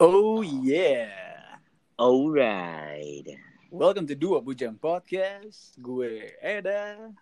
Oh 0.00 0.40
yeah. 0.40 1.12
Alright. 2.00 3.36
Welcome 3.68 4.08
to 4.08 4.16
Dua 4.16 4.40
Bujang 4.40 4.80
Podcast. 4.80 5.76
Gue 5.76 6.40
Eda. 6.40 7.12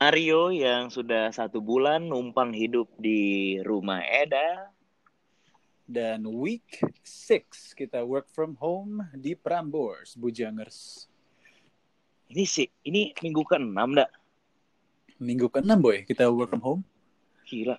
Mario 0.00 0.48
yang 0.48 0.88
sudah 0.88 1.28
satu 1.28 1.60
bulan 1.60 2.08
numpang 2.08 2.56
hidup 2.56 2.88
di 2.96 3.60
rumah 3.68 4.00
Eda. 4.00 4.72
Dan 5.84 6.24
week 6.24 6.80
6 7.04 7.76
kita 7.76 8.00
work 8.00 8.32
from 8.32 8.56
home 8.56 9.04
di 9.12 9.36
Prambors, 9.36 10.16
Bujangers. 10.16 11.04
Ini 12.32 12.48
sih, 12.48 12.72
ini 12.88 13.12
minggu 13.20 13.44
ke-6 13.44 13.76
dak? 13.92 14.08
Minggu 15.20 15.52
ke-6 15.52 15.68
boy, 15.76 16.00
kita 16.08 16.32
work 16.32 16.48
from 16.48 16.64
home. 16.64 16.82
Gila. 17.44 17.76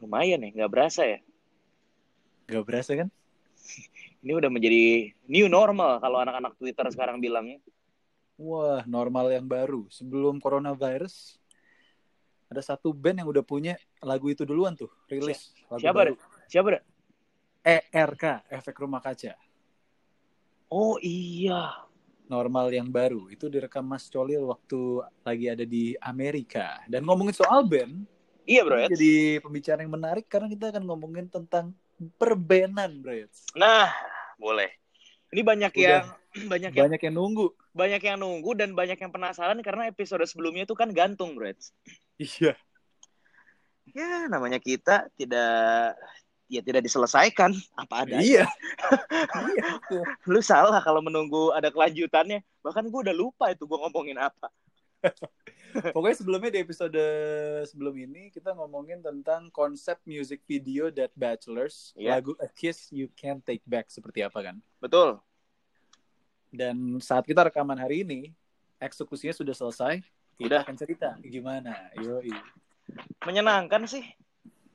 Lumayan 0.00 0.40
ya, 0.40 0.48
nggak 0.56 0.72
berasa 0.72 1.04
ya. 1.04 1.20
Gak 2.50 2.66
berasa 2.66 2.98
kan? 2.98 3.08
Ini 4.20 4.34
udah 4.34 4.50
menjadi 4.50 5.14
new 5.30 5.46
normal 5.46 6.02
kalau 6.02 6.18
anak-anak 6.18 6.58
Twitter 6.58 6.82
sekarang 6.90 7.22
bilangnya. 7.22 7.62
Wah, 8.34 8.82
normal 8.90 9.30
yang 9.30 9.46
baru. 9.46 9.86
Sebelum 9.88 10.42
coronavirus, 10.42 11.38
ada 12.50 12.58
satu 12.58 12.90
band 12.90 13.22
yang 13.22 13.30
udah 13.30 13.46
punya 13.46 13.78
lagu 14.02 14.26
itu 14.28 14.42
duluan 14.42 14.74
tuh, 14.74 14.90
rilis. 15.06 15.54
lagu 15.70 15.80
Siapa 15.86 15.96
baru. 16.02 16.14
Siapa? 16.50 16.82
ERK, 17.62 18.50
Efek 18.50 18.76
Rumah 18.82 18.98
Kaca. 18.98 19.38
Oh 20.72 20.98
iya. 20.98 21.86
Normal 22.26 22.74
yang 22.74 22.90
baru. 22.90 23.30
Itu 23.30 23.46
direkam 23.46 23.86
Mas 23.86 24.10
Colil 24.10 24.42
waktu 24.50 25.06
lagi 25.22 25.46
ada 25.46 25.62
di 25.62 25.94
Amerika. 26.02 26.82
Dan 26.90 27.06
ngomongin 27.06 27.34
soal 27.34 27.66
band, 27.66 28.06
Iya 28.50 28.66
bro. 28.66 28.82
Jadi 28.90 29.38
pembicaraan 29.38 29.86
yang 29.86 29.94
menarik 29.94 30.26
karena 30.26 30.50
kita 30.50 30.74
akan 30.74 30.82
ngomongin 30.82 31.30
tentang 31.30 31.70
perbenan, 32.16 33.04
bro. 33.04 33.28
Nah, 33.56 33.92
boleh. 34.40 34.72
Ini 35.30 35.42
banyak 35.44 35.72
Udah. 35.76 35.84
yang 35.84 36.04
banyak 36.52 36.70
yang 36.74 36.84
Banyak 36.88 37.00
yang 37.04 37.14
nunggu. 37.14 37.46
banyak 37.70 38.02
yang 38.02 38.18
nunggu 38.18 38.50
dan 38.58 38.74
banyak 38.74 38.98
yang 38.98 39.14
penasaran 39.14 39.62
karena 39.62 39.86
episode 39.86 40.26
sebelumnya 40.26 40.66
itu 40.66 40.74
kan 40.74 40.90
gantung, 40.90 41.38
bro. 41.38 41.52
Iya. 42.18 42.58
Ya, 43.90 44.26
namanya 44.30 44.58
kita 44.62 45.10
tidak 45.18 45.98
ya 46.50 46.60
tidak 46.66 46.82
diselesaikan 46.82 47.54
apa 47.78 47.94
adanya. 48.06 48.22
Iya. 48.22 48.44
iya. 49.54 49.68
Lu 50.26 50.42
salah 50.42 50.82
kalau 50.82 50.98
menunggu 50.98 51.54
ada 51.54 51.70
kelanjutannya. 51.70 52.42
Bahkan 52.60 52.90
gue 52.90 53.00
udah 53.06 53.14
lupa 53.16 53.54
itu 53.54 53.64
gue 53.66 53.78
ngomongin 53.78 54.18
apa. 54.18 54.50
Pokoknya 55.94 56.16
sebelumnya 56.18 56.50
di 56.50 56.60
episode 56.60 56.98
sebelum 57.66 57.94
ini 57.94 58.28
kita 58.34 58.50
ngomongin 58.52 58.98
tentang 59.00 59.48
konsep 59.54 60.02
music 60.02 60.42
video 60.44 60.90
That 60.90 61.14
Bachelors, 61.14 61.94
Iya. 61.94 62.18
lagu 62.18 62.34
A 62.42 62.50
Kiss 62.50 62.90
You 62.90 63.06
Can't 63.14 63.40
Take 63.46 63.62
Back 63.64 63.86
seperti 63.88 64.26
apa 64.26 64.42
kan? 64.42 64.56
Betul. 64.82 65.22
Dan 66.50 66.98
saat 66.98 67.22
kita 67.22 67.46
rekaman 67.46 67.78
hari 67.78 68.02
ini, 68.02 68.34
eksekusinya 68.82 69.30
sudah 69.30 69.54
selesai. 69.54 70.02
Kita 70.34 70.58
Udah. 70.58 70.60
akan 70.66 70.76
cerita 70.76 71.14
gimana. 71.22 71.76
Yoi. 72.02 72.34
Menyenangkan 73.22 73.86
sih 73.86 74.02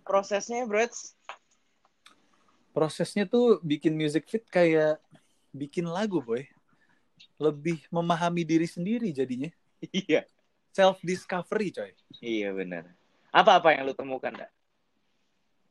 prosesnya, 0.07 0.63
bro. 0.63 0.87
prosesnya 2.71 3.23
tuh 3.23 3.63
bikin 3.63 3.95
music 3.95 4.27
fit 4.27 4.43
kayak 4.51 4.99
bikin 5.55 5.87
lagu 5.87 6.19
boy 6.19 6.43
lebih 7.39 7.79
memahami 7.87 8.43
diri 8.43 8.67
sendiri 8.67 9.15
jadinya 9.15 9.47
Iya. 9.91 10.25
self 10.75 10.99
discovery 11.03 11.71
coy 11.71 11.91
Iya 12.23 12.55
benar. 12.55 12.89
Apa-apa 13.35 13.75
yang 13.75 13.83
lu 13.83 13.95
temukan, 13.95 14.31
dak? 14.31 14.55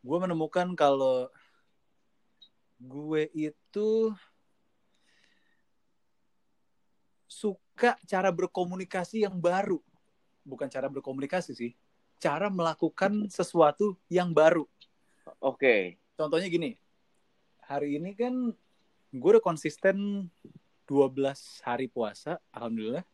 gue 0.04 0.18
menemukan 0.20 0.68
kalau 0.76 1.32
gue 2.76 3.24
itu 3.32 4.12
suka 7.24 7.96
cara 8.04 8.28
berkomunikasi 8.28 9.24
yang 9.24 9.40
baru 9.40 9.80
bukan 10.44 10.68
cara 10.68 10.92
berkomunikasi 10.92 11.56
sih 11.56 11.72
cara 12.20 12.52
melakukan 12.52 13.32
sesuatu 13.32 13.96
yang 14.12 14.28
baru 14.36 14.68
Oke. 15.40 15.96
contohnya 16.20 16.52
gini 16.52 16.76
hari 17.64 17.96
ini 17.96 18.12
kan 18.12 18.52
gue 19.08 19.30
udah 19.32 19.40
konsisten 19.40 20.28
12 20.84 21.64
hari 21.64 21.88
puasa 21.88 22.36
alhamdulillah 22.52 23.08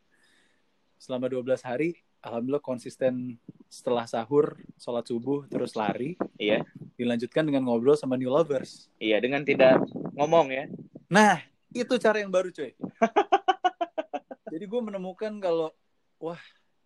selama 1.00 1.26
12 1.26 1.64
hari 1.64 1.96
alhamdulillah 2.20 2.60
konsisten 2.60 3.40
setelah 3.66 4.04
sahur 4.04 4.52
sholat 4.76 5.02
subuh 5.02 5.48
terus 5.48 5.72
lari 5.72 6.20
Iya. 6.36 6.60
dilanjutkan 6.94 7.42
dengan 7.42 7.64
ngobrol 7.64 7.96
sama 7.96 8.14
new 8.14 8.28
lovers 8.28 8.92
Iya, 8.98 9.16
dengan 9.18 9.40
tidak 9.40 9.80
ngomong 10.12 10.52
ya. 10.52 10.68
nah 11.08 11.40
itu 11.72 11.96
cara 11.96 12.20
yang 12.20 12.28
baru 12.28 12.52
cuy 12.52 12.76
jadi 14.52 14.64
gue 14.66 14.80
menemukan 14.82 15.32
kalau 15.38 15.72
wah 16.18 16.40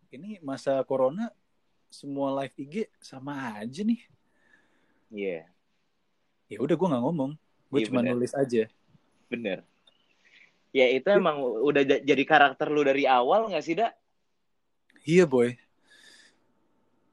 ini 0.08 0.38
masa 0.40 0.78
corona 0.84 1.34
semua 1.90 2.30
live 2.38 2.54
IG 2.56 2.74
sama 2.98 3.58
aja 3.58 3.82
nih 3.82 3.98
Iya, 5.10 5.46
ya 6.48 6.58
udah 6.58 6.74
gue 6.74 6.88
nggak 6.88 7.02
ngomong 7.02 7.30
gue 7.68 7.78
Iya, 7.78 7.86
cuma 7.90 8.00
bener. 8.00 8.14
nulis 8.14 8.32
aja 8.32 8.70
bener. 9.26 9.66
Ya 10.70 10.90
itu 10.90 11.06
emang 11.06 11.38
udah 11.38 11.82
jadi 12.02 12.22
karakter 12.22 12.66
lu 12.66 12.82
dari 12.82 13.06
awal 13.06 13.46
nggak 13.46 13.62
sih, 13.62 13.78
dak? 13.78 13.94
Iya 15.04 15.28
boy. 15.28 15.52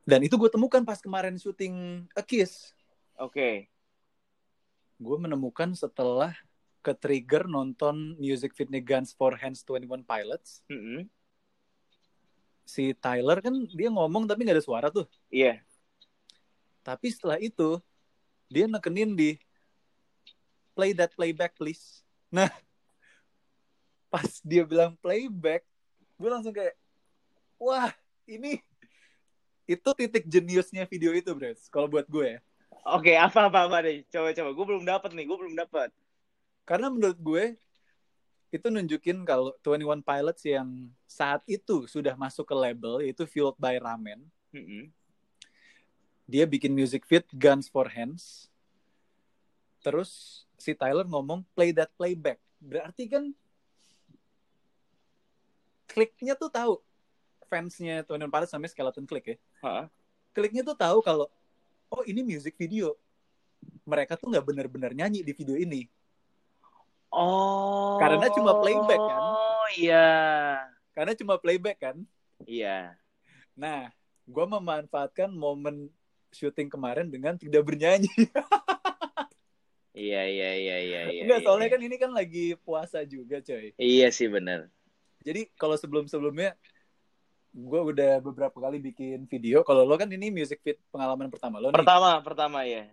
Dan 0.07 0.23
itu 0.23 0.39
gue 0.39 0.49
temukan 0.49 0.81
pas 0.81 0.97
kemarin 1.03 1.35
syuting 1.35 2.07
A 2.15 2.23
Kiss. 2.23 2.71
Oke. 3.19 3.67
Gue 4.97 5.17
menemukan 5.19 5.75
setelah 5.75 6.33
ke 6.81 6.95
trigger 6.97 7.45
nonton 7.45 8.17
music 8.17 8.57
fitnya 8.57 8.81
Guns 8.81 9.13
for 9.13 9.37
Hands 9.37 9.59
21 9.59 10.01
Pilots. 10.01 10.65
Mm-mm. 10.71 11.05
Si 12.65 12.95
Tyler 12.97 13.37
kan 13.43 13.53
dia 13.69 13.93
ngomong 13.93 14.25
tapi 14.25 14.47
nggak 14.47 14.57
ada 14.57 14.65
suara 14.65 14.87
tuh. 14.89 15.05
Iya. 15.29 15.61
Tapi 16.81 17.13
setelah 17.13 17.37
itu 17.37 17.77
dia 18.49 18.65
nekenin 18.65 19.13
di 19.13 19.37
play 20.73 20.97
that 20.97 21.13
playback 21.13 21.53
please. 21.53 22.01
Nah 22.33 22.49
pas 24.13 24.41
dia 24.41 24.65
bilang 24.65 24.97
playback, 24.97 25.61
gue 26.17 26.29
langsung 26.31 26.55
kayak 26.55 26.80
wah 27.61 27.93
ini 28.25 28.57
itu 29.69 29.89
titik 29.93 30.25
jeniusnya 30.25 30.89
video 30.89 31.13
itu 31.13 31.29
bro. 31.31 31.53
Kalau 31.69 31.85
buat 31.85 32.09
gue 32.09 32.37
ya. 32.37 32.39
Oke, 32.81 33.13
apa 33.13 33.45
apa 33.45 33.69
apa 33.69 33.77
deh. 33.85 34.01
Coba 34.09 34.33
coba. 34.33 34.49
Gue 34.57 34.65
belum 34.65 34.83
dapat 34.83 35.13
nih. 35.13 35.25
Gue 35.29 35.37
belum 35.37 35.53
dapat. 35.53 35.93
Karena 36.65 36.89
menurut 36.89 37.19
gue 37.21 37.43
itu 38.51 38.67
nunjukin 38.67 39.23
kalau 39.23 39.55
21 39.63 40.03
Pilots 40.03 40.43
yang 40.43 40.67
saat 41.07 41.39
itu 41.47 41.87
sudah 41.87 42.17
masuk 42.19 42.43
ke 42.43 42.55
label 42.57 42.99
yaitu 42.99 43.23
Fueled 43.29 43.55
by 43.55 43.79
Ramen. 43.79 44.27
Mm-mm. 44.51 44.91
Dia 46.27 46.43
bikin 46.43 46.75
music 46.75 47.07
fit 47.07 47.23
Guns 47.31 47.71
for 47.71 47.87
Hands. 47.87 48.49
Terus 49.79 50.43
si 50.59 50.75
Tyler 50.75 51.07
ngomong 51.07 51.47
play 51.55 51.71
that 51.71 51.93
playback. 51.95 52.41
Berarti 52.59 53.07
kan 53.07 53.31
kliknya 55.87 56.35
tuh 56.35 56.51
tahu 56.51 56.73
fansnya 57.51 58.07
21 58.07 58.31
Pilots 58.31 58.51
namanya 58.55 58.71
Skeleton 58.71 59.03
Click 59.03 59.25
ya. 59.27 59.37
Hah? 59.59 59.85
Kliknya 60.31 60.63
tuh 60.63 60.79
tahu 60.79 61.03
kalau 61.03 61.27
oh 61.91 62.03
ini 62.07 62.23
music 62.23 62.55
video. 62.55 62.95
Mereka 63.83 64.15
tuh 64.15 64.31
nggak 64.31 64.47
benar-benar 64.47 64.95
nyanyi 64.95 65.19
di 65.19 65.35
video 65.35 65.59
ini. 65.59 65.83
Oh. 67.11 67.99
Karena 67.99 68.31
cuma 68.31 68.55
playback, 68.63 69.01
kan? 69.03 69.19
Oh 69.19 69.67
iya. 69.75 70.09
Karena 70.95 71.11
cuma 71.19 71.35
playback 71.35 71.77
kan. 71.83 71.97
Iya. 72.47 72.95
Nah, 73.59 73.91
gue 74.23 74.45
memanfaatkan 74.47 75.27
momen 75.35 75.91
syuting 76.31 76.71
kemarin 76.71 77.11
dengan 77.11 77.35
tidak 77.35 77.67
bernyanyi. 77.67 78.07
Iya 79.91 80.23
iya 80.23 80.51
iya 80.55 80.77
iya 80.79 81.01
iya. 81.11 81.21
Enggak, 81.27 81.43
iya. 81.43 81.45
soalnya 81.45 81.67
kan 81.67 81.81
ini 81.83 81.95
kan 81.99 82.11
lagi 82.15 82.55
puasa 82.63 83.03
juga, 83.03 83.43
coy. 83.43 83.75
Iya 83.75 84.07
sih 84.09 84.31
benar. 84.31 84.71
Jadi 85.21 85.51
kalau 85.59 85.75
sebelum-sebelumnya 85.75 86.55
gue 87.51 87.81
udah 87.93 88.23
beberapa 88.23 88.57
kali 88.57 88.79
bikin 88.79 89.27
video. 89.27 89.61
Kalau 89.67 89.83
lo 89.83 89.99
kan 89.99 90.07
ini 90.07 90.31
music 90.31 90.63
fit 90.63 90.79
pengalaman 90.89 91.27
pertama 91.27 91.59
lo 91.59 91.69
nih. 91.69 91.77
Pertama 91.83 92.11
pertama 92.23 92.59
ya. 92.63 92.87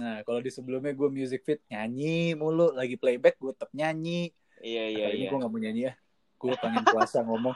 Nah, 0.00 0.24
kalau 0.24 0.40
di 0.40 0.48
sebelumnya 0.48 0.96
gue 0.96 1.08
music 1.12 1.44
fit 1.44 1.60
nyanyi 1.68 2.32
mulu, 2.32 2.72
lagi 2.72 2.96
playback 2.96 3.36
gue 3.36 3.52
tetap 3.52 3.68
nyanyi. 3.76 4.32
Iya 4.60 4.84
iya 4.88 5.04
Kali 5.08 5.16
ini 5.16 5.24
iya. 5.24 5.28
gue 5.28 5.38
gak 5.40 5.52
mau 5.52 5.60
nyanyi 5.60 5.82
ya. 5.88 5.94
Gue 6.40 6.52
pengen 6.56 6.84
puasa 6.88 7.20
ngomong. 7.20 7.52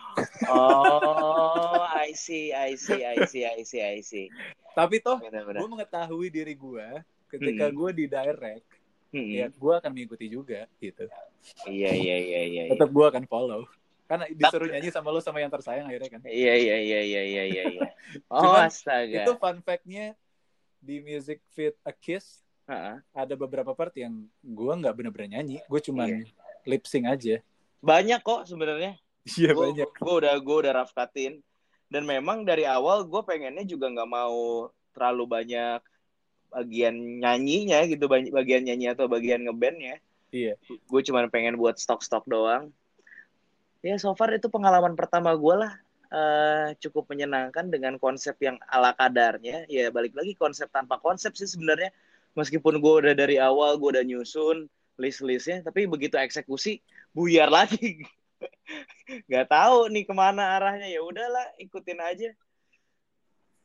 Oh, 0.52 1.81
I 1.88 2.12
see, 2.12 2.52
I 2.52 2.76
see, 2.76 3.00
I 3.00 3.25
see, 3.25 3.49
I 3.49 3.64
see, 3.64 3.81
I 3.81 3.99
see. 4.05 4.29
Tapi 4.76 5.00
toh, 5.00 5.17
gue 5.25 5.69
mengetahui 5.73 6.29
diri 6.29 6.52
gue 6.52 6.87
ketika 7.32 7.73
Hmm. 7.73 7.76
gue 7.81 7.90
di 7.97 8.05
direct, 8.05 8.67
Hmm. 9.14 9.31
ya 9.31 9.47
gue 9.49 9.73
akan 9.81 9.90
mengikuti 9.94 10.26
juga 10.29 10.69
gitu. 10.82 11.08
Iya 11.64 11.97
iya 11.97 12.17
iya 12.20 12.40
iya. 12.44 12.62
iya. 12.69 12.73
Tetap 12.76 12.93
gue 12.93 13.05
akan 13.08 13.25
follow. 13.25 13.64
Karena 14.05 14.29
disuruh 14.29 14.69
nyanyi 14.69 14.93
sama 14.93 15.09
lo 15.09 15.21
sama 15.25 15.41
yang 15.41 15.49
tersayang 15.49 15.89
akhirnya 15.89 16.11
kan. 16.12 16.21
Iya 16.29 16.55
iya 16.61 16.77
iya 16.81 17.01
iya 17.01 17.23
iya 17.25 17.43
iya. 17.49 17.62
iya. 17.73 17.89
Oh 18.33 18.45
Cuman 18.45 18.69
astaga. 18.69 19.25
Itu 19.25 19.33
fun 19.41 19.65
fact-nya 19.65 20.12
di 20.85 21.01
Music 21.01 21.41
Fit 21.56 21.75
A 21.81 21.93
Kiss 21.97 22.45
Ha-ha. 22.65 23.01
ada 23.12 23.35
beberapa 23.37 23.77
part 23.77 23.93
yang 23.93 24.25
gue 24.41 24.73
nggak 24.73 24.97
bener-bener 24.97 25.37
nyanyi 25.37 25.61
gue 25.69 25.81
cuman 25.85 26.09
Iya. 26.09 26.33
lip 26.65 26.85
sync 26.89 27.05
aja 27.05 27.37
banyak 27.85 28.21
kok 28.25 28.49
sebenarnya 28.49 28.97
iya 29.37 29.53
banyak 29.53 29.85
gue 29.85 30.15
udah 30.25 30.33
gue 30.41 30.57
udah 30.65 30.73
rough 30.73 30.97
cutin 30.97 31.45
dan 31.93 32.09
memang 32.09 32.45
dari 32.49 32.65
awal 32.65 33.05
gue 33.05 33.21
pengennya 33.21 33.69
juga 33.69 33.93
nggak 33.93 34.09
mau 34.09 34.73
terlalu 34.97 35.25
banyak 35.29 35.81
bagian 36.49 37.21
nyanyinya 37.21 37.85
gitu 37.85 38.09
bagian 38.09 38.65
nyanyi 38.65 38.97
atau 38.97 39.12
bagian 39.12 39.45
ngebandnya 39.45 40.00
iya 40.33 40.57
gue 40.65 41.00
cuma 41.05 41.21
pengen 41.29 41.61
buat 41.61 41.77
stok-stok 41.77 42.25
doang 42.25 42.73
ya 43.85 44.01
so 44.01 44.17
far 44.17 44.33
itu 44.33 44.49
pengalaman 44.49 44.97
pertama 44.97 45.37
gue 45.37 45.55
lah 45.61 45.73
Eh, 46.15 46.69
cukup 46.79 47.11
menyenangkan 47.11 47.67
dengan 47.75 47.99
konsep 47.99 48.39
yang 48.39 48.55
ala 48.71 48.95
kadarnya. 48.95 49.67
Ya 49.67 49.91
balik 49.91 50.15
lagi 50.15 50.39
konsep 50.39 50.71
tanpa 50.71 51.03
konsep 51.03 51.35
sih 51.35 51.51
sebenarnya. 51.51 51.91
Meskipun 52.39 52.79
gue 52.79 52.95
udah 53.03 53.15
dari 53.19 53.43
awal 53.43 53.75
gue 53.83 53.99
udah 53.99 54.07
nyusun 54.07 54.71
list-listnya 54.95 55.67
tapi 55.67 55.91
begitu 55.91 56.15
eksekusi 56.15 56.79
buyar 57.11 57.51
lagi. 57.51 58.07
Nggak 59.27 59.47
tahu 59.51 59.91
nih 59.91 60.07
ke 60.07 60.15
mana 60.15 60.55
arahnya. 60.55 60.87
Ya 60.87 61.03
udahlah 61.03 61.51
ikutin 61.59 61.99
aja. 61.99 62.31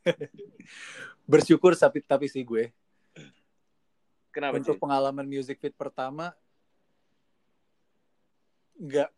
Bersyukur 1.30 1.78
tapi 1.78 2.02
tapi 2.02 2.26
sih 2.26 2.42
gue. 2.42 2.74
Kenapa 4.34 4.58
untuk 4.58 4.74
cuy? 4.74 4.82
pengalaman 4.82 5.30
music 5.30 5.62
fit 5.62 5.76
pertama 5.78 6.34
nggak 8.80 9.12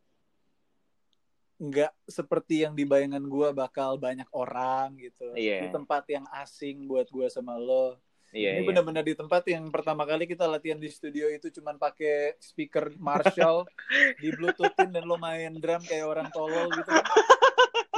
nggak 1.62 1.94
seperti 2.10 2.66
yang 2.66 2.74
di 2.74 2.90
bayangan 2.90 3.22
gue 3.22 3.50
bakal 3.54 4.02
banyak 4.02 4.26
orang 4.34 4.98
gitu. 4.98 5.30
Iya. 5.38 5.62
di 5.62 5.68
tempat 5.70 6.10
yang 6.10 6.26
asing 6.42 6.90
buat 6.90 7.06
gue 7.14 7.30
sama 7.30 7.54
lo. 7.54 8.02
Iya, 8.32 8.58
ini 8.58 8.64
iya. 8.64 8.68
benar-benar 8.74 9.04
di 9.06 9.14
tempat 9.14 9.44
yang 9.46 9.70
pertama 9.70 10.08
kali 10.08 10.24
kita 10.26 10.48
latihan 10.48 10.80
di 10.80 10.88
studio 10.90 11.28
itu 11.30 11.52
cuman 11.52 11.78
pakai 11.78 12.40
speaker 12.42 12.96
Marshall 12.98 13.68
di 14.24 14.34
bluetoothin 14.34 14.90
dan 14.90 15.06
lo 15.06 15.22
main 15.22 15.54
drum 15.62 15.84
kayak 15.86 16.08
orang 16.08 16.28
tolol 16.34 16.72
gitu. 16.74 16.92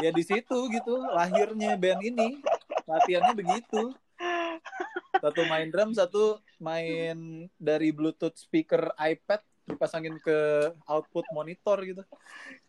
Ya 0.01 0.09
di 0.11 0.23
situ 0.25 0.57
gitu 0.67 0.99
lahirnya 1.13 1.79
band 1.79 2.03
ini. 2.03 2.43
Latihannya 2.83 3.37
begitu. 3.37 3.95
Satu 5.23 5.41
main 5.47 5.71
drum 5.71 5.95
satu 5.95 6.41
main 6.59 7.47
dari 7.55 7.95
bluetooth 7.95 8.35
speaker 8.35 8.91
iPad 8.99 9.39
dipasangin 9.63 10.19
ke 10.19 10.69
output 10.87 11.23
monitor 11.31 11.79
gitu 11.87 12.03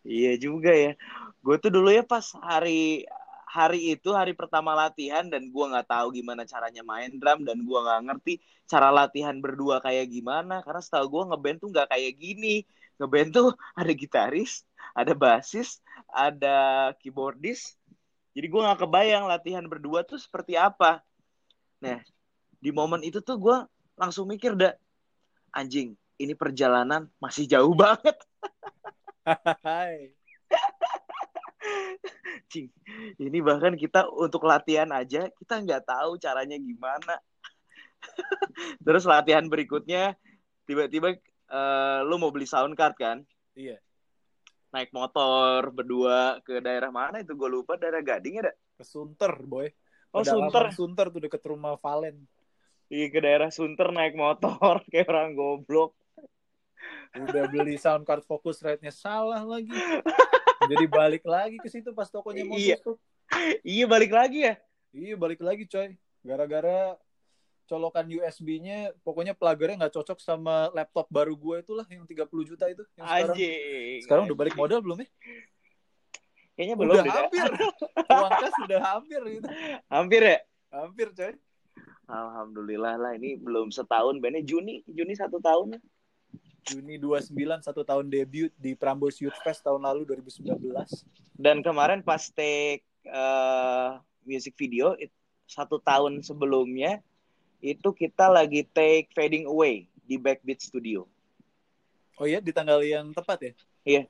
Iya 0.04 0.36
juga 0.36 0.72
ya. 0.72 0.92
Gue 1.40 1.56
tuh 1.56 1.72
dulu 1.72 1.88
ya 1.88 2.04
pas 2.04 2.24
hari 2.44 3.08
hari 3.48 3.94
itu 3.94 4.10
hari 4.10 4.34
pertama 4.34 4.74
latihan 4.74 5.24
dan 5.30 5.46
gue 5.48 5.64
nggak 5.64 5.86
tahu 5.86 6.10
gimana 6.10 6.42
caranya 6.42 6.82
main 6.82 7.14
drum 7.16 7.46
dan 7.46 7.62
gue 7.62 7.78
nggak 7.78 8.02
ngerti 8.10 8.32
cara 8.66 8.90
latihan 8.90 9.38
berdua 9.38 9.78
kayak 9.78 10.10
gimana 10.10 10.58
karena 10.66 10.82
setahu 10.82 11.06
gue 11.08 11.22
ngeband 11.32 11.58
tuh 11.62 11.68
nggak 11.72 11.88
kayak 11.94 12.12
gini. 12.18 12.66
Ngeband 13.00 13.30
tuh 13.34 13.48
ada 13.80 13.92
gitaris, 13.94 14.62
ada 14.94 15.12
bassis, 15.16 15.82
ada 16.12 16.92
keyboardis. 17.00 17.74
Jadi 18.34 18.46
gue 18.50 18.60
nggak 18.60 18.86
kebayang 18.86 19.24
latihan 19.30 19.64
berdua 19.64 20.02
tuh 20.04 20.20
seperti 20.20 20.58
apa. 20.58 21.00
Nah 21.80 22.02
di 22.60 22.70
momen 22.72 23.00
itu 23.02 23.24
tuh 23.24 23.40
gue 23.40 23.56
langsung 23.94 24.26
mikir 24.26 24.56
dah 24.56 24.74
anjing 25.54 25.94
ini 26.18 26.34
perjalanan 26.38 27.10
masih 27.18 27.48
jauh 27.48 27.74
banget. 27.82 28.16
Hai. 29.64 30.12
Cing, 32.52 32.68
ini 33.18 33.38
bahkan 33.40 33.72
kita 33.74 34.04
untuk 34.12 34.44
latihan 34.44 34.86
aja 34.92 35.26
kita 35.32 35.54
nggak 35.64 35.88
tahu 35.88 36.20
caranya 36.20 36.60
gimana. 36.60 37.16
Terus 38.84 39.08
latihan 39.08 39.48
berikutnya 39.48 40.12
tiba-tiba 40.68 41.16
eh, 41.48 41.98
lu 42.04 42.20
mau 42.20 42.28
beli 42.30 42.44
sound 42.44 42.76
card 42.76 42.96
kan? 43.00 43.18
iya 43.54 43.78
Naik 44.74 44.90
motor 44.90 45.70
berdua 45.70 46.42
ke 46.42 46.58
daerah 46.58 46.90
mana 46.90 47.22
itu 47.22 47.32
gue 47.38 47.46
lupa 47.46 47.78
daerah 47.78 48.02
Gading 48.02 48.42
ada. 48.42 48.50
ke 48.74 48.82
Sunter 48.82 49.30
boy 49.46 49.70
Oh 50.10 50.22
Pedalaman 50.22 50.50
Sunter, 50.50 50.64
Sunter 50.74 51.06
tuh 51.14 51.20
deket 51.22 51.42
rumah 51.46 51.78
Valen 51.78 52.26
iya 52.90 53.06
ke 53.08 53.22
daerah 53.22 53.48
Sunter 53.54 53.94
naik 53.94 54.18
motor 54.18 54.82
kayak 54.92 55.08
orang 55.08 55.32
goblok. 55.38 55.94
Udah 57.14 57.44
beli 57.46 57.76
sound 57.76 58.02
card 58.02 58.22
focus 58.24 58.58
rate-nya 58.60 58.90
salah 58.90 59.40
lagi. 59.42 59.70
Jadi 60.64 60.84
balik 60.88 61.24
lagi 61.24 61.56
ke 61.60 61.68
situ 61.68 61.92
pas 61.92 62.08
tokonya 62.08 62.42
mau 62.42 62.56
Iya. 62.56 62.80
tutup 62.80 62.98
Iya 63.62 63.84
balik 63.86 64.12
lagi 64.12 64.46
ya. 64.46 64.54
iya 64.94 65.14
balik 65.14 65.40
lagi 65.40 65.66
coy. 65.66 65.96
Gara-gara 66.22 66.96
colokan 67.64 68.04
USB-nya 68.04 68.92
pokoknya 69.00 69.32
plagernya 69.32 69.84
nggak 69.84 69.94
cocok 69.96 70.18
sama 70.20 70.68
laptop 70.76 71.08
baru 71.08 71.32
gue 71.32 71.64
itulah 71.64 71.86
yang 71.88 72.04
30 72.04 72.28
juta 72.44 72.68
itu 72.68 72.84
yang 72.94 73.08
sekarang. 73.08 73.32
Anjing. 73.32 74.00
sekarang 74.04 74.22
udah 74.28 74.36
balik 74.36 74.54
modal 74.54 74.84
belum 74.84 75.00
ya? 75.00 75.08
Kayaknya 76.54 76.76
belum 76.78 76.92
udah 76.94 77.14
hampir. 77.18 77.44
Uang 78.14 78.32
kas 78.38 78.54
udah 78.62 78.80
hampir 78.84 79.20
gitu. 79.26 79.46
Hampir 79.90 80.22
ya. 80.22 80.38
hampir 80.70 81.06
coy. 81.10 81.34
Alhamdulillah 82.04 82.94
lah 83.00 83.12
ini 83.16 83.40
belum 83.40 83.72
setahun 83.72 84.20
bandnya 84.20 84.44
Juni 84.44 84.84
Juni 84.84 85.16
satu 85.16 85.40
tahun 85.40 85.80
Juni 86.64 86.96
29 86.96 87.36
satu 87.60 87.84
tahun 87.84 88.08
debut 88.08 88.48
di 88.56 88.72
Prambors 88.72 89.20
Youth 89.20 89.36
Fest 89.44 89.60
tahun 89.60 89.84
lalu 89.84 90.08
2019 90.08 90.56
dan 91.36 91.60
kemarin 91.60 92.00
pas 92.00 92.32
take 92.32 92.82
eh, 93.04 93.90
music 94.24 94.56
video 94.56 94.96
it- 94.96 95.12
satu 95.44 95.76
tahun 95.76 96.24
sebelumnya 96.24 97.04
itu 97.60 97.92
kita 97.92 98.32
lagi 98.32 98.64
take 98.72 99.12
fading 99.12 99.44
away 99.44 99.88
di 100.04 100.16
Backbeat 100.16 100.60
Studio. 100.64 101.04
Oh 102.16 102.24
iya 102.24 102.40
di 102.40 102.52
tanggal 102.52 102.80
yang 102.80 103.12
tepat 103.12 103.52
ya? 103.84 104.02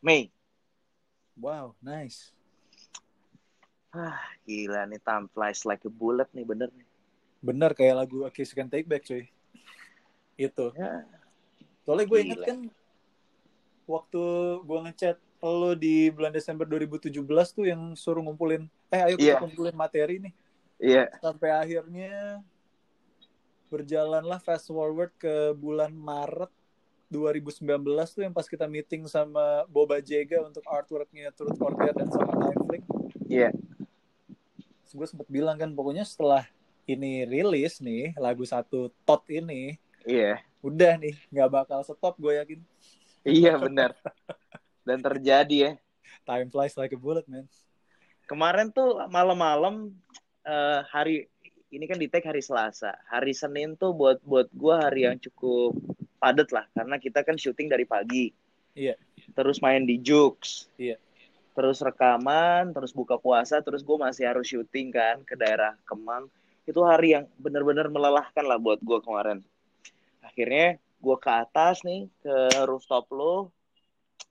Mei. 0.00 0.32
Wow 1.36 1.76
nice. 1.84 2.32
Ah 3.92 4.16
gila 4.48 4.88
nih 4.88 5.00
time 5.04 5.28
flies 5.32 5.64
like 5.68 5.84
a 5.84 5.92
bullet 5.92 6.28
nih 6.32 6.44
bener 6.44 6.72
nih. 6.72 6.88
Bener 7.38 7.70
kayak 7.76 8.04
lagu 8.04 8.24
A 8.24 8.30
Kiss 8.32 8.56
Can 8.56 8.68
Take 8.72 8.88
Back 8.88 9.04
cuy. 9.04 9.28
Itu. 10.38 10.70
Ya, 10.78 11.02
soalnya 11.88 12.04
gue 12.04 12.18
inget 12.20 12.40
kan 12.44 12.58
waktu 13.88 14.22
gue 14.60 14.78
ngechat 14.84 15.16
lo 15.40 15.72
di 15.72 16.12
bulan 16.12 16.28
Desember 16.28 16.68
2017 16.68 17.24
tuh 17.48 17.64
yang 17.64 17.96
suruh 17.96 18.20
ngumpulin 18.20 18.68
eh 18.92 19.00
ayo 19.08 19.16
kita 19.16 19.38
Iya. 19.38 19.40
kumpulin 19.40 19.72
materi 19.72 20.20
nih. 20.20 20.32
Iya. 20.76 21.04
Sampai 21.16 21.48
akhirnya 21.48 22.44
berjalanlah 23.68 24.40
fast 24.40 24.68
forward 24.68 25.08
ke 25.16 25.56
bulan 25.56 25.92
Maret 25.92 26.52
2019 27.08 27.64
tuh 28.12 28.20
yang 28.20 28.34
pas 28.36 28.44
kita 28.44 28.68
meeting 28.68 29.08
sama 29.08 29.64
Boba 29.64 30.02
Jega 30.04 30.44
untuk 30.44 30.60
artworknya 30.68 31.32
Truth 31.32 31.56
or 31.60 31.72
Dare 31.72 31.96
dan 31.96 32.08
sama 32.12 32.32
Netflix. 32.36 32.82
Iya. 33.24 33.48
Terus 34.84 34.92
gue 34.92 35.06
sempet 35.08 35.28
bilang 35.28 35.56
kan 35.56 35.72
pokoknya 35.72 36.04
setelah 36.04 36.44
ini 36.84 37.24
rilis 37.24 37.80
nih 37.80 38.16
lagu 38.16 38.42
satu 38.42 38.88
tot 39.04 39.20
ini 39.28 39.76
iya 40.08 40.40
udah 40.64 40.98
nih 40.98 41.14
nggak 41.30 41.50
bakal 41.50 41.80
stop 41.86 42.14
gue 42.18 42.38
yakin. 42.38 42.60
Iya 43.26 43.58
bener 43.58 43.92
dan 44.88 45.04
terjadi 45.04 45.56
ya. 45.60 45.72
Time 46.24 46.48
flies 46.48 46.72
like 46.80 46.96
a 46.96 46.98
bullet 46.98 47.28
man. 47.28 47.44
Kemarin 48.24 48.72
tuh 48.72 49.04
malam-malam 49.12 49.92
eh, 50.48 50.80
hari 50.88 51.28
ini 51.68 51.84
kan 51.84 52.00
di 52.00 52.08
take 52.08 52.24
hari 52.24 52.40
Selasa. 52.40 52.96
Hari 53.12 53.36
Senin 53.36 53.76
tuh 53.76 53.92
buat 53.92 54.24
buat 54.24 54.48
gua 54.56 54.88
hari 54.88 55.04
yang 55.04 55.20
cukup 55.20 55.76
padat 56.16 56.48
lah. 56.56 56.64
Karena 56.72 56.96
kita 56.96 57.20
kan 57.20 57.36
syuting 57.36 57.68
dari 57.68 57.84
pagi. 57.84 58.32
Iya. 58.78 58.96
terus 59.34 59.60
main 59.60 59.84
di 59.84 60.00
Jux. 60.00 60.72
Iya. 60.80 60.96
terus 61.58 61.82
rekaman 61.82 62.70
terus 62.70 62.94
buka 62.94 63.18
puasa 63.18 63.58
terus 63.58 63.82
gua 63.82 64.06
masih 64.06 64.30
harus 64.30 64.46
syuting 64.46 64.94
kan 64.94 65.20
ke 65.26 65.34
daerah 65.34 65.74
Kemang. 65.84 66.30
Itu 66.62 66.86
hari 66.86 67.18
yang 67.18 67.26
benar-benar 67.42 67.90
melelahkan 67.90 68.44
lah 68.46 68.62
buat 68.62 68.78
gua 68.78 69.02
kemarin 69.02 69.42
akhirnya 70.38 70.78
gua 71.02 71.18
ke 71.18 71.26
atas 71.34 71.82
nih 71.82 72.06
ke 72.22 72.62
rooftop 72.62 73.10
lo. 73.10 73.50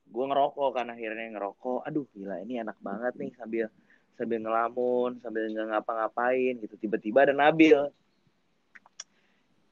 Gue 0.08 0.24
ngerokok 0.24 0.70
kan 0.72 0.88
akhirnya 0.88 1.36
ngerokok. 1.36 1.84
Aduh 1.84 2.08
gila 2.16 2.40
ini 2.48 2.64
enak 2.64 2.80
banget 2.80 3.12
nih 3.20 3.36
sambil 3.36 3.68
sambil 4.16 4.40
ngelamun 4.40 5.20
sambil 5.20 5.52
nggak 5.52 5.68
ngapa-ngapain 5.68 6.64
gitu. 6.64 6.80
Tiba-tiba 6.80 7.28
ada 7.28 7.36
Nabil. 7.36 7.92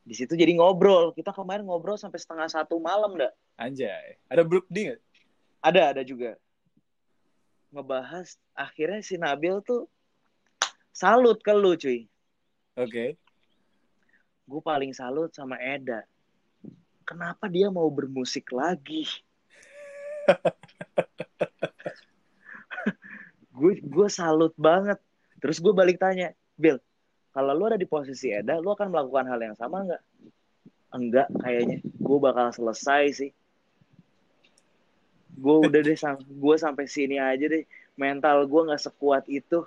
Di 0.03 0.11
situ 0.11 0.35
jadi 0.35 0.51
ngobrol. 0.59 1.15
Kita 1.15 1.31
kemarin 1.31 1.63
ngobrol 1.63 1.95
sampai 1.95 2.19
setengah 2.19 2.51
satu 2.51 2.83
malam 2.83 3.15
dah 3.15 3.31
anjay. 3.55 4.19
Ada 4.27 4.43
Brook 4.43 4.67
D 4.67 4.91
nggak? 4.91 5.01
Ada 5.63 5.95
ada 5.95 6.01
juga. 6.03 6.35
Ngebahas 7.71 8.35
akhirnya 8.51 8.99
si 8.99 9.15
Nabil 9.15 9.63
tuh 9.63 9.87
salut 10.91 11.39
ke 11.39 11.55
lu 11.55 11.79
cuy. 11.79 12.11
Oke. 12.75 13.15
Gue 14.43 14.59
paling 14.59 14.91
salut 14.91 15.31
sama 15.31 15.55
Eda 15.63 16.03
kenapa 17.05 17.45
dia 17.47 17.69
mau 17.69 17.87
bermusik 17.87 18.49
lagi? 18.51 19.05
Gue 23.55 23.79
gue 23.79 24.07
salut 24.11 24.51
banget. 24.59 24.99
Terus 25.39 25.63
gue 25.63 25.71
balik 25.71 25.95
tanya 25.95 26.35
Bill 26.59 26.75
kalau 27.35 27.51
lu 27.51 27.67
ada 27.67 27.75
di 27.75 27.83
posisi 27.83 28.31
Eda 28.31 28.63
lu 28.63 28.71
akan 28.71 28.95
melakukan 28.95 29.27
hal 29.27 29.39
yang 29.43 29.55
sama 29.59 29.83
nggak? 29.83 30.03
Enggak 30.95 31.27
kayaknya. 31.43 31.83
Gue 31.99 32.17
bakal 32.23 32.55
selesai 32.55 33.03
sih. 33.11 33.31
Gue 35.35 35.67
udah 35.67 35.83
deh 35.83 35.99
sam 35.99 36.15
gue 36.23 36.55
sampai 36.55 36.87
sini 36.87 37.19
aja 37.19 37.43
deh. 37.51 37.67
Mental 37.99 38.47
gue 38.47 38.61
nggak 38.71 38.83
sekuat 38.87 39.27
itu 39.27 39.63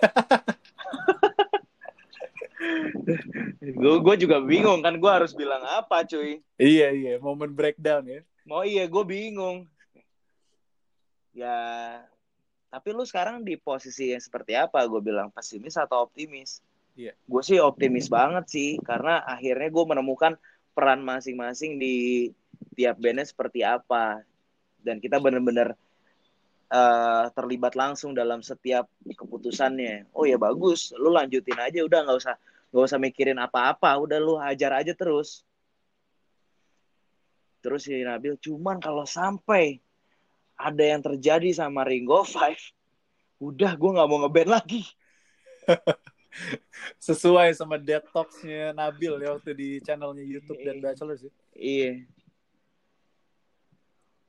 gue 4.06 4.16
juga 4.20 4.36
bingung 4.40 4.80
kan 4.80 4.96
gue 4.96 5.10
harus 5.10 5.32
bilang 5.36 5.62
apa 5.64 6.04
cuy? 6.04 6.40
Iya 6.56 6.88
iya 6.92 7.12
momen 7.20 7.52
breakdown 7.52 8.04
ya. 8.08 8.20
Mau 8.44 8.64
iya 8.64 8.84
gue 8.88 9.04
bingung. 9.04 9.68
Ya 11.34 11.58
tapi 12.74 12.90
lu 12.90 13.06
sekarang 13.06 13.46
di 13.46 13.54
posisi 13.54 14.10
yang 14.10 14.18
seperti 14.18 14.58
apa? 14.58 14.82
Gue 14.90 14.98
bilang 14.98 15.30
pesimis 15.30 15.78
atau 15.78 16.02
optimis? 16.02 16.58
Iya. 16.94 17.10
gue 17.26 17.42
sih 17.42 17.58
optimis 17.58 18.06
banget 18.06 18.46
sih 18.46 18.78
karena 18.78 19.18
akhirnya 19.26 19.66
gue 19.66 19.82
menemukan 19.82 20.38
peran 20.78 21.02
masing-masing 21.02 21.74
di 21.74 22.30
tiap 22.78 22.98
bandnya 22.98 23.26
seperti 23.26 23.66
apa. 23.66 24.22
Dan 24.78 25.02
kita 25.02 25.18
bener-bener 25.18 25.74
uh, 26.70 27.26
terlibat 27.34 27.74
langsung 27.78 28.14
dalam 28.14 28.42
setiap 28.42 28.90
keputusannya. 29.06 30.10
Oh 30.14 30.26
ya 30.26 30.38
bagus. 30.38 30.90
Lu 30.94 31.14
lanjutin 31.14 31.58
aja 31.58 31.82
udah 31.82 32.10
nggak 32.10 32.18
usah 32.18 32.36
nggak 32.74 32.90
usah 32.90 32.98
mikirin 32.98 33.38
apa-apa 33.38 33.86
udah 34.02 34.18
lu 34.18 34.34
hajar 34.34 34.82
aja 34.82 34.90
terus. 34.98 35.46
Terus 37.62 37.86
si 37.86 38.02
Nabil 38.02 38.34
cuman 38.42 38.82
kalau 38.82 39.06
sampai 39.06 39.78
ada 40.58 40.82
yang 40.82 40.98
terjadi 40.98 41.54
sama 41.54 41.86
Ringo 41.86 42.26
Five 42.26 42.58
udah 43.38 43.78
gue 43.78 43.90
nggak 43.94 44.08
mau 44.10 44.26
ngeband 44.26 44.50
lagi. 44.50 44.82
Sesuai 47.06 47.54
sama 47.54 47.78
detoxnya 47.78 48.74
Nabil 48.74 49.22
ya 49.22 49.38
waktu 49.38 49.54
di 49.54 49.68
channelnya 49.78 50.26
YouTube 50.26 50.58
dan 50.66 50.82
Bachelor 50.82 51.14
sih. 51.14 51.30
Iya. 51.54 52.02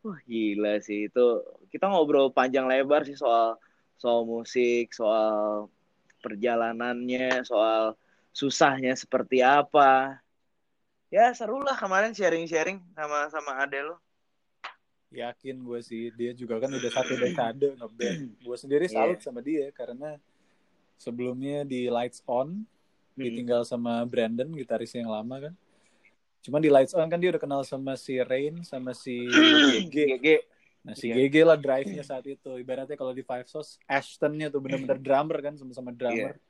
Wah 0.06 0.22
gila 0.22 0.78
sih. 0.86 1.10
Itu 1.10 1.42
kita 1.74 1.90
ngobrol 1.90 2.30
panjang 2.30 2.70
lebar 2.70 3.10
sih 3.10 3.18
soal 3.18 3.58
soal 3.98 4.22
musik, 4.22 4.94
soal 4.94 5.66
perjalanannya, 6.22 7.42
soal 7.42 7.98
susahnya 8.36 8.92
seperti 9.00 9.40
apa. 9.40 10.20
Ya 11.08 11.32
seru 11.32 11.64
lah 11.64 11.80
kemarin 11.80 12.12
sharing-sharing 12.12 12.84
sama 12.92 13.32
sama 13.32 13.64
Ade 13.64 13.80
lo. 13.80 13.96
Yakin 15.16 15.64
gue 15.64 15.80
sih 15.80 16.12
dia 16.12 16.36
juga 16.36 16.60
kan 16.60 16.68
udah 16.68 16.92
satu 16.92 17.16
dekade 17.16 17.80
ngeband. 17.80 18.36
gue 18.36 18.58
sendiri 18.60 18.92
salut 18.92 19.16
yeah. 19.16 19.24
sama 19.24 19.40
dia 19.40 19.72
karena 19.72 20.20
sebelumnya 21.00 21.64
di 21.64 21.88
Lights 21.88 22.20
On 22.28 22.52
hmm. 22.52 23.16
ditinggal 23.16 23.64
sama 23.64 24.04
Brandon 24.04 24.52
gitarisnya 24.52 25.08
yang 25.08 25.16
lama 25.16 25.48
kan. 25.48 25.54
Cuman 26.44 26.60
di 26.60 26.68
Lights 26.68 26.92
On 26.92 27.08
kan 27.08 27.16
dia 27.16 27.32
udah 27.32 27.40
kenal 27.40 27.64
sama 27.64 27.96
si 27.96 28.20
Rain 28.20 28.60
sama 28.68 28.92
si 28.92 29.24
GG. 29.32 29.96
GG. 29.96 30.28
Nah 30.84 30.94
si 31.00 31.08
yeah. 31.08 31.24
GG 31.24 31.36
lah 31.48 31.56
drive-nya 31.56 32.04
saat 32.04 32.28
itu. 32.28 32.52
Ibaratnya 32.60 33.00
kalau 33.00 33.16
di 33.16 33.24
Five 33.24 33.48
Sauce, 33.48 33.80
Ashton-nya 33.88 34.52
tuh 34.52 34.60
bener-bener 34.60 35.00
drummer 35.00 35.40
kan 35.40 35.56
sama-sama 35.56 35.96
drummer. 35.96 36.36
Yeah. 36.36 36.45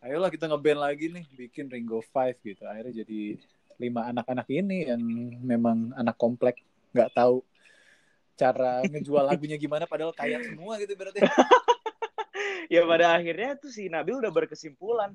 Ayolah 0.00 0.32
kita 0.32 0.48
ngeband 0.48 0.80
lagi 0.80 1.12
nih, 1.12 1.28
bikin 1.36 1.68
Ringo 1.68 2.00
Five 2.00 2.40
gitu. 2.40 2.64
Akhirnya 2.64 3.04
jadi 3.04 3.36
lima 3.76 4.08
anak-anak 4.08 4.48
ini 4.48 4.88
yang 4.88 5.02
memang 5.44 5.92
anak 5.92 6.16
komplek, 6.16 6.60
nggak 6.96 7.12
tahu 7.12 7.44
cara 8.40 8.80
ngejual 8.80 9.24
lagunya 9.28 9.60
gimana 9.60 9.84
padahal 9.84 10.16
kaya 10.16 10.40
semua 10.40 10.80
gitu 10.80 10.96
berarti. 10.96 11.20
ya 12.72 12.88
pada 12.88 13.20
akhirnya 13.20 13.60
tuh 13.60 13.68
si 13.68 13.92
Nabil 13.92 14.16
udah 14.16 14.32
berkesimpulan 14.32 15.12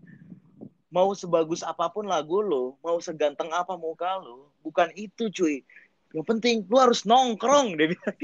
mau 0.93 1.11
sebagus 1.17 1.65
apa 1.65 1.89
pun 1.89 2.05
lagu 2.05 2.45
lo, 2.45 2.77
mau 2.85 3.01
seganteng 3.01 3.49
apa 3.51 3.73
muka 3.73 4.21
lo, 4.21 4.53
bukan 4.61 4.93
itu 4.93 5.33
cuy. 5.33 5.65
Yang 6.13 6.25
penting 6.29 6.55
lu 6.69 6.77
harus 6.77 7.03
nongkrong 7.03 7.73
dia 7.75 7.91
bilang. 7.91 8.17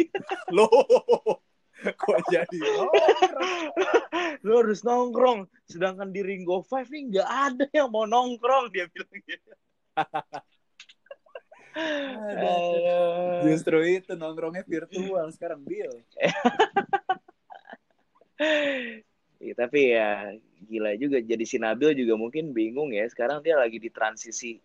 Lo 0.55 0.69
kok 2.01 2.19
jadi 2.29 2.59
lu 4.45 4.51
harus 4.61 4.81
nongkrong. 4.85 5.49
Sedangkan 5.65 6.13
di 6.13 6.21
Ringo 6.21 6.61
Five 6.65 6.89
nih 6.89 7.03
nggak 7.17 7.29
ada 7.29 7.65
yang 7.73 7.89
mau 7.89 8.05
nongkrong 8.05 8.69
dia 8.73 8.85
bilang 8.89 9.13
gitu. 9.25 9.51
Justru 13.47 13.77
itu 13.85 14.13
nongkrongnya 14.13 14.63
virtual 14.67 15.31
sekarang 15.33 15.63
Bill. 15.65 15.93
ya, 19.41 19.53
tapi 19.57 19.93
ya 19.95 20.33
gila 20.69 20.93
juga 20.97 21.17
jadi 21.21 21.45
si 21.45 21.57
Nabil 21.57 21.97
juga 21.97 22.13
mungkin 22.17 22.53
bingung 22.53 22.93
ya 22.93 23.05
sekarang 23.09 23.41
dia 23.41 23.57
lagi 23.57 23.81
di 23.81 23.89
transisi 23.89 24.61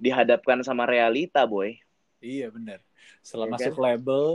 dihadapkan 0.00 0.62
sama 0.62 0.86
realita 0.86 1.44
boy 1.44 1.76
iya 2.22 2.48
benar 2.48 2.80
setelah 3.20 3.50
ya 3.50 3.52
masuk 3.58 3.74
kan? 3.76 3.82
label 3.82 4.26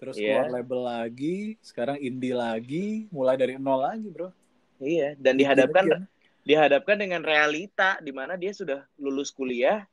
terus 0.00 0.16
yeah. 0.16 0.40
keluar 0.40 0.48
label 0.58 0.80
lagi 0.88 1.60
sekarang 1.60 2.00
indie 2.00 2.32
lagi 2.32 3.06
mulai 3.12 3.36
dari 3.36 3.60
nol 3.60 3.84
lagi 3.84 4.08
bro 4.08 4.32
iya 4.80 5.12
dan 5.20 5.36
dihadapkan 5.36 5.84
ya. 5.84 5.98
dihadapkan 6.42 6.96
dengan 6.96 7.20
realita 7.20 8.00
di 8.00 8.10
mana 8.10 8.40
dia 8.40 8.56
sudah 8.56 8.88
lulus 8.96 9.28
kuliah 9.28 9.84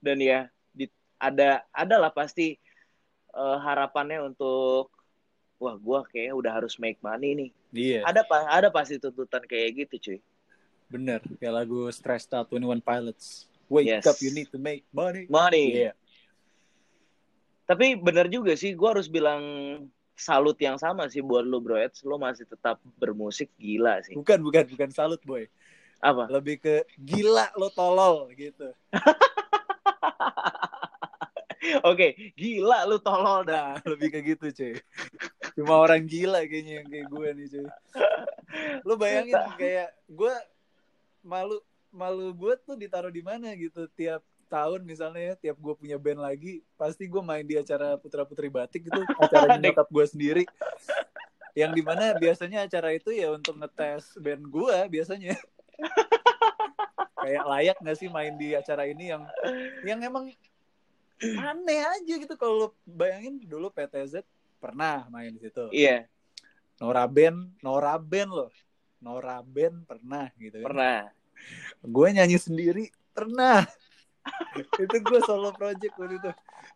dan 0.00 0.16
ya 0.18 0.48
di, 0.72 0.88
ada 1.20 1.60
adalah 1.70 2.08
pasti 2.08 2.56
uh, 3.36 3.60
harapannya 3.60 4.24
untuk 4.24 4.96
wah 5.56 5.76
gue 5.76 6.00
kayak 6.12 6.32
udah 6.36 6.52
harus 6.52 6.76
make 6.76 7.00
money 7.00 7.32
nih. 7.36 7.50
Iya. 7.72 8.00
Ada 8.04 8.20
pak, 8.24 8.42
ada 8.48 8.68
pasti 8.68 9.00
tuntutan 9.00 9.44
kayak 9.44 9.84
gitu 9.84 9.94
cuy. 10.00 10.18
Bener, 10.86 11.20
kayak 11.40 11.54
lagu 11.64 11.88
Stressed 11.90 12.32
Out 12.36 12.52
One 12.52 12.84
Pilots. 12.84 13.48
Wake 13.66 13.90
yes. 13.90 14.06
up, 14.06 14.14
you 14.22 14.30
need 14.30 14.46
to 14.54 14.60
make 14.62 14.86
money. 14.94 15.26
Money. 15.26 15.90
Yeah. 15.90 15.94
Tapi 17.66 17.98
bener 17.98 18.30
juga 18.30 18.54
sih, 18.54 18.72
gue 18.78 18.88
harus 18.88 19.10
bilang 19.10 19.42
salut 20.16 20.56
yang 20.62 20.80
sama 20.80 21.10
sih 21.10 21.20
buat 21.20 21.44
lo 21.44 21.58
bro 21.58 21.76
Eds. 21.76 22.06
Lo 22.06 22.16
masih 22.16 22.46
tetap 22.46 22.78
bermusik 22.96 23.50
gila 23.58 24.00
sih. 24.06 24.14
Bukan, 24.14 24.40
bukan, 24.40 24.64
bukan 24.70 24.90
salut 24.94 25.20
boy. 25.26 25.50
Apa? 26.00 26.30
Lebih 26.30 26.62
ke 26.62 26.74
gila 26.96 27.50
lo 27.58 27.68
tolol 27.74 28.30
gitu. 28.38 28.70
Oke, 31.82 31.82
okay, 31.82 32.10
gila 32.38 32.86
lu 32.86 33.02
tolol 33.02 33.42
dah. 33.42 33.74
Nah, 33.74 33.82
lebih 33.90 34.14
kayak 34.14 34.38
gitu, 34.38 34.46
cuy. 34.54 34.74
Cuma 35.58 35.82
orang 35.82 36.06
gila 36.06 36.46
kayaknya 36.46 36.82
yang 36.82 36.86
kayak 36.86 37.06
gue 37.10 37.28
nih, 37.34 37.46
cuy. 37.50 37.66
Lu 38.86 38.94
bayangin 38.94 39.42
kayak 39.58 39.90
gue 40.06 40.34
malu 41.26 41.58
malu 41.90 42.30
gue 42.30 42.54
tuh 42.62 42.78
ditaruh 42.78 43.10
di 43.10 43.24
mana 43.24 43.50
gitu 43.58 43.90
tiap 43.98 44.22
tahun 44.46 44.86
misalnya 44.86 45.22
ya 45.22 45.34
tiap 45.34 45.56
gue 45.58 45.74
punya 45.74 45.96
band 45.98 46.22
lagi 46.22 46.62
pasti 46.78 47.06
gue 47.10 47.22
main 47.22 47.42
di 47.42 47.58
acara 47.58 47.98
putra 47.98 48.22
putri 48.22 48.50
batik 48.50 48.86
gitu 48.86 49.00
acara 49.24 49.58
nyokap 49.58 49.88
gue 49.90 50.06
sendiri 50.06 50.44
yang 51.56 51.72
di 51.72 51.80
mana 51.80 52.12
biasanya 52.16 52.68
acara 52.68 52.92
itu 52.92 53.10
ya 53.10 53.32
untuk 53.32 53.56
ngetes 53.56 54.16
band 54.20 54.44
gue 54.46 54.76
biasanya 54.92 55.34
kayak 57.26 57.44
layak 57.44 57.76
gak 57.82 57.96
sih 57.98 58.08
main 58.12 58.34
di 58.38 58.54
acara 58.54 58.86
ini 58.86 59.10
yang 59.10 59.22
yang 59.82 59.98
emang 60.04 60.30
aneh 61.20 61.80
aja 61.80 62.14
gitu 62.20 62.34
kalau 62.36 62.76
bayangin 62.84 63.40
dulu 63.40 63.72
PTZ 63.72 64.20
pernah 64.60 65.08
main 65.08 65.32
di 65.32 65.40
situ. 65.40 65.68
Iya. 65.72 66.04
Nora 66.76 67.08
Ben, 67.08 67.36
Nora 67.64 67.96
Ben 67.96 68.28
loh. 68.28 68.52
Nora 69.00 69.40
Ben 69.40 69.84
pernah 69.88 70.28
gitu 70.36 70.60
kan. 70.60 70.66
Pernah. 70.68 70.98
Gue 71.84 72.08
nyanyi 72.12 72.36
sendiri 72.36 72.84
pernah. 73.16 73.64
itu 74.84 74.96
gue 75.00 75.20
solo 75.24 75.50
project 75.54 75.94
waktu 75.96 76.16
itu. 76.18 76.30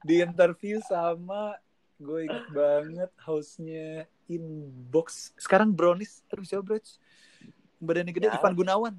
Di 0.05 0.15
interview 0.25 0.79
sama 0.85 1.57
gue 2.01 2.25
inget 2.25 2.47
banget 2.53 3.11
hostnya 3.25 4.09
Inbox. 4.31 5.37
Sekarang 5.37 5.75
Brownies 5.75 6.25
terus 6.31 6.49
ya 6.49 6.63
bro. 6.65 6.81
Badannya 7.81 8.13
gede 8.13 8.29
ya. 8.29 8.37
Ivan 8.41 8.55
Gunawan. 8.57 8.95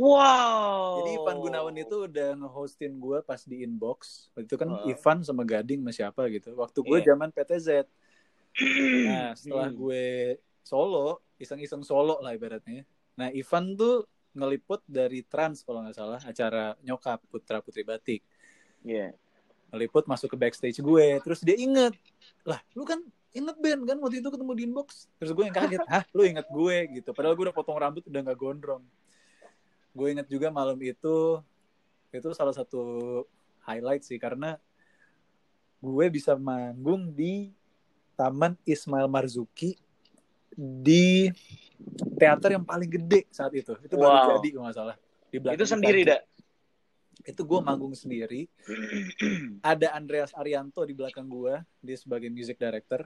Wow. 0.00 1.04
Jadi 1.04 1.10
Ivan 1.20 1.38
Gunawan 1.44 1.76
itu 1.76 1.96
udah 2.08 2.28
nge-hostin 2.40 2.96
gue 2.96 3.20
pas 3.20 3.40
di 3.44 3.60
inbox. 3.60 4.32
Waktu 4.32 4.48
itu 4.48 4.56
kan 4.56 4.68
wow. 4.72 4.88
Ivan 4.88 5.18
sama 5.20 5.44
Gading 5.44 5.84
sama 5.84 5.92
siapa 5.92 6.24
gitu. 6.32 6.56
Waktu 6.56 6.78
gue 6.80 6.98
yeah. 7.04 7.06
zaman 7.12 7.28
PTZ. 7.30 7.68
Nah 9.06 9.30
setelah 9.38 9.70
gue 9.70 10.36
solo, 10.66 11.22
iseng-iseng 11.38 11.86
solo 11.86 12.18
lah 12.18 12.34
ibaratnya. 12.34 12.82
Nah 13.14 13.28
Ivan 13.30 13.76
tuh 13.76 14.08
ngeliput 14.36 14.80
dari 14.86 15.26
Trans 15.26 15.62
kalau 15.66 15.82
nggak 15.82 15.96
salah 15.96 16.20
acara 16.22 16.76
nyokap 16.84 17.20
Putra 17.30 17.58
Putri 17.64 17.82
Batik. 17.82 18.22
Iya. 18.86 19.10
Yeah. 19.10 19.12
Ngeliput 19.70 20.10
masuk 20.10 20.34
ke 20.34 20.36
backstage 20.38 20.82
gue, 20.82 21.06
terus 21.22 21.46
dia 21.46 21.54
inget, 21.54 21.94
lah 22.42 22.58
lu 22.74 22.82
kan 22.82 22.98
inget 23.30 23.54
Ben 23.62 23.78
kan 23.86 24.02
waktu 24.02 24.18
itu 24.18 24.26
ketemu 24.26 24.52
di 24.58 24.62
inbox. 24.66 25.06
Terus 25.22 25.30
gue 25.30 25.46
yang 25.46 25.54
kaget, 25.54 25.86
hah 25.86 26.02
lu 26.10 26.26
inget 26.26 26.42
gue 26.50 26.76
gitu. 26.98 27.14
Padahal 27.14 27.38
gue 27.38 27.46
udah 27.46 27.54
potong 27.54 27.78
rambut 27.78 28.02
udah 28.02 28.18
nggak 28.18 28.34
gondrong 28.34 28.82
gue 29.90 30.06
inget 30.06 30.28
juga 30.30 30.48
malam 30.54 30.78
itu 30.78 31.42
itu 32.10 32.28
salah 32.34 32.54
satu 32.54 32.82
highlight 33.66 34.06
sih 34.06 34.18
karena 34.18 34.58
gue 35.82 36.06
bisa 36.10 36.38
manggung 36.38 37.10
di 37.10 37.50
Taman 38.14 38.54
Ismail 38.62 39.10
Marzuki 39.10 39.78
di 40.60 41.32
teater 42.20 42.60
yang 42.60 42.64
paling 42.68 42.90
gede 42.92 43.24
saat 43.32 43.56
itu. 43.56 43.72
Itu 43.80 43.96
wow. 43.96 44.04
baru 44.04 44.18
jadi 44.36 44.48
kalau 44.52 44.64
nggak 44.68 44.76
salah. 44.76 44.96
Di 45.30 45.38
itu 45.38 45.64
sendiri, 45.64 46.02
dak? 46.04 46.26
itu 47.20 47.44
gue 47.44 47.60
manggung 47.60 47.92
sendiri 47.92 48.48
ada 49.60 49.92
Andreas 49.92 50.32
Arianto 50.32 50.80
di 50.88 50.96
belakang 50.96 51.28
gue 51.28 51.60
dia 51.84 51.96
sebagai 52.00 52.32
music 52.32 52.56
director 52.56 53.04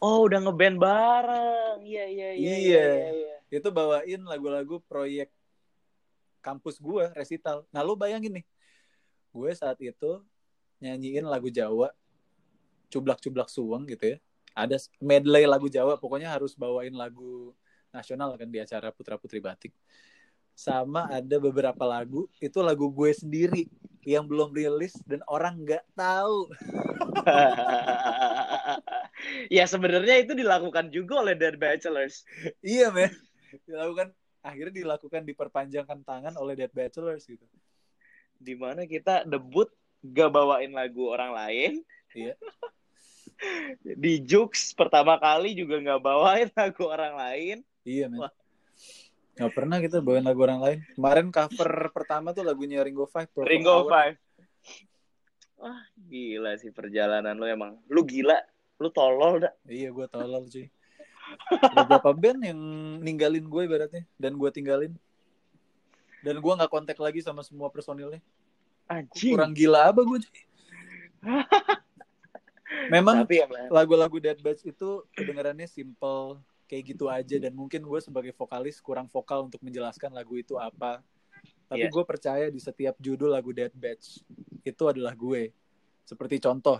Oh, 0.00 0.24
udah 0.24 0.40
ngeband 0.40 0.80
bareng. 0.80 1.84
Iya, 1.84 2.04
iya, 2.08 2.28
iya. 2.32 2.54
Iya. 2.56 2.56
iya, 2.56 3.08
iya. 3.12 3.36
itu 3.52 3.68
bawain 3.68 4.24
lagu-lagu 4.24 4.80
proyek 4.88 5.28
kampus 6.40 6.80
gue 6.80 7.12
resital 7.12 7.68
nah 7.68 7.84
lu 7.84 7.94
bayangin 7.94 8.40
nih 8.40 8.46
gue 9.30 9.50
saat 9.52 9.76
itu 9.84 10.24
nyanyiin 10.80 11.28
lagu 11.28 11.52
Jawa 11.52 11.92
cublak-cublak 12.88 13.52
suweng 13.52 13.84
gitu 13.92 14.16
ya 14.16 14.18
ada 14.54 14.76
medley 15.00 15.46
lagu 15.46 15.68
Jawa 15.70 15.96
pokoknya 15.96 16.30
harus 16.32 16.54
bawain 16.58 16.94
lagu 16.94 17.54
nasional 17.90 18.36
kan 18.38 18.50
di 18.50 18.58
acara 18.62 18.92
Putra 18.94 19.18
Putri 19.18 19.40
Batik 19.42 19.74
sama 20.54 21.08
ada 21.08 21.40
beberapa 21.40 21.88
lagu 21.88 22.28
itu 22.42 22.60
lagu 22.60 22.92
gue 22.92 23.10
sendiri 23.16 23.64
yang 24.04 24.28
belum 24.28 24.52
rilis 24.52 24.92
dan 25.08 25.24
orang 25.24 25.64
nggak 25.64 25.84
tahu 25.96 26.52
ya 29.56 29.64
sebenarnya 29.64 30.20
itu 30.20 30.36
dilakukan 30.36 30.92
juga 30.92 31.20
oleh 31.20 31.36
Dead 31.36 31.56
Bachelors. 31.56 32.24
iya 32.60 32.92
men 32.92 33.12
dilakukan 33.66 34.12
akhirnya 34.40 34.84
dilakukan 34.84 35.22
diperpanjangkan 35.24 36.00
tangan 36.04 36.34
oleh 36.40 36.56
Dead 36.56 36.72
Bachelors 36.72 37.28
gitu 37.28 37.44
Di 38.40 38.56
mana 38.56 38.88
kita 38.88 39.28
debut 39.28 39.68
gak 40.00 40.32
bawain 40.32 40.72
lagu 40.72 41.12
orang 41.12 41.36
lain. 41.36 41.72
Iya. 42.16 42.32
Di 43.82 44.20
Jux 44.20 44.76
pertama 44.76 45.16
kali 45.16 45.56
juga 45.56 45.80
gak 45.80 46.00
bawain 46.04 46.48
lagu 46.60 46.84
orang 46.86 47.14
lain. 47.16 47.56
iya 47.82 48.06
men 48.12 48.28
Wah. 48.28 48.32
nggak 49.40 49.52
pernah 49.56 49.80
kita 49.80 50.04
bawain 50.04 50.20
lagu 50.26 50.44
orang 50.44 50.60
lain 50.60 50.78
kemarin 50.92 51.32
cover 51.32 51.88
pertama 51.96 52.36
tuh 52.36 52.44
lagunya 52.44 52.84
Ringo 52.84 53.08
Five 53.08 53.32
Purple 53.32 53.48
Ringo 53.48 53.72
Hour. 53.72 53.88
Five. 53.88 54.16
Wah, 55.60 55.80
gila 56.08 56.56
sih 56.56 56.72
perjalanan 56.72 57.36
lu 57.36 57.44
emang. 57.44 57.76
Lu 57.88 58.04
gila. 58.04 58.36
Lu 58.80 58.88
tolol 58.88 59.44
dah. 59.44 59.52
Iya 59.68 59.92
gue 59.92 60.06
tolol 60.08 60.48
cuy. 60.48 60.68
Ada 61.52 61.84
beberapa 61.84 62.10
band 62.16 62.40
yang 62.48 62.60
ninggalin 63.04 63.44
gue 63.44 63.62
ibaratnya 63.68 64.04
dan 64.16 64.40
gue 64.40 64.50
tinggalin. 64.52 64.92
Dan 66.24 66.40
gue 66.40 66.52
nggak 66.52 66.72
kontak 66.72 66.96
lagi 66.96 67.20
sama 67.20 67.44
semua 67.44 67.68
personilnya. 67.68 68.24
Anjing. 68.88 69.36
Kurang 69.36 69.52
gila 69.52 69.92
apa 69.92 70.00
gue 70.00 70.18
cuy. 70.24 70.40
Memang 72.90 73.26
ya, 73.26 73.46
lagu-lagu 73.70 74.16
Dead 74.22 74.38
Batch 74.38 74.66
itu 74.66 75.04
kedengarannya 75.14 75.66
simple 75.66 76.42
kayak 76.70 76.82
gitu 76.94 77.10
aja 77.10 77.36
dan 77.42 77.50
mungkin 77.50 77.82
gue 77.82 78.00
sebagai 78.02 78.30
vokalis 78.30 78.78
kurang 78.78 79.10
vokal 79.10 79.50
untuk 79.50 79.58
menjelaskan 79.62 80.14
lagu 80.14 80.38
itu 80.38 80.54
apa. 80.54 81.02
Tapi 81.66 81.86
Iya. 81.86 81.90
gue 81.90 82.04
percaya 82.06 82.46
di 82.50 82.58
setiap 82.62 82.94
judul 82.98 83.34
lagu 83.34 83.50
Dead 83.50 83.74
Batch 83.74 84.22
itu 84.62 84.84
adalah 84.86 85.14
gue. 85.14 85.50
Seperti 86.06 86.38
contoh 86.42 86.78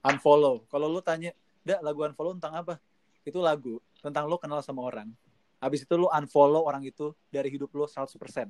Unfollow. 0.00 0.64
Kalau 0.72 0.88
lu 0.88 1.04
tanya, 1.04 1.36
"Dak, 1.60 1.84
lagu 1.84 2.04
Unfollow 2.08 2.32
tentang 2.36 2.56
apa?" 2.56 2.80
Itu 3.20 3.44
lagu 3.44 3.84
tentang 4.00 4.24
lo 4.28 4.40
kenal 4.40 4.64
sama 4.64 4.80
orang. 4.80 5.12
Habis 5.60 5.84
itu 5.84 5.92
lu 5.92 6.08
unfollow 6.08 6.64
orang 6.64 6.80
itu 6.88 7.12
dari 7.28 7.52
hidup 7.52 7.68
lo 7.76 7.84
100%. 7.84 8.48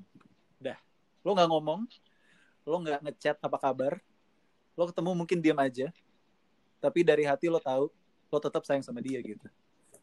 Dah. 0.62 0.78
Lo 1.26 1.34
nggak 1.34 1.50
ngomong, 1.50 1.90
lo 2.62 2.76
nggak 2.86 3.02
ngechat 3.02 3.36
apa 3.42 3.58
kabar, 3.58 3.98
lo 4.78 4.86
ketemu 4.86 5.10
mungkin 5.18 5.42
diam 5.42 5.58
aja, 5.58 5.90
tapi 6.80 7.04
dari 7.04 7.28
hati 7.28 7.46
lo 7.46 7.60
tahu 7.60 7.92
lo 8.30 8.38
tetap 8.40 8.64
sayang 8.64 8.82
sama 8.82 9.04
dia 9.04 9.20
gitu. 9.20 9.44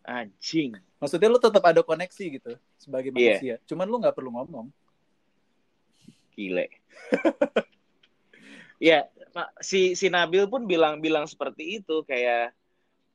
Anjing. 0.07 0.77
Maksudnya 1.03 1.27
lo 1.27 1.39
tetap 1.41 1.63
ada 1.67 1.83
koneksi 1.83 2.25
gitu 2.39 2.53
sebagai 2.79 3.11
Iya. 3.11 3.17
manusia. 3.17 3.55
Cuman 3.67 3.87
lo 3.91 3.97
nggak 3.99 4.15
perlu 4.15 4.31
ngomong. 4.31 4.67
Gile. 6.37 6.69
ya, 8.79 9.09
Pak, 9.33 9.59
si 9.59 9.97
si 9.97 10.07
Nabil 10.07 10.45
pun 10.47 10.63
bilang 10.69 11.01
bilang 11.01 11.25
seperti 11.25 11.81
itu 11.81 12.05
kayak 12.05 12.53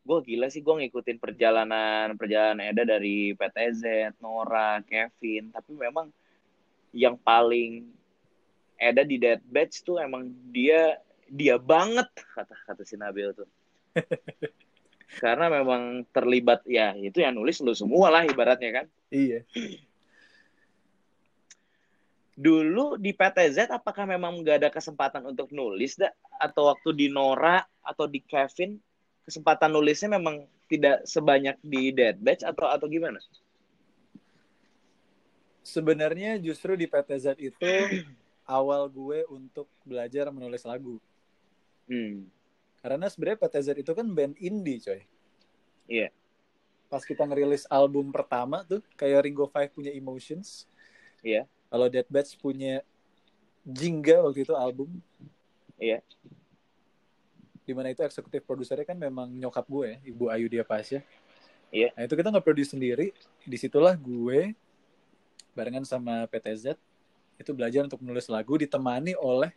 gue 0.02 0.18
gila 0.26 0.50
sih 0.50 0.66
gue 0.66 0.74
ngikutin 0.82 1.22
perjalanan 1.22 2.18
perjalanan 2.18 2.74
Eda 2.74 2.82
dari 2.82 3.30
PTZ, 3.38 4.12
Nora, 4.18 4.82
Kevin, 4.82 5.54
tapi 5.54 5.78
memang 5.78 6.10
yang 6.90 7.14
paling 7.14 7.86
Eda 8.74 9.06
di 9.06 9.16
Dead 9.22 9.38
Batch 9.46 9.86
tuh 9.86 10.02
emang 10.02 10.26
dia 10.50 10.98
dia 11.30 11.54
banget 11.56 12.10
kata 12.34 12.52
kata 12.66 12.82
si 12.82 12.98
Nabil 12.98 13.30
tuh. 13.32 13.46
Karena 15.22 15.52
memang 15.52 16.08
terlibat 16.08 16.64
ya 16.64 16.96
itu 16.96 17.20
yang 17.20 17.36
nulis 17.36 17.60
lu 17.60 17.76
semua 17.76 18.08
lah 18.08 18.22
ibaratnya 18.24 18.82
kan. 18.82 18.86
Iya. 19.12 19.44
dulu 22.32 22.96
di 22.96 23.12
PTZ 23.12 23.68
apakah 23.68 24.08
memang 24.08 24.40
nggak 24.40 24.56
ada 24.56 24.70
kesempatan 24.72 25.20
untuk 25.28 25.52
nulis 25.52 26.00
dah 26.00 26.08
atau 26.40 26.72
waktu 26.72 26.90
di 26.96 27.06
Nora 27.12 27.60
atau 27.84 28.08
di 28.08 28.24
Kevin 28.24 28.80
kesempatan 29.28 29.70
nulisnya 29.70 30.16
memang 30.18 30.48
tidak 30.66 31.04
sebanyak 31.04 31.60
di 31.60 31.92
Dead 31.92 32.16
Batch 32.16 32.42
atau 32.42 32.66
atau 32.66 32.88
gimana? 32.88 33.20
Sebenarnya 35.62 36.40
justru 36.42 36.74
di 36.74 36.88
PTZ 36.90 37.38
itu 37.38 37.70
awal 38.48 38.90
gue 38.90 39.22
untuk 39.30 39.70
belajar 39.86 40.32
menulis 40.34 40.66
lagu. 40.66 40.98
Hmm. 41.86 42.26
Karena 42.82 43.06
sebenarnya 43.06 43.38
PTZ 43.38 43.68
itu 43.78 43.92
kan 43.94 44.06
band 44.10 44.34
indie, 44.42 44.82
coy. 44.82 45.06
Iya. 45.86 46.10
Pas 46.90 47.06
kita 47.06 47.22
ngerilis 47.22 47.64
album 47.70 48.10
pertama 48.10 48.66
tuh, 48.66 48.82
kayak 48.98 49.22
Ringo 49.24 49.46
Five 49.46 49.70
punya 49.70 49.94
Emotions. 49.94 50.66
Iya. 51.22 51.46
Kalau 51.70 51.86
Dead 51.86 52.04
Batch 52.10 52.36
punya 52.42 52.82
Jingga 53.62 54.26
waktu 54.26 54.42
itu 54.42 54.52
album. 54.58 54.90
Iya. 55.78 56.02
Di 57.62 57.70
mana 57.70 57.94
itu 57.94 58.02
eksekutif 58.02 58.42
produsernya 58.42 58.82
kan 58.82 58.98
memang 58.98 59.30
nyokap 59.30 59.62
gue, 59.70 59.86
ya, 59.94 59.96
Ibu 60.02 60.24
Ayu 60.34 60.50
Dia 60.50 60.66
Pasya. 60.66 61.06
Iya. 61.70 61.94
Nah 61.94 62.02
itu 62.04 62.18
kita 62.18 62.28
nggak 62.34 62.44
produce 62.44 62.74
sendiri. 62.74 63.14
Di 63.46 63.56
situlah 63.56 63.94
gue 63.94 64.52
barengan 65.54 65.86
sama 65.86 66.26
PTZ 66.26 66.74
itu 67.38 67.50
belajar 67.54 67.86
untuk 67.86 68.02
menulis 68.02 68.26
lagu 68.28 68.58
ditemani 68.58 69.16
oleh 69.16 69.54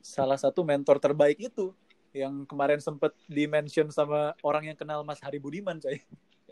salah 0.00 0.40
satu 0.40 0.64
mentor 0.64 0.96
terbaik 0.96 1.36
itu 1.36 1.76
yang 2.12 2.42
kemarin 2.42 2.78
sempet 2.78 3.14
di-mention 3.24 3.86
sama 3.88 4.34
orang 4.40 4.66
yang 4.66 4.76
kenal 4.76 5.00
Mas 5.00 5.18
Hari 5.18 5.38
Budiman 5.38 5.78
coy 5.78 6.02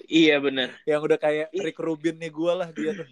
Iya 0.00 0.38
bener. 0.38 0.70
yang 0.84 1.02
udah 1.02 1.16
kayak. 1.16 1.50
Rick 1.52 1.76
Rubin 1.76 2.14
nih 2.16 2.30
gue 2.30 2.52
lah 2.54 2.70
dia 2.70 2.94
tuh 2.94 3.08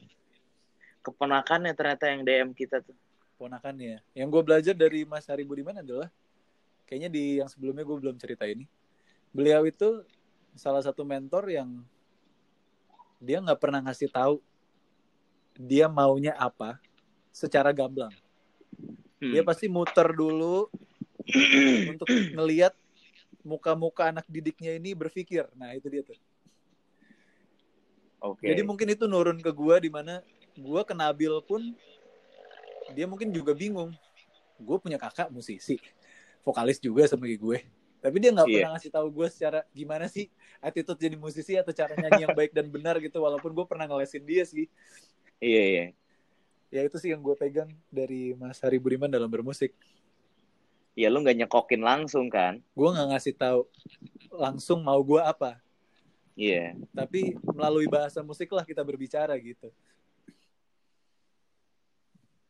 Keponakannya 1.03 1.71
ternyata 1.73 2.05
yang 2.07 2.23
DM 2.23 2.51
kita 2.51 2.79
tuh. 2.81 2.95
ponakannya 3.37 4.01
yang 4.13 4.27
gue 4.27 4.41
belajar 4.41 4.73
dari 4.73 5.03
Mas 5.03 5.27
Hari 5.27 5.43
Budiman 5.43 5.77
adalah 5.77 6.09
kayaknya 6.85 7.11
di 7.11 7.37
yang 7.37 7.47
sebelumnya 7.47 7.83
gue 7.83 7.97
belum 7.99 8.17
cerita 8.17 8.43
ini 8.43 8.65
beliau 9.29 9.61
itu 9.63 10.01
salah 10.53 10.81
satu 10.81 11.05
mentor 11.05 11.45
yang 11.47 11.85
dia 13.19 13.37
nggak 13.39 13.61
pernah 13.61 13.83
ngasih 13.83 14.09
tahu 14.09 14.41
dia 15.53 15.85
maunya 15.85 16.33
apa 16.33 16.79
secara 17.29 17.71
gamblang 17.71 18.15
Hmm. 19.17 19.33
dia 19.33 19.41
pasti 19.41 19.65
muter 19.65 20.13
dulu 20.13 20.69
untuk 21.91 22.07
ngeliat 22.09 22.75
muka-muka 23.43 24.11
anak 24.11 24.27
didiknya 24.27 24.75
ini 24.75 24.95
berpikir 24.95 25.47
nah 25.55 25.75
itu 25.75 25.87
dia 25.91 26.03
tuh 26.03 26.19
Oke. 28.23 28.49
jadi 28.49 28.63
mungkin 28.65 28.91
itu 28.91 29.05
nurun 29.07 29.39
ke 29.39 29.51
gua 29.53 29.77
di 29.79 29.93
mana 29.93 30.25
gua 30.57 30.83
ke 30.83 30.97
Nabil 30.97 31.31
pun 31.45 31.63
dia 32.95 33.07
mungkin 33.07 33.35
juga 33.35 33.51
bingung 33.53 33.91
gue 34.57 34.77
punya 34.81 34.97
kakak 34.97 35.29
musisi 35.29 35.77
vokalis 36.41 36.79
juga 36.79 37.05
sama 37.11 37.27
kayak 37.29 37.41
gue 37.43 37.59
tapi 37.99 38.17
dia 38.23 38.31
nggak 38.31 38.47
Iya. 38.47 38.55
pernah 38.63 38.73
ngasih 38.79 38.91
tahu 38.95 39.07
gue 39.11 39.27
secara 39.29 39.61
gimana 39.75 40.07
sih 40.07 40.31
attitude 40.63 40.97
jadi 40.97 41.17
musisi 41.19 41.59
atau 41.59 41.75
cara 41.75 41.93
nyanyi 41.99 42.25
yang 42.25 42.33
baik 42.33 42.55
dan 42.55 42.71
benar 42.71 42.97
gitu 43.03 43.19
walaupun 43.21 43.51
gue 43.53 43.67
pernah 43.67 43.85
ngelesin 43.91 44.23
dia 44.25 44.47
sih 44.47 44.71
Iya 45.37 45.63
iya. 45.69 45.85
ya 46.73 46.81
itu 46.89 46.97
sih 46.97 47.13
yang 47.13 47.21
gue 47.21 47.37
pegang 47.37 47.69
dari 47.93 48.33
Mas 48.33 48.57
Hari 48.63 48.81
Budiman 48.81 49.11
dalam 49.13 49.29
bermusik 49.29 49.77
Ya 50.97 51.13
lu 51.13 51.21
nggak 51.21 51.45
nyekokin 51.45 51.85
langsung 51.85 52.27
kan? 52.27 52.65
gue 52.73 52.89
nggak 52.89 53.09
ngasih 53.13 53.35
tahu 53.37 53.61
langsung 54.33 54.81
mau 54.81 54.99
gue 54.99 55.21
apa 55.21 55.61
Iya. 56.33 56.77
tapi 56.93 57.37
melalui 57.49 57.85
bahasa 57.87 58.21
musik 58.21 58.49
lah 58.51 58.65
kita 58.65 58.81
berbicara 58.81 59.37
gitu 59.37 59.69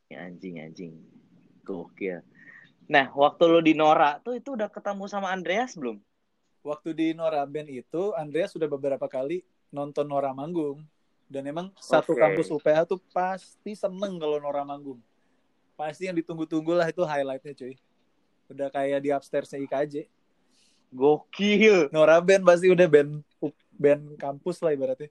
Ya, 0.07 0.23
anjing 0.23 0.63
anjing. 0.63 0.95
Gokil. 1.67 2.23
Nah, 2.87 3.11
waktu 3.11 3.43
lu 3.51 3.59
di 3.59 3.75
Nora 3.75 4.23
tuh 4.23 4.39
itu 4.39 4.55
udah 4.55 4.71
ketemu 4.71 5.11
sama 5.11 5.35
Andreas 5.35 5.75
belum? 5.75 5.99
waktu 6.63 6.91
di 6.99 7.07
Nora 7.15 7.47
Band 7.47 7.71
itu 7.71 8.11
Andrea 8.19 8.51
sudah 8.51 8.67
beberapa 8.67 9.07
kali 9.07 9.47
nonton 9.71 10.03
Nora 10.03 10.35
manggung 10.35 10.83
dan 11.31 11.47
emang 11.47 11.71
satu 11.79 12.11
kampus 12.11 12.51
UPH 12.51 12.91
tuh 12.91 12.99
pasti 13.15 13.79
seneng 13.79 14.19
kalau 14.19 14.43
Nora 14.43 14.67
manggung 14.67 14.99
pasti 15.79 16.11
yang 16.11 16.19
ditunggu-tunggu 16.19 16.75
lah 16.75 16.91
itu 16.91 17.07
highlightnya 17.07 17.55
cuy 17.55 17.79
udah 18.51 18.69
kayak 18.71 19.03
di 19.03 19.11
upstairsnya 19.11 19.63
IKJ 19.67 20.07
Gokil. 20.95 21.91
Nora 21.91 22.23
Band 22.23 22.47
pasti 22.47 22.71
udah 22.71 22.87
band 22.87 23.21
band 23.75 24.03
kampus 24.17 24.63
lah 24.63 24.73
ibaratnya. 24.73 25.11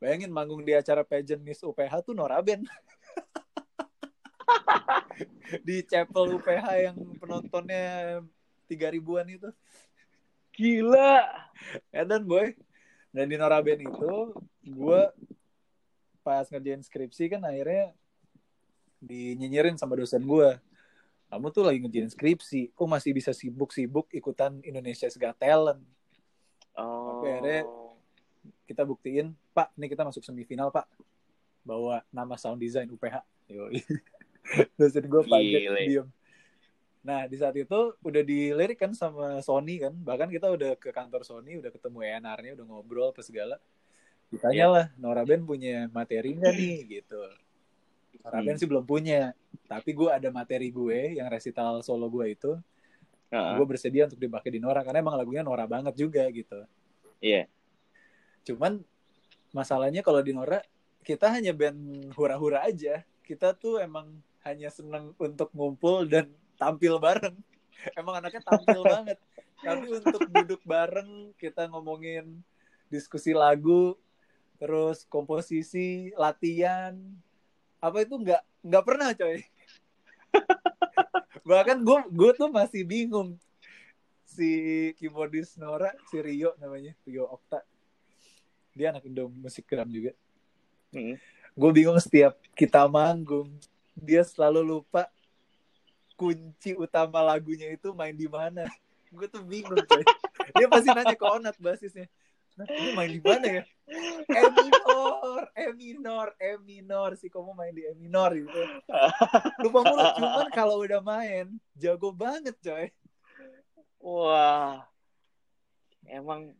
Bayangin 0.00 0.32
manggung 0.32 0.64
di 0.64 0.72
acara 0.72 1.04
pageant 1.04 1.44
Miss 1.44 1.60
UPH 1.60 2.06
tuh 2.06 2.16
Nora 2.16 2.40
Band. 2.40 2.64
Di 5.66 5.82
chapel 5.84 6.40
UPH 6.40 6.66
yang 6.90 6.96
penontonnya 7.20 8.18
tiga 8.70 8.88
ribuan 8.88 9.26
itu. 9.28 9.50
Gila. 10.54 11.26
Edan 11.92 12.24
boy. 12.24 12.54
Dan 13.10 13.26
di 13.26 13.34
Noraben 13.34 13.82
itu 13.82 14.14
gue 14.62 15.02
pas 16.22 16.46
ngerjain 16.46 16.78
skripsi 16.78 17.26
kan 17.26 17.42
akhirnya 17.42 17.90
dinyinyirin 19.02 19.74
sama 19.74 19.98
dosen 19.98 20.22
gue 20.22 20.50
kamu 21.30 21.46
tuh 21.54 21.62
lagi 21.62 21.78
ngerjain 21.78 22.10
skripsi. 22.10 22.74
Kok 22.74 22.88
masih 22.90 23.14
bisa 23.14 23.30
sibuk-sibuk 23.30 24.10
ikutan 24.10 24.58
Indonesia's 24.66 25.14
Got 25.14 25.38
Talent? 25.38 25.78
Oh. 26.74 27.22
Tapi 27.22 27.26
akhirnya- 27.30 27.66
kita 28.66 28.82
buktiin. 28.86 29.34
Pak 29.54 29.74
ini 29.78 29.86
kita 29.90 30.02
masuk 30.06 30.22
semifinal 30.22 30.70
pak. 30.70 30.86
Bawa 31.66 32.02
nama 32.10 32.34
sound 32.38 32.58
design 32.62 32.90
UPH 32.90 33.22
Yoi. 33.50 33.82
dosen 34.78 35.04
gue 35.06 35.22
Gile. 35.26 35.82
diem. 35.86 36.08
Nah 37.02 37.26
di 37.26 37.36
saat 37.38 37.54
itu 37.58 37.94
udah 37.98 38.22
dilirik 38.22 38.78
kan 38.78 38.94
sama 38.94 39.42
Sony 39.42 39.82
kan. 39.82 39.94
Bahkan 39.94 40.30
kita 40.30 40.50
udah 40.50 40.78
ke 40.78 40.94
kantor 40.94 41.26
Sony 41.26 41.58
udah 41.58 41.70
ketemu 41.70 41.98
ENR-nya 42.06 42.52
udah 42.58 42.66
ngobrol 42.66 43.10
apa 43.10 43.22
segala. 43.26 43.58
Ditanya 44.30 44.66
lah 44.70 44.86
Nora 44.94 45.26
Ben 45.26 45.42
punya 45.42 45.90
materi 45.90 46.38
nggak 46.38 46.54
nih? 46.54 46.76
Gitu 46.86 47.18
Ben 48.20 48.52
Hmm. 48.52 48.58
sih 48.58 48.68
belum 48.68 48.84
punya 48.84 49.32
tapi 49.66 49.94
gue 49.94 50.10
ada 50.10 50.28
materi 50.34 50.68
gue 50.68 51.16
yang 51.16 51.30
resital 51.30 51.78
solo 51.80 52.10
gue 52.10 52.34
itu 52.34 52.52
Heeh. 53.30 53.54
gue 53.56 53.66
bersedia 53.66 54.10
untuk 54.10 54.18
dipakai 54.18 54.50
di 54.50 54.58
Nora 54.58 54.82
karena 54.82 54.98
emang 55.00 55.14
lagunya 55.14 55.46
Nora 55.46 55.64
banget 55.64 55.94
juga 55.94 56.26
gitu 56.30 56.66
Iya. 57.20 57.46
Cuman 58.48 58.80
masalahnya 59.52 60.00
kalau 60.00 60.24
di 60.24 60.32
Nora 60.32 60.64
kita 61.04 61.28
hanya 61.28 61.52
band 61.52 62.10
hura-hura 62.16 62.64
aja. 62.64 63.04
Kita 63.20 63.52
tuh 63.52 63.76
emang 63.76 64.08
hanya 64.40 64.72
seneng 64.72 65.12
untuk 65.20 65.52
ngumpul 65.52 66.08
dan 66.08 66.32
tampil 66.56 66.96
bareng. 66.96 67.36
Emang 67.92 68.24
anaknya 68.24 68.40
tampil 68.40 68.80
banget. 68.94 69.20
Tapi 69.60 69.86
untuk 69.92 70.24
duduk 70.32 70.60
bareng 70.64 71.36
kita 71.36 71.68
ngomongin 71.68 72.40
diskusi 72.88 73.36
lagu, 73.36 73.92
terus 74.56 75.04
komposisi, 75.04 76.08
latihan, 76.16 76.96
apa 77.80 78.04
itu 78.04 78.14
nggak 78.20 78.42
nggak 78.60 78.84
pernah 78.84 79.08
coy. 79.16 79.40
Bahkan 81.50 81.78
gue 81.80 81.98
gue 82.12 82.30
tuh 82.36 82.48
masih 82.52 82.84
bingung 82.84 83.40
si 84.28 84.48
keyboardis 85.00 85.58
Nora, 85.58 85.90
si 86.12 86.22
Rio 86.22 86.54
namanya, 86.60 86.94
Rio 87.02 87.26
Okta. 87.26 87.64
Dia 88.76 88.94
anak 88.94 89.08
Indo 89.08 89.26
musikgram 89.26 89.90
juga. 89.90 90.14
Mm. 90.94 91.18
Gue 91.58 91.70
bingung 91.74 91.98
setiap 91.98 92.38
kita 92.54 92.86
manggung, 92.86 93.50
dia 93.98 94.22
selalu 94.22 94.78
lupa 94.78 95.10
kunci 96.14 96.76
utama 96.76 97.24
lagunya 97.24 97.72
itu 97.72 97.90
main 97.96 98.14
di 98.14 98.30
mana. 98.30 98.68
Gue 99.10 99.26
tuh 99.26 99.42
bingung 99.42 99.80
coy. 99.82 100.04
Dia 100.54 100.68
pasti 100.70 100.88
nanya 100.92 101.16
ke 101.16 101.26
Onat 101.26 101.56
basisnya. 101.58 102.06
Ini 102.68 102.90
main 102.96 103.10
di 103.10 103.20
mana 103.22 103.46
ya? 103.60 103.64
E 104.30 104.42
minor, 104.54 105.50
E 105.58 105.66
minor, 105.74 106.26
E 106.38 106.50
minor. 106.62 107.10
Si 107.18 107.26
kamu 107.26 107.58
main 107.58 107.74
di 107.74 107.82
E 107.82 107.92
minor 107.98 108.30
gitu. 108.30 108.60
Lupa 109.66 109.82
mulu. 109.82 110.04
Cuman 110.14 110.46
kalau 110.54 110.78
udah 110.78 111.02
main, 111.02 111.50
jago 111.74 112.14
banget 112.14 112.54
coy. 112.62 112.94
Wah. 113.98 114.86
Emang 116.06 116.54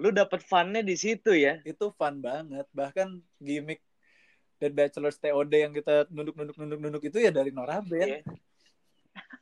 lu 0.00 0.08
dapet 0.12 0.40
funnya 0.44 0.80
di 0.80 0.96
situ 0.96 1.36
ya? 1.36 1.60
itu 1.68 1.92
fun 1.94 2.18
banget 2.18 2.64
bahkan 2.72 3.20
gimmick 3.36 3.84
dan 4.56 4.72
Bachelor's 4.72 5.20
TOD 5.20 5.52
yang 5.52 5.72
kita 5.74 6.08
nunduk 6.08 6.32
nunduk 6.38 6.56
nunduk 6.56 6.80
nunduk 6.80 7.02
itu 7.06 7.18
ya 7.20 7.28
dari 7.28 7.52
Noraben 7.52 8.24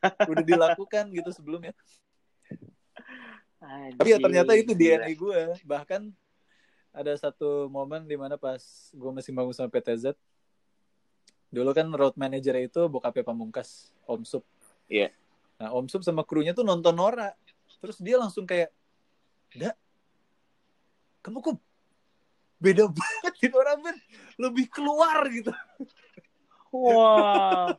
Iya. 0.02 0.26
udah 0.26 0.44
dilakukan 0.44 1.12
gitu 1.14 1.30
sebelumnya 1.30 1.70
Tapi 3.60 4.08
ya 4.08 4.18
ternyata 4.18 4.52
itu 4.56 4.72
gila. 4.72 5.04
DNA 5.04 5.10
gue 5.12 5.40
bahkan 5.68 6.08
ada 6.90 7.12
satu 7.14 7.68
momen 7.70 8.08
di 8.08 8.16
mana 8.16 8.34
pas 8.40 8.60
gue 8.90 9.10
masih 9.14 9.30
bangun 9.30 9.54
sama 9.54 9.70
PTZ 9.70 10.16
dulu 11.50 11.70
kan 11.74 11.86
road 11.90 12.14
manager 12.14 12.54
itu 12.58 12.86
bokapnya 12.86 13.26
Pamungkas 13.26 13.90
Om 14.06 14.22
Sup 14.26 14.44
Iya. 14.90 15.10
nah 15.58 15.70
Om 15.74 15.86
Sup 15.86 16.02
sama 16.02 16.26
krunya 16.26 16.50
tuh 16.54 16.66
nonton 16.66 16.94
Nora 16.94 17.30
terus 17.82 17.98
dia 18.02 18.18
langsung 18.18 18.46
kayak 18.46 18.70
Dak 19.54 19.74
kamu 21.22 21.38
kok 21.42 21.58
beda 22.58 22.86
banget 22.90 23.34
di 23.38 23.46
Nora 23.50 23.74
Ben 23.78 23.98
lebih 24.38 24.66
keluar 24.70 25.26
gitu 25.30 25.50
Wah. 26.70 27.74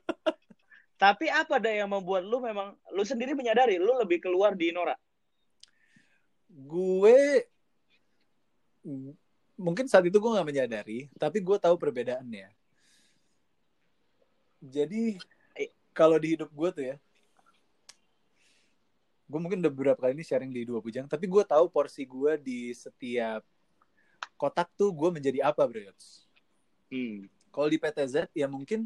Tapi 0.99 1.31
apa 1.31 1.57
dah 1.57 1.73
yang 1.73 1.89
membuat 1.89 2.27
lu 2.27 2.43
memang 2.43 2.75
lu 2.91 3.07
sendiri 3.07 3.31
menyadari 3.33 3.79
lu 3.79 3.95
lebih 3.97 4.19
keluar 4.19 4.51
di 4.53 4.69
Nora? 4.75 4.93
Gue 6.51 7.47
mungkin 9.55 9.85
saat 9.87 10.03
itu 10.03 10.17
gue 10.17 10.31
nggak 10.35 10.47
menyadari 10.47 11.07
tapi 11.15 11.39
gue 11.39 11.57
tahu 11.61 11.77
perbedaannya 11.77 12.49
jadi 14.61 15.17
kalau 15.95 16.17
di 16.21 16.37
hidup 16.37 16.49
gue 16.51 16.69
tuh 16.73 16.85
ya 16.93 16.95
gue 19.31 19.39
mungkin 19.39 19.63
udah 19.63 19.71
beberapa 19.71 19.99
kali 20.03 20.19
ini 20.19 20.27
sharing 20.27 20.51
di 20.51 20.67
dua 20.67 20.83
bujang 20.83 21.07
tapi 21.07 21.23
gue 21.23 21.43
tahu 21.47 21.71
porsi 21.71 22.03
gue 22.03 22.35
di 22.35 22.75
setiap 22.75 23.45
kotak 24.35 24.67
tuh 24.75 24.91
gue 24.91 25.09
menjadi 25.13 25.47
apa 25.47 25.63
bro 25.63 25.93
Hmm. 26.91 27.23
kalau 27.55 27.71
di 27.71 27.79
PTZ 27.79 28.27
ya 28.35 28.51
mungkin 28.51 28.83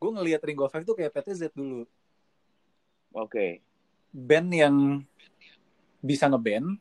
gue 0.00 0.10
ngelihat 0.16 0.40
Ring 0.40 0.56
of 0.56 0.72
Five 0.72 0.88
tuh 0.88 0.96
kayak 0.96 1.12
PTZ 1.12 1.52
dulu 1.52 1.84
Oke. 3.12 3.60
band 4.08 4.48
yang 4.48 5.04
bisa 6.00 6.24
ngeband 6.32 6.80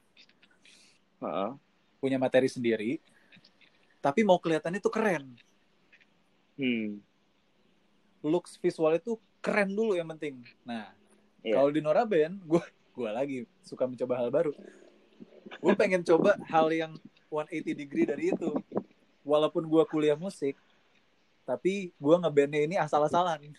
Heeh. 1.26 1.52
punya 1.98 2.22
materi 2.22 2.46
sendiri 2.46 3.02
tapi 3.98 4.22
mau 4.22 4.38
kelihatannya 4.38 4.78
tuh 4.78 4.94
keren 4.94 5.34
Hmm. 6.56 7.04
looks 8.24 8.56
visual 8.58 8.96
itu 8.96 9.20
keren 9.38 9.70
dulu 9.70 9.94
yang 9.94 10.08
penting. 10.16 10.40
Nah, 10.64 10.90
Iya. 11.44 11.54
kalau 11.54 11.70
di 11.70 11.84
Nora 11.84 12.08
Band, 12.08 12.40
gue 12.50 12.64
gue 12.96 13.10
lagi 13.12 13.38
suka 13.62 13.86
mencoba 13.86 14.18
hal 14.18 14.32
baru. 14.32 14.56
Gue 15.60 15.74
pengen 15.76 16.02
coba 16.02 16.34
hal 16.48 16.72
yang 16.72 16.96
180 17.28 17.76
degree 17.76 18.08
dari 18.08 18.32
itu. 18.32 18.50
Walaupun 19.22 19.68
gue 19.68 19.84
kuliah 19.86 20.16
musik, 20.16 20.56
tapi 21.44 21.92
gue 21.92 22.16
ngebandnya 22.18 22.62
ini 22.64 22.76
asal-asalan. 22.80 23.46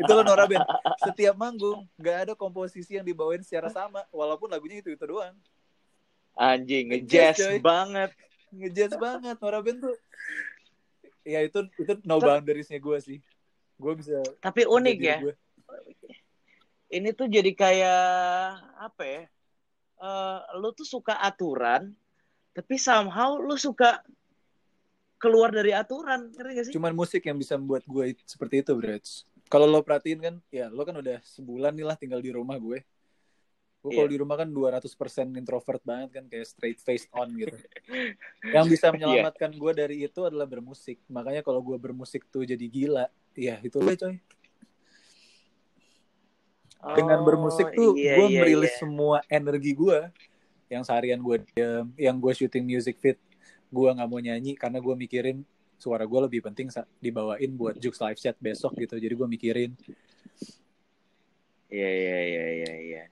itu 0.00 0.12
loh 0.12 0.24
Nora 0.24 0.44
Band. 0.48 0.64
Setiap 1.02 1.34
manggung, 1.36 1.84
nggak 1.98 2.16
ada 2.28 2.32
komposisi 2.36 2.96
yang 2.96 3.06
dibawain 3.06 3.42
secara 3.44 3.68
sama, 3.68 4.02
walaupun 4.10 4.48
lagunya 4.50 4.80
itu 4.80 4.92
itu 4.92 5.04
doang. 5.04 5.34
Anjing, 6.34 6.90
Ngejazz, 6.90 7.62
banget. 7.62 8.10
Ngejazz 8.50 8.94
banget 8.98 9.36
Nora 9.38 9.60
Band 9.62 9.78
tuh. 9.84 9.96
Ya 11.24 11.40
itu 11.40 11.64
itu 11.80 11.92
no 12.04 12.20
boundariesnya 12.20 12.76
gue 12.80 12.98
sih. 13.00 13.18
Gue 13.80 13.92
bisa 13.96 14.20
Tapi 14.38 14.68
unik 14.68 14.98
ya. 15.00 15.16
gue. 15.24 15.34
Ini 16.94 17.10
tuh 17.16 17.26
jadi 17.26 17.50
kayak 17.56 18.04
apa 18.78 19.02
ya? 19.02 19.22
Eh, 20.04 20.38
lu 20.60 20.68
tuh 20.76 20.84
suka 20.84 21.16
aturan, 21.16 21.96
tapi 22.52 22.76
somehow 22.76 23.40
lu 23.40 23.56
suka 23.56 24.04
keluar 25.16 25.48
dari 25.48 25.72
aturan, 25.72 26.28
ngerti 26.36 26.52
gak 26.52 26.64
sih? 26.68 26.72
cuman 26.76 26.92
musik 26.92 27.24
yang 27.24 27.40
bisa 27.40 27.56
membuat 27.56 27.88
gue 27.88 28.12
seperti 28.28 28.60
itu 28.60 28.76
bro 28.76 29.00
kalau 29.54 29.70
lo 29.70 29.86
perhatiin 29.86 30.18
kan 30.18 30.34
ya 30.50 30.66
lo 30.66 30.82
kan 30.82 30.98
udah 30.98 31.22
sebulan 31.22 31.70
nih 31.78 31.86
lah 31.86 31.94
tinggal 31.94 32.18
di 32.18 32.34
rumah 32.34 32.58
gue 32.58 32.82
gue 33.84 33.92
kalau 33.92 34.08
Iya. 34.08 34.14
di 34.16 34.18
rumah 34.18 34.36
kan 34.40 34.48
200% 34.48 35.36
introvert 35.36 35.82
banget 35.84 36.10
kan 36.16 36.24
kayak 36.26 36.48
straight 36.48 36.80
face 36.80 37.04
on 37.14 37.30
gitu 37.36 37.54
yang 38.50 38.66
bisa 38.66 38.88
Iya. 38.90 38.92
menyelamatkan 38.98 39.54
gue 39.54 39.72
dari 39.76 39.96
itu 40.02 40.20
adalah 40.26 40.48
bermusik 40.48 40.98
makanya 41.06 41.44
kalau 41.46 41.60
gue 41.62 41.76
bermusik 41.78 42.26
tuh 42.32 42.42
jadi 42.42 42.64
gila 42.66 43.06
ya 43.36 43.60
itu 43.62 43.78
lah 43.78 43.94
coy 43.94 44.18
dengan 46.96 47.18
Oh, 47.20 47.24
bermusik 47.24 47.66
tuh 47.72 47.92
iya, 47.96 48.20
gue 48.20 48.26
iya, 48.28 48.40
merilis 48.44 48.72
iya. 48.76 48.80
semua 48.80 49.16
energi 49.28 49.72
gue 49.72 49.98
yang 50.68 50.82
seharian 50.84 51.20
gue 51.20 51.36
diem 51.44 51.86
yang 51.96 52.16
gue 52.20 52.32
syuting 52.32 52.64
music 52.64 52.96
fit 53.00 53.16
gue 53.68 53.88
nggak 53.88 54.08
mau 54.08 54.20
nyanyi 54.20 54.52
karena 54.56 54.80
gue 54.80 54.94
mikirin 54.96 55.44
suara 55.76 56.04
gue 56.04 56.20
lebih 56.24 56.40
penting 56.42 56.70
dibawain 56.98 57.50
buat 57.52 57.76
Jux 57.76 57.98
live 57.98 58.16
set 58.16 58.36
besok 58.38 58.74
gitu 58.78 58.96
jadi 58.96 59.14
gue 59.14 59.28
mikirin 59.28 59.72
Iya, 61.68 61.90
iya, 61.90 62.18
iya, 62.22 62.44
iya, 62.54 62.72
iya. 62.78 63.02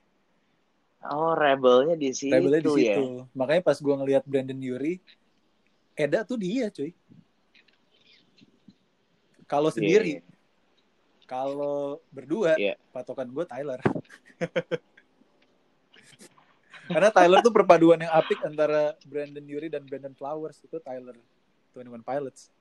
Oh, 1.11 1.35
rebelnya 1.35 1.99
di 1.99 2.15
situ 2.15 2.31
rebelnya 2.31 2.63
di 2.63 2.71
ya. 2.79 2.95
situ 2.95 3.27
makanya 3.35 3.63
pas 3.67 3.75
gue 3.75 3.91
ngelihat 3.91 4.23
Brandon 4.23 4.55
Yuri 4.55 5.03
Eda 5.99 6.23
tuh 6.23 6.39
dia 6.39 6.71
cuy 6.71 6.95
kalau 9.51 9.69
Iya, 9.69 9.77
sendiri 9.77 10.13
iya. 10.17 10.23
kalau 11.27 11.99
berdua 12.15 12.55
Iya. 12.55 12.79
patokan 12.95 13.27
gue 13.35 13.45
Tyler 13.45 13.83
karena 16.87 17.09
Tyler 17.11 17.39
tuh 17.41 17.55
perpaduan 17.55 17.99
yang 17.99 18.13
apik 18.13 18.39
antara 18.47 18.95
Brandon 19.03 19.43
Yuri 19.43 19.69
dan 19.71 19.83
Brandon 19.83 20.15
Flowers 20.15 20.63
itu 20.63 20.79
Tyler 20.79 21.19
21 21.75 22.05
Pilots 22.05 22.53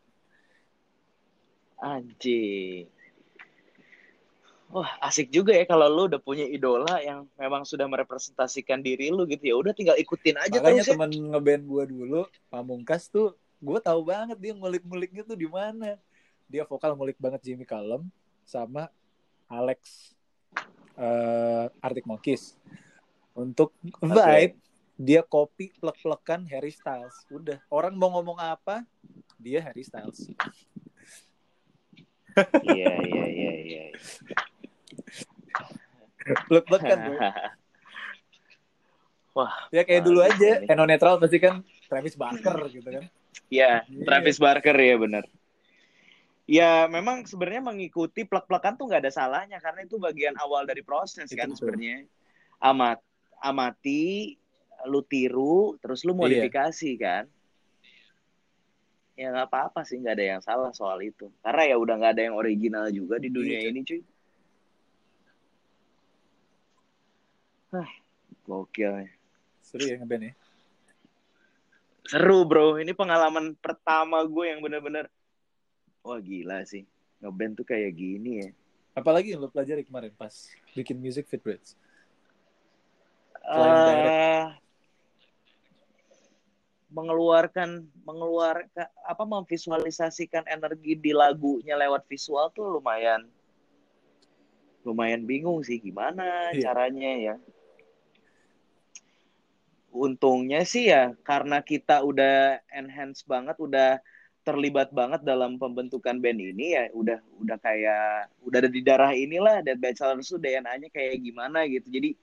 Anjing. 1.81 2.85
Wah, 4.71 4.87
asik 5.03 5.33
juga 5.33 5.51
ya 5.51 5.67
kalau 5.67 5.89
lu 5.91 6.07
udah 6.07 6.21
punya 6.21 6.47
idola 6.47 7.01
yang 7.03 7.27
memang 7.35 7.67
sudah 7.67 7.89
merepresentasikan 7.91 8.79
diri 8.79 9.11
lu 9.11 9.27
gitu 9.27 9.51
ya. 9.51 9.55
Udah 9.57 9.73
tinggal 9.75 9.99
ikutin 9.99 10.39
aja 10.39 10.61
Makanya 10.63 10.85
terus 10.85 10.87
ya. 10.87 10.95
temen 10.95 11.11
ngeband 11.11 11.63
gue 11.67 11.83
dulu, 11.91 12.21
Pamungkas 12.47 13.11
tuh, 13.11 13.35
gue 13.59 13.79
tahu 13.83 14.07
banget 14.07 14.37
dia 14.39 14.53
ngulik-nguliknya 14.55 15.27
tuh 15.27 15.35
di 15.35 15.49
mana. 15.49 15.99
Dia 16.47 16.63
vokal 16.63 16.95
ngulik 16.95 17.19
banget 17.19 17.43
Jimmy 17.43 17.67
Callum 17.67 18.07
sama 18.47 18.87
Alex 19.51 20.13
uh, 20.95 21.67
Arctic 21.83 22.07
Monkeys. 22.07 22.55
Untuk 23.35 23.75
vibe, 23.83 24.55
dia 25.01 25.25
copy 25.25 25.73
plek-plekan 25.81 26.45
Harry 26.53 26.69
Styles. 26.69 27.25
Udah, 27.33 27.57
orang 27.73 27.97
mau 27.97 28.13
ngomong 28.13 28.37
apa, 28.37 28.85
dia 29.41 29.57
Harry 29.65 29.81
Styles. 29.81 30.29
Iya, 32.61 32.93
iya, 33.01 33.25
iya, 33.25 33.53
iya. 33.65 33.83
Plek-plekan 36.45 36.97
gue. 37.09 37.17
Wah, 39.37 39.53
Ya 39.73 39.81
kayak 39.87 40.03
dulu 40.05 40.21
aja. 40.21 40.61
Eno 40.69 40.85
Netral 40.85 41.17
pasti 41.17 41.39
kan 41.41 41.65
Travis 41.89 42.13
Barker 42.19 42.55
gitu 42.69 42.85
kan. 42.85 43.03
Iya, 43.49 43.83
Iya. 43.89 44.05
Travis 44.05 44.37
Barker 44.37 44.75
ya 44.77 44.95
benar. 45.01 45.23
Ya 46.45 46.85
memang 46.91 47.23
sebenarnya 47.23 47.63
mengikuti 47.63 48.27
plek-plekan 48.27 48.75
tuh 48.75 48.91
nggak 48.91 49.07
ada 49.07 49.13
salahnya 49.13 49.57
karena 49.63 49.87
itu 49.87 49.95
bagian 49.95 50.35
awal 50.35 50.67
dari 50.67 50.83
proses 50.83 51.31
Itu 51.31 51.39
kan 51.39 51.55
sebenarnya. 51.55 52.03
Amat 52.59 52.99
amati, 53.41 54.37
lu 54.87 55.01
tiru, 55.05 55.77
terus 55.81 56.01
lu 56.07 56.13
Iya. 56.15 56.19
modifikasi 56.21 56.91
kan. 56.97 57.25
Ya 59.19 59.29
nggak 59.29 59.47
apa-apa 59.51 59.85
sih, 59.85 59.99
nggak 60.01 60.15
ada 60.17 60.25
yang 60.37 60.41
salah 60.41 60.71
soal 60.73 60.97
itu. 61.03 61.29
Karena 61.43 61.63
ya 61.69 61.75
udah 61.77 61.95
nggak 61.99 62.13
ada 62.17 62.23
yang 62.31 62.35
original 62.37 62.85
juga 62.89 63.21
di 63.21 63.29
dunia 63.29 63.59
Iya. 63.61 63.69
ini 63.69 63.79
cuy. 63.85 64.01
Hah, 67.71 67.89
gokil 68.47 69.07
ya. 69.07 69.11
Seru 69.63 69.85
ya 69.87 69.95
ngeband 69.99 70.23
ya. 70.31 70.33
Seru 72.11 72.43
bro, 72.43 72.75
ini 72.81 72.91
pengalaman 72.91 73.55
pertama 73.55 74.19
gue 74.27 74.51
yang 74.51 74.59
bener-bener 74.59 75.07
wah 76.03 76.19
gila 76.19 76.65
sih. 76.67 76.83
Ngeband 77.23 77.61
tuh 77.61 77.65
kayak 77.67 77.93
gini 77.95 78.43
ya. 78.43 78.49
Apalagi 78.91 79.31
yang 79.31 79.39
lo 79.39 79.47
pelajari 79.47 79.87
kemarin 79.87 80.11
pas 80.17 80.51
bikin 80.75 80.99
music 80.99 81.29
fit 81.31 81.39
eh 83.51 84.45
mengeluarkan 86.91 87.87
mengeluarkan 88.03 88.67
apa 89.07 89.23
memvisualisasikan 89.23 90.43
energi 90.45 90.99
di 90.99 91.15
lagunya 91.15 91.79
lewat 91.79 92.03
visual 92.05 92.51
tuh 92.51 92.67
lumayan 92.67 93.25
lumayan 94.83 95.23
bingung 95.23 95.61
sih 95.61 95.77
gimana 95.77 96.51
Iya. 96.51 96.67
caranya 96.67 97.11
ya. 97.15 97.35
Untungnya 99.91 100.63
sih 100.63 100.87
ya 100.87 101.11
karena 101.21 101.59
kita 101.59 101.99
udah 101.99 102.63
enhance 102.71 103.27
banget, 103.27 103.59
udah 103.59 103.99
terlibat 104.41 104.89
banget 104.89 105.21
dalam 105.21 105.59
pembentukan 105.61 106.17
band 106.17 106.39
ini 106.41 106.73
ya 106.73 106.89
udah 106.97 107.19
udah 107.43 107.57
kayak 107.61 108.31
udah 108.41 108.57
ada 108.57 108.71
di 108.71 108.81
darah 108.81 109.11
inilah 109.13 109.61
Dead 109.61 109.77
Bachelors 109.77 110.31
tuh 110.33 110.41
DNA-nya 110.41 110.89
kayak 110.89 111.21
gimana 111.21 111.67
gitu. 111.69 111.91
Jadi 111.91 112.15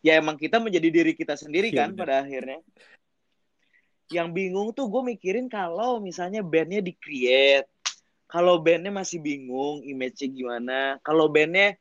ya 0.00 0.16
emang 0.16 0.38
kita 0.38 0.56
menjadi 0.62 0.88
diri 0.88 1.12
kita 1.12 1.34
sendiri 1.36 1.68
Iya, 1.74 1.84
kan 1.84 1.88
bener. 1.92 2.00
pada 2.00 2.14
akhirnya. 2.24 2.58
Yang 4.06 4.28
bingung 4.30 4.68
tuh 4.70 4.86
gue 4.86 5.02
mikirin 5.02 5.50
kalau 5.50 5.98
misalnya 5.98 6.38
bandnya 6.44 6.78
di-create, 6.78 7.66
kalau 8.30 8.62
bandnya 8.62 8.94
masih 8.94 9.18
bingung 9.18 9.82
image-nya 9.82 10.28
gimana, 10.30 10.78
kalau 11.02 11.26
bandnya 11.26 11.74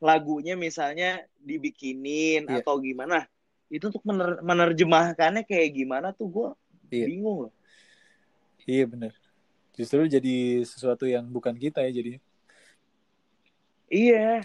lagunya 0.00 0.56
misalnya 0.56 1.24
dibikinin 1.40 2.48
Iya. 2.48 2.60
atau 2.60 2.80
gimana, 2.80 3.24
itu 3.72 3.88
untuk 3.88 4.04
mener- 4.04 4.40
menerjemahkannya 4.44 5.44
kayak 5.44 5.70
gimana 5.72 6.12
tuh 6.12 6.28
gue 6.28 6.48
Iya. 6.92 7.06
bingung 7.08 7.48
loh. 7.48 7.52
Iya 8.68 8.84
bener. 8.84 9.12
Justru 9.72 10.04
jadi 10.04 10.60
sesuatu 10.68 11.08
yang 11.08 11.24
bukan 11.24 11.56
kita 11.56 11.80
ya 11.88 11.92
jadi. 11.92 12.20
Iya. 13.88 14.44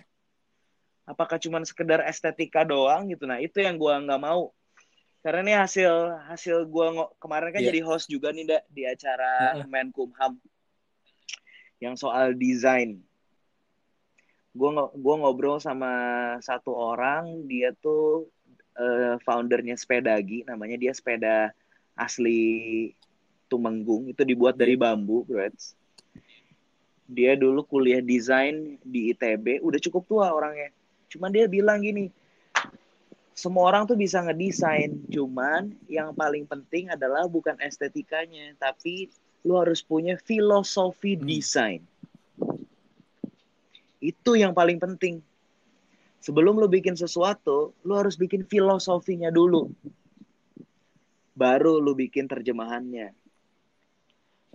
Apakah 1.05 1.37
cuma 1.37 1.61
sekedar 1.61 2.01
estetika 2.09 2.65
doang 2.65 3.11
gitu? 3.13 3.29
Nah 3.29 3.37
itu 3.37 3.61
yang 3.61 3.77
gua 3.77 4.01
nggak 4.01 4.21
mau. 4.21 4.49
Karena 5.25 5.41
ini 5.41 5.53
hasil 5.57 6.21
hasil 6.29 6.69
ngo- 6.69 7.17
kemarin 7.17 7.49
kan 7.49 7.57
Iya. 7.65 7.73
jadi 7.73 7.81
host 7.81 8.05
juga 8.13 8.29
nih 8.29 8.45
Nda, 8.45 8.59
di 8.69 8.85
acara 8.85 9.57
Heeh. 9.57 9.65
Menkumham 9.65 10.37
yang 11.81 11.97
soal 11.97 12.37
desain. 12.37 13.01
Ngo- 14.53 14.93
gua 15.01 15.15
ngobrol 15.25 15.57
sama 15.57 15.89
satu 16.45 16.77
orang, 16.77 17.41
dia 17.49 17.73
tuh 17.73 18.29
eh, 18.75 19.15
foundernya 19.23 19.79
Sepedagi, 19.79 20.43
namanya 20.43 20.75
dia 20.75 20.91
sepeda 20.91 21.55
asli 21.95 22.91
Tumenggung, 23.47 24.11
itu 24.11 24.21
dibuat 24.27 24.59
dari 24.59 24.75
bambu, 24.75 25.23
bro. 25.23 25.47
Dia 27.07 27.39
dulu 27.39 27.63
kuliah 27.63 28.03
desain 28.03 28.75
di 28.83 29.15
ITB, 29.15 29.63
udah 29.63 29.79
cukup 29.79 30.03
tua 30.05 30.27
orangnya. 30.27 30.75
Cuman 31.07 31.31
dia 31.31 31.47
bilang 31.47 31.79
gini, 31.79 32.11
semua 33.35 33.67
orang 33.67 33.83
tuh 33.83 33.99
bisa 33.99 34.23
ngedesain, 34.23 34.95
cuman 35.11 35.75
yang 35.91 36.15
paling 36.15 36.47
penting 36.47 36.87
adalah 36.87 37.27
bukan 37.27 37.59
estetikanya, 37.59 38.55
tapi 38.55 39.11
lu 39.43 39.59
harus 39.59 39.83
punya 39.83 40.15
filosofi 40.15 41.19
Hmm. 41.19 41.27
desain. 41.27 41.81
Itu 43.99 44.39
yang 44.39 44.55
paling 44.55 44.79
penting. 44.79 45.19
Sebelum 46.23 46.57
lu 46.57 46.71
bikin 46.71 46.95
sesuatu, 46.95 47.75
lu 47.83 47.93
harus 47.99 48.15
bikin 48.15 48.47
filosofinya 48.47 49.29
dulu. 49.29 49.67
Baru 51.35 51.83
lu 51.83 51.91
bikin 51.91 52.31
terjemahannya. 52.31 53.11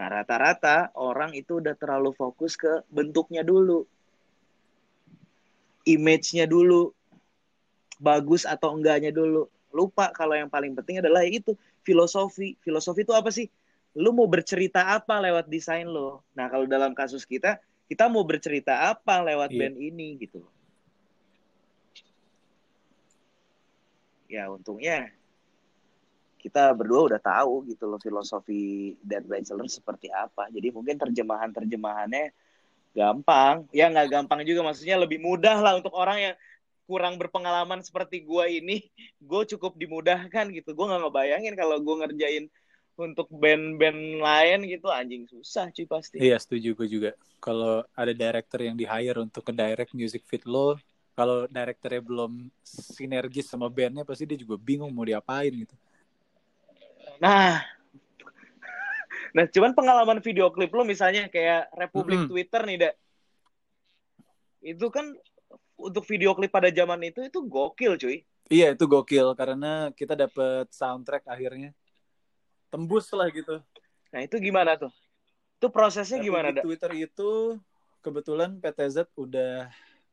Nah, 0.01 0.09
rata-rata 0.09 0.89
orang 0.97 1.37
itu 1.37 1.61
udah 1.61 1.77
terlalu 1.77 2.17
fokus 2.17 2.57
ke 2.57 2.81
bentuknya 2.89 3.45
dulu. 3.45 3.85
Image-nya 5.85 6.49
dulu. 6.49 6.97
Bagus 8.01 8.49
atau 8.49 8.73
enggaknya 8.73 9.13
dulu. 9.13 9.47
Lupa 9.71 10.09
kalau 10.11 10.33
yang 10.35 10.49
paling 10.49 10.73
penting 10.73 11.05
adalah 11.05 11.23
itu 11.23 11.53
filosofi. 11.85 12.57
Filosofi 12.65 13.05
itu 13.05 13.13
apa 13.13 13.29
sih? 13.29 13.47
Lu 13.93 14.17
mau 14.17 14.25
bercerita 14.25 14.89
apa 14.97 15.21
lewat 15.21 15.53
desain 15.53 15.85
lo? 15.85 16.25
Nah, 16.33 16.49
kalau 16.49 16.65
dalam 16.65 16.97
kasus 16.97 17.29
kita, 17.29 17.61
kita 17.87 18.09
mau 18.09 18.25
bercerita 18.25 18.89
apa 18.89 19.21
lewat 19.21 19.53
Iya. 19.53 19.59
band 19.69 19.77
ini 19.77 20.09
gitu. 20.17 20.41
Ya, 24.31 24.47
untungnya 24.47 25.11
kita 26.41 26.73
berdua 26.73 27.13
udah 27.13 27.21
tahu 27.21 27.69
gitu 27.69 27.85
loh 27.85 28.01
filosofi 28.01 28.97
Dead 29.05 29.21
Bachelor 29.27 29.69
seperti 29.69 30.09
apa. 30.09 30.49
Jadi 30.49 30.73
mungkin 30.73 30.97
terjemahan-terjemahannya 30.97 32.33
gampang. 32.97 33.69
Ya 33.77 33.93
nggak 33.93 34.09
gampang 34.09 34.41
juga 34.49 34.65
maksudnya 34.65 34.97
lebih 34.97 35.21
mudah 35.21 35.61
lah 35.61 35.77
untuk 35.77 35.93
orang 35.93 36.33
yang 36.33 36.35
kurang 36.91 37.15
berpengalaman 37.23 37.87
seperti 37.87 38.27
gua 38.27 38.51
ini. 38.51 38.91
Gue 39.23 39.47
cukup 39.47 39.79
dimudahkan 39.79 40.51
gitu. 40.51 40.75
Gue 40.75 40.91
nggak 40.91 41.07
ngebayangin 41.07 41.55
kalau 41.55 41.79
gue 41.79 41.95
ngerjain 42.03 42.45
untuk 42.99 43.31
band-band 43.31 44.19
lain 44.21 44.59
gitu 44.67 44.91
anjing 44.91 45.25
susah 45.31 45.71
cuy 45.71 45.87
pasti. 45.87 46.19
Iya 46.19 46.37
setuju 46.43 46.75
gue 46.75 46.89
juga. 46.91 47.11
Kalau 47.39 47.87
ada 47.95 48.13
director 48.13 48.61
yang 48.61 48.75
di 48.75 48.85
hire 48.85 49.23
untuk 49.23 49.47
ke 49.47 49.53
direct 49.55 49.95
music 49.95 50.27
fit 50.27 50.43
lo, 50.45 50.77
kalau 51.17 51.49
directornya 51.49 52.03
belum 52.05 52.33
sinergis 52.67 53.49
sama 53.49 53.73
bandnya 53.73 54.05
pasti 54.05 54.29
dia 54.29 54.37
juga 54.37 54.61
bingung 54.61 54.93
mau 54.93 55.07
diapain 55.07 55.55
gitu. 55.55 55.73
Nah, 57.21 57.61
nah 59.33 59.45
cuman 59.49 59.73
pengalaman 59.73 60.19
video 60.21 60.49
klip 60.53 60.73
lu 60.73 60.85
misalnya 60.85 61.29
kayak 61.33 61.73
Republik 61.77 62.25
Mm-mm. 62.25 62.31
Twitter 62.33 62.63
nih, 62.65 62.77
Dak. 62.85 62.95
Itu 64.61 64.93
kan 64.93 65.17
untuk 65.81 66.05
video 66.05 66.37
klip 66.37 66.53
pada 66.53 66.69
zaman 66.69 67.01
itu 67.09 67.25
itu 67.25 67.39
gokil, 67.45 67.97
cuy. 67.97 68.23
Iya 68.51 68.75
itu 68.75 68.85
gokil 68.85 69.33
karena 69.39 69.95
kita 69.95 70.19
dapet 70.19 70.69
soundtrack 70.75 71.25
akhirnya 71.25 71.73
tembus 72.71 73.11
lah 73.11 73.27
gitu. 73.31 73.59
Nah, 74.11 74.21
itu 74.23 74.37
gimana 74.39 74.79
tuh? 74.79 74.93
Itu 75.59 75.71
prosesnya 75.71 76.19
Tapi 76.19 76.27
gimana, 76.27 76.49
di? 76.55 76.63
Twitter 76.63 76.91
itu 76.99 77.59
kebetulan 78.01 78.59
PTZ 78.59 79.13
udah 79.15 79.69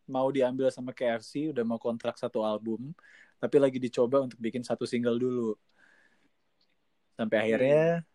mau 0.08 0.28
diambil 0.32 0.72
sama 0.72 0.92
KFC, 0.92 1.52
udah 1.52 1.64
mau 1.64 1.80
kontrak 1.80 2.16
satu 2.16 2.44
album, 2.44 2.92
tapi 3.38 3.58
lagi 3.60 3.78
dicoba 3.78 4.24
untuk 4.24 4.40
bikin 4.40 4.64
satu 4.64 4.84
single 4.88 5.20
dulu. 5.20 5.52
Sampai 7.18 7.38
akhirnya 7.42 8.06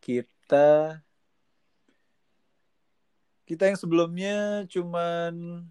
kita 0.00 0.98
kita 3.44 3.68
yang 3.68 3.76
sebelumnya 3.76 4.64
cuman 4.72 5.64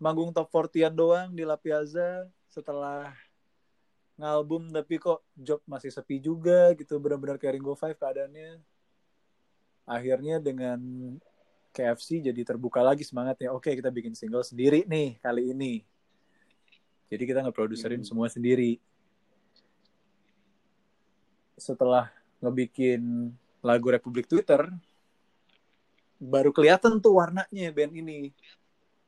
manggung 0.00 0.32
top 0.32 0.48
40-an 0.48 0.94
doang 0.96 1.28
di 1.30 1.44
La 1.44 1.60
Piazza 1.60 2.24
setelah 2.48 3.12
ngalbum 4.16 4.68
tapi 4.72 4.96
kok 5.00 5.20
job 5.32 5.60
masih 5.68 5.92
sepi 5.92 6.20
juga 6.20 6.72
gitu 6.76 6.96
benar-benar 6.96 7.36
kayak 7.36 7.60
Ringo 7.60 7.76
Five 7.76 8.00
keadaannya. 8.00 8.60
Akhirnya 9.84 10.40
dengan 10.40 10.80
KFC 11.70 12.24
jadi 12.24 12.40
terbuka 12.42 12.82
lagi 12.82 13.04
semangatnya. 13.04 13.52
Oke 13.54 13.76
kita 13.76 13.92
bikin 13.92 14.16
single 14.16 14.42
sendiri 14.42 14.88
nih 14.88 15.20
kali 15.20 15.52
ini. 15.54 15.84
Jadi 17.10 17.22
kita 17.26 17.44
ngeproduserin 17.44 18.02
Hmm. 18.02 18.08
semua 18.08 18.28
sendiri. 18.32 18.80
Setelah 21.60 22.08
ngebikin 22.40 23.32
lagu 23.60 23.86
Republik 23.92 24.24
Twitter 24.24 24.64
baru 26.20 26.52
kelihatan 26.52 27.00
tuh 27.00 27.16
warnanya 27.16 27.72
band 27.72 27.92
ini 27.96 28.32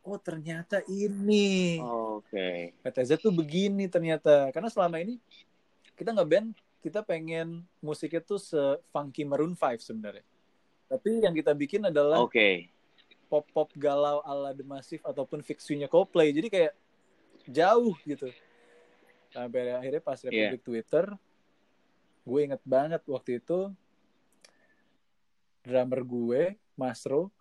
oh 0.03 0.19
ternyata 0.19 0.83
ini. 0.91 1.79
Oke. 1.83 2.77
PTZ 2.83 3.19
tuh 3.19 3.33
begini 3.35 3.87
ternyata. 3.87 4.51
Karena 4.51 4.69
selama 4.69 4.99
ini 5.03 5.19
kita 5.95 6.15
ngeband 6.15 6.55
kita 6.83 7.07
pengen 7.07 7.63
musiknya 7.79 8.23
tuh 8.23 8.43
se-funky 8.43 9.23
Maroon 9.23 9.55
5 9.55 9.83
sebenarnya. 9.83 10.27
Tapi 10.91 11.23
yang 11.23 11.33
kita 11.33 11.55
bikin 11.55 11.89
adalah 11.89 12.21
Oke. 12.21 12.69
pop-pop 13.31 13.71
galau 13.79 14.21
ala 14.27 14.53
The 14.53 14.67
Massive 14.67 15.03
ataupun 15.07 15.41
fixunya 15.41 15.87
Coldplay. 15.87 16.35
Jadi 16.35 16.51
kayak 16.51 16.73
jauh 17.47 17.95
gitu. 18.03 18.29
Sampai 19.33 19.73
akhirnya 19.73 20.03
pas 20.03 20.21
Republik 20.21 20.61
Twitter 20.61 21.07
gue 22.23 22.41
inget 22.41 22.63
banget 22.63 23.03
waktu 23.11 23.43
itu 23.43 23.75
drummer 25.67 26.07
gue 26.07 26.55
Masro 26.79 27.35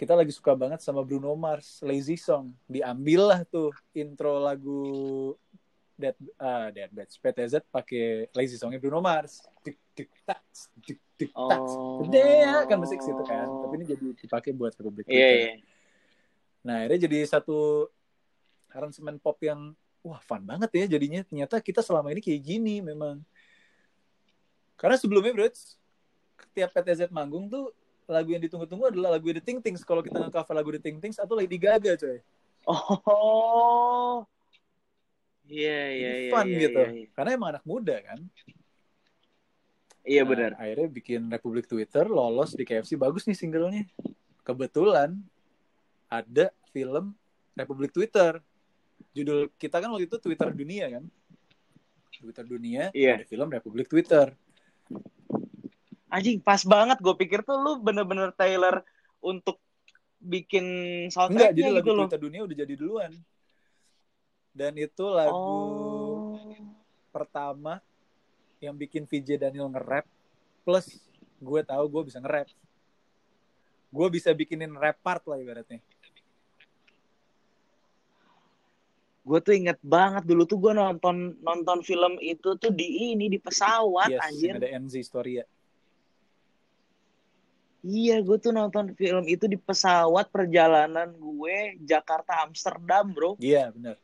kita 0.00 0.16
lagi 0.16 0.32
suka 0.32 0.56
banget 0.56 0.80
sama 0.80 1.04
Bruno 1.04 1.36
Mars 1.36 1.84
Lazy 1.84 2.16
Song 2.16 2.56
diambil 2.64 3.28
lah 3.28 3.40
tuh 3.44 3.68
intro 3.92 4.40
lagu 4.40 4.80
Dead 6.00 6.16
ah 6.40 6.72
Dead 6.72 6.88
Bats 6.88 7.20
PTZ 7.20 7.68
pakai 7.68 8.32
Lazy 8.32 8.56
Songnya 8.56 8.80
Bruno 8.80 9.04
Mars 9.04 9.44
tik 9.60 9.76
tik 9.92 10.08
tak 10.24 10.40
tik 10.80 10.96
tik 11.20 11.28
tak 11.36 11.60
Oh. 11.60 12.00
gede 12.00 12.48
ya 12.48 12.64
kan 12.64 12.80
musik 12.80 13.04
situ 13.04 13.20
kan 13.28 13.44
tapi 13.44 13.76
ini 13.76 13.84
jadi 13.92 14.06
dipakai 14.16 14.56
buat 14.56 14.72
Iya, 14.72 14.88
Twitter 14.88 15.12
iya. 15.12 15.52
Nah, 16.60 16.84
akhirnya 16.84 17.08
jadi 17.08 17.18
satu 17.24 17.88
aransemen 18.72 19.16
pop 19.16 19.36
yang 19.40 19.72
wah 20.04 20.20
fun 20.24 20.44
banget 20.44 20.68
ya 20.76 20.96
jadinya. 20.96 21.20
Ternyata 21.24 21.60
kita 21.60 21.80
selama 21.80 22.12
ini 22.12 22.20
kayak 22.20 22.40
gini 22.40 22.84
memang. 22.84 23.20
Karena 24.76 24.96
sebelumnya 24.96 25.32
bro, 25.36 25.48
setiap 26.40 26.72
PTZ 26.72 27.12
manggung 27.12 27.48
tuh 27.48 27.72
lagu 28.10 28.34
yang 28.34 28.42
ditunggu-tunggu 28.42 28.90
adalah 28.90 29.16
lagu 29.16 29.30
The 29.30 29.42
Ting 29.42 29.62
Tings. 29.62 29.86
Kalau 29.86 30.02
kita 30.02 30.18
nge-cover 30.18 30.54
lagu 30.54 30.70
The 30.74 30.82
Ting 30.82 30.98
Tings 30.98 31.16
atau 31.16 31.38
Lady 31.38 31.56
Gaga 31.56 31.94
coy. 31.96 32.18
Oh. 32.68 34.26
Iya, 35.50 35.80
iya, 35.90 36.10
iya. 36.26 36.30
fun 36.30 36.46
iya, 36.46 36.58
gitu. 36.62 36.82
iya, 36.82 36.90
iya. 36.94 37.08
Karena 37.16 37.30
emang 37.34 37.48
anak 37.58 37.64
muda 37.66 37.96
kan. 38.04 38.20
Iya 40.00 40.22
Nah, 40.24 40.28
benar. 40.32 40.50
akhirnya 40.56 40.88
bikin 40.90 41.20
Republik 41.28 41.66
Twitter 41.66 42.06
lolos 42.06 42.54
di 42.54 42.62
KFC 42.62 42.94
bagus 42.94 43.26
nih 43.26 43.36
singlenya. 43.36 43.84
Kebetulan 44.46 45.18
ada 46.06 46.50
film 46.70 47.12
Republik 47.54 47.90
Twitter. 47.90 48.38
Judul 49.10 49.50
kita 49.58 49.82
kan 49.82 49.90
waktu 49.90 50.06
itu 50.06 50.16
Twitter 50.22 50.48
Dunia 50.54 50.86
kan. 50.98 51.04
Twitter 52.20 52.44
Dunia, 52.44 52.92
Iya. 52.92 53.16
ada 53.16 53.26
film 53.26 53.48
Republik 53.48 53.88
Twitter. 53.88 54.28
Anjing 56.10 56.42
pas 56.42 56.60
banget. 56.62 56.98
Gue 56.98 57.14
pikir 57.14 57.40
tuh 57.42 57.56
lu 57.56 57.78
bener-bener 57.78 58.34
Taylor 58.34 58.82
untuk 59.22 59.62
bikin 60.18 60.64
Enggak, 61.06 61.14
soundtracknya 61.14 61.54
jadi 61.56 61.70
lagu 61.72 61.86
gitu 61.86 61.92
loh. 61.94 62.04
Twitter 62.06 62.20
Dunia 62.20 62.40
udah 62.44 62.56
jadi 62.58 62.74
duluan. 62.76 63.12
Dan 64.50 64.72
itu 64.76 65.04
lagu 65.06 65.30
Oh. 65.32 66.34
pertama 67.10 67.78
yang 68.58 68.74
bikin 68.74 69.06
VJ 69.06 69.38
Daniel 69.38 69.70
nge-rap 69.70 70.04
plus 70.62 70.90
gue 71.38 71.60
tahu 71.62 71.84
gue 71.88 72.02
bisa 72.10 72.18
nge-rap. 72.18 72.50
Gue 73.90 74.06
bisa 74.10 74.30
bikinin 74.30 74.70
rap 74.74 74.98
part 75.00 75.22
lah 75.24 75.38
ibaratnya. 75.38 75.78
Gue 79.20 79.38
tuh 79.38 79.54
inget 79.54 79.78
banget 79.84 80.24
dulu 80.24 80.42
tuh 80.42 80.58
gue 80.58 80.72
nonton 80.72 81.38
nonton 81.38 81.78
film 81.84 82.16
itu 82.18 82.56
tuh 82.56 82.72
di 82.72 83.12
ini 83.12 83.28
di 83.28 83.38
pesawat 83.38 84.10
Yes, 84.10 84.20
anjir. 84.26 84.52
ada 84.58 84.68
NZ 84.80 84.94
Storia. 85.06 85.44
Iya, 87.80 88.20
gue 88.20 88.36
tuh 88.36 88.52
nonton 88.52 88.92
film 88.92 89.24
itu 89.24 89.48
di 89.48 89.56
pesawat 89.56 90.28
perjalanan 90.28 91.08
gue 91.16 91.80
Jakarta 91.80 92.44
Amsterdam, 92.44 93.08
bro. 93.08 93.40
Iya, 93.40 93.72
benar. 93.72 93.96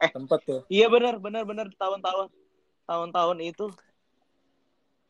Eh. 0.00 0.10
Tempat 0.12 0.40
tuh. 0.44 0.60
Iya 0.68 0.88
benar, 0.88 1.20
benar, 1.20 1.44
benar 1.44 1.66
tahun-tahun 1.76 2.32
tahun-tahun 2.84 3.38
itu. 3.44 3.66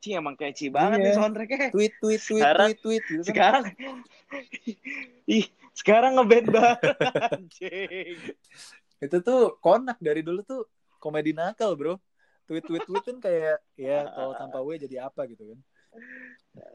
Ci 0.03 0.15
emang 0.15 0.35
catchy 0.35 0.67
banget 0.69 0.99
Iya. 0.99 1.05
nih 1.07 1.15
soundtracknya. 1.15 1.69
Tweet, 1.71 1.95
tweet, 2.03 2.21
tweet, 2.21 2.43
Sekarang- 2.43 2.71
tweet, 2.75 2.79
tweet. 2.83 3.03
Gitu. 3.07 3.23
Sekarang, 3.27 3.65
ih, 5.27 5.47
sekarang 5.73 6.13
ngeband 6.19 6.47
banget. 6.59 6.97
Itu 9.03 9.17
tuh 9.23 9.59
konak 9.59 9.99
dari 10.03 10.27
dulu 10.27 10.41
tuh 10.43 10.67
komedi 10.99 11.31
nakal, 11.33 11.75
bro. 11.79 11.95
Tweet, 12.47 12.63
tweet, 12.63 12.83
tweet 12.87 13.03
kan 13.03 13.19
kayak, 13.19 13.59
ya 13.75 14.07
kalau 14.07 14.33
tanpa 14.39 14.59
W 14.63 14.79
jadi 14.79 15.11
apa 15.11 15.27
gitu 15.27 15.55
kan. 15.55 15.59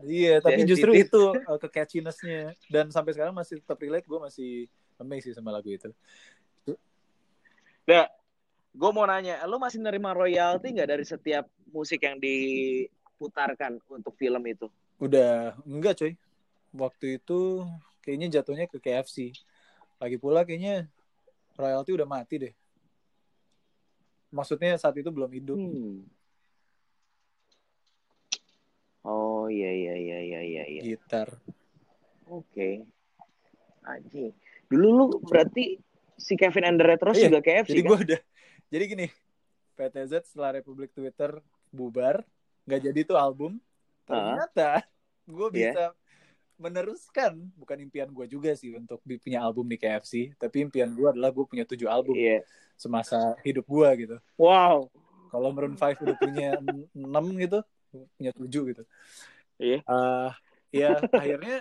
Iya, 0.05 0.41
tapi 0.41 0.61
justru 0.65 0.93
titik. 0.93 1.09
itu 1.09 1.23
uh, 1.33 1.57
ke 1.57 1.67
catchiness-nya. 1.69 2.53
Dan 2.69 2.93
sampai 2.93 3.17
sekarang 3.17 3.33
masih 3.33 3.61
tetap 3.61 3.77
relate, 3.81 4.05
gue 4.05 4.19
masih 4.21 4.51
amazed 5.01 5.31
sih 5.31 5.33
sama 5.33 5.49
lagu 5.49 5.69
itu. 5.73 5.89
Nah, 7.89 8.05
gue 8.71 8.89
mau 8.93 9.05
nanya, 9.09 9.41
lo 9.49 9.57
masih 9.57 9.81
nerima 9.81 10.13
royalti 10.13 10.69
nggak 10.69 10.89
dari 10.89 11.05
setiap 11.05 11.49
musik 11.73 12.05
yang 12.05 12.21
diputarkan 12.21 13.81
untuk 13.89 14.13
film 14.15 14.41
itu? 14.45 14.69
Udah, 15.01 15.57
enggak 15.65 15.97
coy. 15.97 16.13
Waktu 16.71 17.17
itu 17.17 17.65
kayaknya 18.05 18.39
jatuhnya 18.39 18.69
ke 18.69 18.77
KFC. 18.77 19.33
Lagi 19.97 20.17
pula 20.21 20.45
kayaknya 20.45 20.85
royalti 21.57 21.91
udah 21.97 22.05
mati 22.05 22.35
deh. 22.37 22.53
Maksudnya 24.31 24.77
saat 24.79 24.95
itu 24.95 25.09
belum 25.09 25.31
hidup. 25.33 25.57
Hmm. 25.57 26.05
Oh 29.01 29.40
iya 29.51 29.71
iya 29.75 29.93
iya 29.99 30.17
iya 30.23 30.39
iya. 30.41 30.63
iya. 30.71 30.81
Gitar. 30.81 31.27
Oke. 32.31 32.87
Anjing. 33.83 34.31
Dulu 34.71 34.87
lu 34.87 35.05
berarti 35.27 35.75
si 36.15 36.39
Kevin 36.39 36.63
and 36.63 36.77
the 36.79 36.85
Retros 36.87 37.17
Iya, 37.19 37.27
juga 37.27 37.39
KFC 37.43 37.75
Jadi 37.75 37.81
kan? 37.83 37.89
gue 37.91 37.97
udah, 38.07 38.21
jadi 38.71 38.83
gini, 38.87 39.07
PTZ 39.75 40.13
setelah 40.23 40.61
Republik 40.61 40.93
Twitter 40.93 41.41
bubar, 41.73 42.21
nggak 42.69 42.81
jadi 42.87 42.99
tuh 43.03 43.17
album, 43.17 43.57
ternyata 44.05 44.85
gue 45.25 45.47
Iya. 45.51 45.73
bisa 45.73 45.83
meneruskan, 46.61 47.41
bukan 47.57 47.77
impian 47.81 48.13
gue 48.13 48.29
juga 48.29 48.53
sih 48.53 48.77
untuk 48.77 49.01
punya 49.01 49.41
album 49.41 49.65
di 49.65 49.81
KFC, 49.81 50.37
tapi 50.37 50.61
impian 50.61 50.93
gue 50.93 51.09
adalah 51.09 51.33
gue 51.33 51.41
punya 51.43 51.65
tujuh 51.65 51.89
album 51.89 52.13
Iya. 52.13 52.45
semasa 52.77 53.33
hidup 53.41 53.65
gue 53.65 53.89
gitu. 54.05 54.17
Wow. 54.37 54.93
Kalau 55.33 55.49
Maroon 55.51 55.73
5 55.73 55.99
udah 56.05 56.15
punya 56.21 56.53
enam 56.95 57.25
gitu, 57.35 57.59
punya 58.15 58.31
tujuh 58.37 58.63
gitu. 58.77 58.83
Iya. 59.61 59.79
Eh, 59.79 60.31
ya 60.73 60.89
akhirnya 60.97 61.57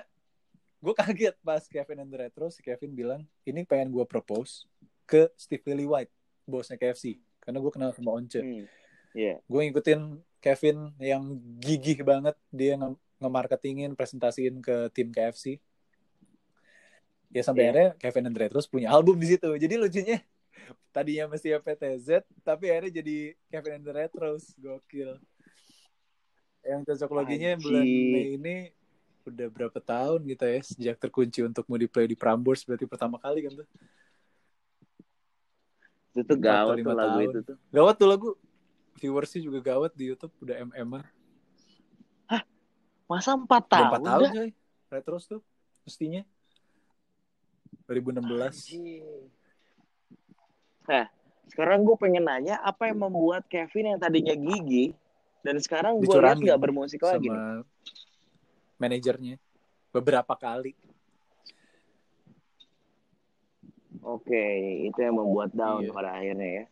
gue 0.79 0.95
kaget 0.97 1.37
pas 1.39 1.61
Kevin 1.63 2.01
and 2.01 2.11
the 2.11 2.19
Retro 2.19 2.49
si 2.49 2.59
Kevin 2.59 2.91
bilang 2.91 3.21
ini 3.43 3.63
pengen 3.63 3.91
gue 3.91 4.03
propose 4.03 4.65
ke 5.05 5.29
Steve 5.35 5.61
Lillywhite 5.67 6.09
bosnya 6.43 6.75
KFC 6.75 7.15
karena 7.39 7.59
gue 7.59 7.69
kenal 7.69 7.93
sama 7.93 8.11
Once 8.13 8.35
Hmm. 8.35 8.65
Iya. 9.11 9.43
gue 9.43 9.61
ngikutin 9.61 10.01
Kevin 10.39 10.97
yang 10.97 11.23
gigih 11.59 12.01
banget 12.01 12.33
dia 12.49 12.75
nge- 12.75 12.95
nge-marketingin 13.19 13.93
presentasiin 13.93 14.59
ke 14.59 14.89
tim 14.89 15.11
KFC 15.11 15.61
ya 17.31 17.43
sampai 17.43 17.61
Iya. 17.61 17.69
akhirnya 17.69 17.91
Kevin 17.97 18.25
and 18.25 18.35
the 18.35 18.41
Retros 18.41 18.67
punya 18.67 18.89
album 18.89 19.19
di 19.19 19.29
situ 19.29 19.51
jadi 19.55 19.75
lucunya 19.77 20.19
tadinya 20.91 21.29
mesti 21.29 21.55
PTZ 21.55 22.09
tapi 22.41 22.71
akhirnya 22.71 23.03
jadi 23.03 23.17
Kevin 23.49 23.73
and 23.77 23.85
the 23.85 23.93
Retros 23.93 24.55
gokil 24.57 25.19
yang 26.63 26.81
cocok 26.85 27.11
loginya 27.11 27.51
bulan. 27.57 27.85
Mei 27.85 28.27
ini 28.37 28.57
udah 29.21 29.47
berapa 29.49 29.79
tahun 29.79 30.21
gitu 30.27 30.45
ya 30.45 30.61
sejak 30.65 30.97
terkunci 30.97 31.45
untuk 31.45 31.69
mau 31.69 31.77
di 31.77 31.87
play 31.87 32.09
di 32.09 32.17
Prambors 32.17 32.65
berarti 32.65 32.89
pertama 32.89 33.21
kali 33.21 33.45
kan 33.45 33.53
tuh 33.55 33.69
Itu 36.11 36.27
tuh 36.27 36.39
gawat 36.41 36.81
tuh 36.81 36.91
lagu 36.91 37.19
tahun. 37.21 37.31
itu 37.31 37.41
tuh. 37.47 37.57
gawat 37.71 37.95
tuh 37.95 38.09
lagu 38.09 38.29
viewersnya 38.99 39.41
juga 39.41 39.59
gawat 39.63 39.93
di 39.95 40.11
YouTube 40.11 40.33
udah 40.41 40.57
MM 40.67 40.91
-an. 40.99 41.05
Masa 43.07 43.35
empat 43.35 43.63
Udah 43.67 43.71
tahun? 43.75 43.87
empat 43.91 44.03
tahun 44.03 44.23
dah? 44.23 44.33
coy 44.33 44.51
retros 44.89 45.25
tuh 45.27 45.41
mestinya 45.83 46.23
2016 47.87 48.23
Anjing. 48.23 49.03
Nah, 50.87 51.07
sekarang 51.47 51.83
gue 51.83 51.97
pengen 51.99 52.23
nanya 52.23 52.59
apa 52.59 52.87
yang 52.87 53.03
membuat 53.03 53.47
Kevin 53.47 53.95
yang 53.95 53.99
tadinya 53.99 54.35
gigi 54.35 54.95
dan 55.41 55.57
sekarang 55.59 55.99
gue 55.99 56.09
lihat 56.11 56.37
nggak 56.37 56.61
bermusik 56.61 57.01
lagi 57.01 57.27
nih. 57.27 57.35
sama 57.35 57.65
manajernya 58.77 59.37
beberapa 59.91 60.35
kali 60.35 60.73
Oke, 64.01 64.45
itu 64.89 64.97
yang 64.97 65.13
membuat 65.13 65.53
down 65.53 65.85
Iya. 65.85 65.93
pada 65.93 66.17
akhirnya 66.17 66.49
ya. 66.49 66.65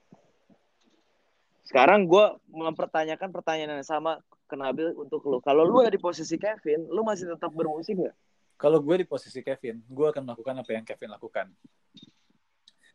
Sekarang 1.61 2.09
gue 2.09 2.25
mempertanyakan 2.49 3.29
pertanyaan 3.29 3.77
yang 3.77 3.85
sama 3.85 4.25
Kenabil 4.49 4.97
untuk 4.97 5.21
lu. 5.29 5.37
Kalau 5.45 5.69
lu 5.69 5.85
ada 5.85 5.93
di 5.93 6.01
posisi 6.01 6.41
Kevin, 6.41 6.89
lu 6.89 7.05
masih 7.05 7.29
tetap 7.29 7.53
bermusik 7.53 8.01
nggak? 8.01 8.17
Kalau 8.57 8.81
gue 8.81 9.05
di 9.05 9.07
posisi 9.07 9.45
Kevin, 9.45 9.85
gue 9.85 10.07
akan 10.09 10.25
melakukan 10.25 10.57
apa 10.57 10.71
yang 10.73 10.89
Kevin 10.89 11.13
lakukan. 11.13 11.47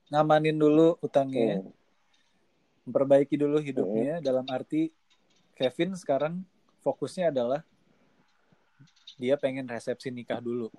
Ngamanin 0.09 0.57
dulu 0.57 0.97
utangnya, 0.97 1.61
Hmm. 1.61 1.69
memperbaiki 2.89 3.37
dulu 3.37 3.61
hidupnya 3.61 4.17
dalam 4.17 4.49
arti 4.49 4.89
Kevin 5.53 5.93
sekarang 5.93 6.41
fokusnya 6.81 7.29
adalah 7.29 7.61
dia 9.17 9.37
pengen 9.37 9.69
resepsi 9.69 10.09
nikah 10.09 10.41
dulu. 10.41 10.73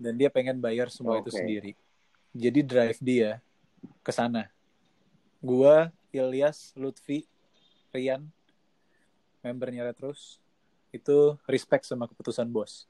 Dan 0.00 0.16
dia 0.16 0.32
pengen 0.32 0.58
bayar 0.58 0.88
semua 0.88 1.20
itu 1.20 1.30
Oke. 1.30 1.38
sendiri. 1.38 1.72
Jadi 2.32 2.60
drive 2.64 2.98
dia 2.98 3.30
ke 4.00 4.10
sana. 4.10 4.48
Gua, 5.40 5.92
Ilyas, 6.10 6.72
Lutfi, 6.74 7.28
Rian, 7.92 8.28
membernya 9.44 9.88
Retros, 9.88 10.40
itu 10.90 11.36
respect 11.46 11.86
sama 11.86 12.08
keputusan 12.10 12.48
bos. 12.50 12.88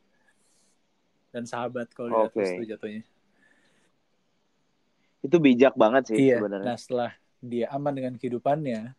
Dan 1.31 1.47
sahabat 1.47 1.91
kalau 1.95 2.11
di 2.11 2.17
Oke. 2.17 2.27
Retros 2.31 2.51
itu 2.57 2.65
jatuhnya. 2.75 3.03
Itu 5.21 5.37
bijak 5.37 5.77
banget 5.77 6.11
sih 6.11 6.17
Iya. 6.17 6.41
sebenarnya. 6.41 6.67
Nah 6.67 6.77
setelah 6.79 7.11
dia 7.43 7.67
aman 7.75 7.93
dengan 7.93 8.15
kehidupannya, 8.17 8.97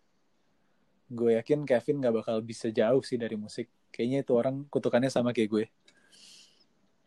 gue 1.12 1.36
yakin 1.36 1.68
Kevin 1.68 2.00
gak 2.00 2.16
bakal 2.24 2.40
bisa 2.40 2.72
jauh 2.72 3.04
sih 3.04 3.20
dari 3.20 3.36
musik. 3.36 3.68
Kayaknya 3.92 4.24
itu 4.24 4.32
orang 4.32 4.64
kutukannya 4.72 5.12
sama 5.12 5.36
kayak 5.36 5.50
gue. 5.52 5.66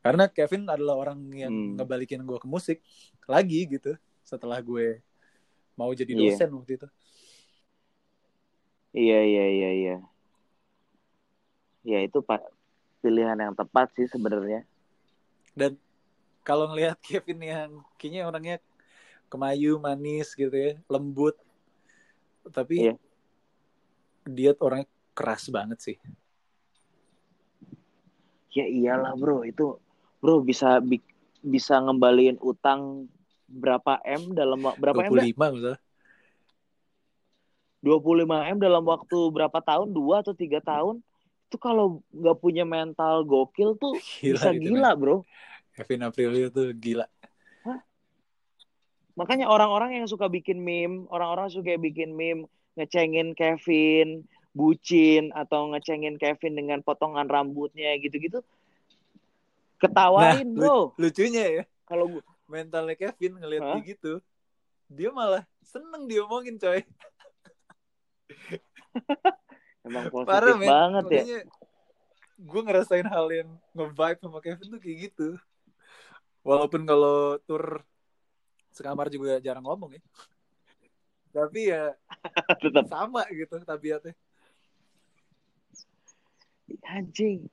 Karena 0.05 0.29
Kevin 0.29 0.69
adalah 0.69 1.01
orang 1.01 1.17
yang 1.33 1.49
Hmm. 1.49 1.81
ngebalikin 1.81 2.21
gue 2.29 2.37
ke 2.37 2.45
musik 2.45 2.85
lagi 3.25 3.65
gitu. 3.65 3.97
Setelah 4.21 4.61
gue 4.61 5.01
mau 5.75 5.89
jadi 5.97 6.13
Iya. 6.13 6.21
dosen 6.37 6.53
waktu 6.53 6.73
itu. 6.77 6.89
Iya 8.95 9.19
iya 9.25 9.45
iya 9.49 9.71
iya. 9.73 9.97
Ya 11.85 11.99
itu 12.05 12.21
pak 12.21 12.45
pilihan 13.01 13.37
yang 13.37 13.57
tepat 13.57 13.89
sih 13.97 14.05
sebenarnya. 14.07 14.69
Dan 15.57 15.81
kalau 16.45 16.69
ngelihat 16.69 17.01
Kevin 17.01 17.41
yang 17.41 17.71
kayaknya 17.97 18.29
orangnya 18.29 18.57
kemayu, 19.33 19.81
manis 19.81 20.37
gitu 20.37 20.53
ya, 20.53 20.77
lembut. 20.87 21.35
Tapi 22.53 22.93
Iya. 22.93 22.95
Dia 24.25 24.57
tuh 24.57 24.73
orangnya 24.73 24.89
keras 25.15 25.47
banget 25.53 25.79
sih. 25.81 25.97
Ya 28.55 28.67
iyalah 28.71 29.15
bro 29.19 29.43
itu 29.43 29.79
bro 30.23 30.41
bisa 30.41 30.79
bi- 30.79 31.03
bisa 31.43 31.77
ngembaliin 31.83 32.39
utang 32.41 33.11
berapa 33.51 34.01
m 34.03 34.33
dalam 34.33 34.63
berapa 34.79 35.05
m? 35.05 35.11
dah? 35.11 35.27
25 35.27 35.47
misalnya. 35.53 35.81
25 37.85 38.49
m 38.49 38.57
dalam 38.57 38.85
waktu 38.89 39.19
berapa 39.29 39.59
tahun? 39.61 39.93
Dua 39.93 40.25
atau 40.25 40.33
tiga 40.33 40.63
tahun? 40.65 41.05
Itu 41.51 41.61
kalau 41.61 42.01
nggak 42.15 42.39
punya 42.41 42.65
mental 42.65 43.23
gokil 43.29 43.77
tuh 43.77 44.01
bisa 44.25 44.51
itu, 44.55 44.73
gila 44.73 44.97
bro. 44.97 45.21
Kevin 45.77 46.07
Aprilio 46.09 46.49
tuh 46.49 46.73
gila. 46.73 47.05
Makanya 49.15 49.47
orang-orang 49.47 50.03
yang 50.03 50.07
suka 50.11 50.27
bikin 50.27 50.59
meme, 50.59 51.07
orang-orang 51.07 51.47
suka 51.47 51.79
bikin 51.79 52.19
meme 52.19 52.51
ngecengin 52.75 53.35
Kevin, 53.35 54.23
bucin 54.55 55.31
atau 55.35 55.71
ngecengin 55.75 56.19
Kevin 56.19 56.55
dengan 56.55 56.79
potongan 56.83 57.27
rambutnya 57.27 57.95
gitu-gitu. 57.99 58.43
Ketawain, 59.79 60.47
Nah, 60.55 60.55
bro. 60.55 60.95
Lucunya 60.97 61.45
ya, 61.51 61.65
Kalau 61.85 62.19
gua- 62.19 62.27
mentalnya 62.47 62.97
Kevin 62.97 63.37
ngeliat 63.37 63.63
Hah? 63.63 63.77
dia 63.83 63.95
gitu, 63.95 64.13
dia 64.89 65.11
malah 65.11 65.45
seneng 65.61 66.07
diomongin 66.07 66.57
coy. 66.57 66.81
emang 69.87 70.09
positif 70.09 70.29
Parah 70.33 70.57
men. 70.57 70.71
banget 70.71 71.05
ya. 71.11 71.25
Gue 72.35 72.61
ngerasain 72.67 73.07
hal 73.07 73.27
yang 73.31 73.51
nge-vibe 73.77 74.19
sama 74.19 74.39
Kevin 74.43 74.69
tuh 74.75 74.81
kayak 74.81 74.99
gitu. 75.11 75.29
Walaupun 76.43 76.83
kalau 76.85 77.39
tur 77.47 77.85
sekamar 78.75 79.07
juga 79.09 79.39
jarang 79.39 79.63
ngomong 79.65 79.95
ya. 79.97 80.03
Tapi 81.35 81.75
ya 81.75 81.91
Tetap 82.63 82.87
sama 82.87 83.27
gitu 83.35 83.59
tabiatnya. 83.67 84.15
anjing. 86.85 87.51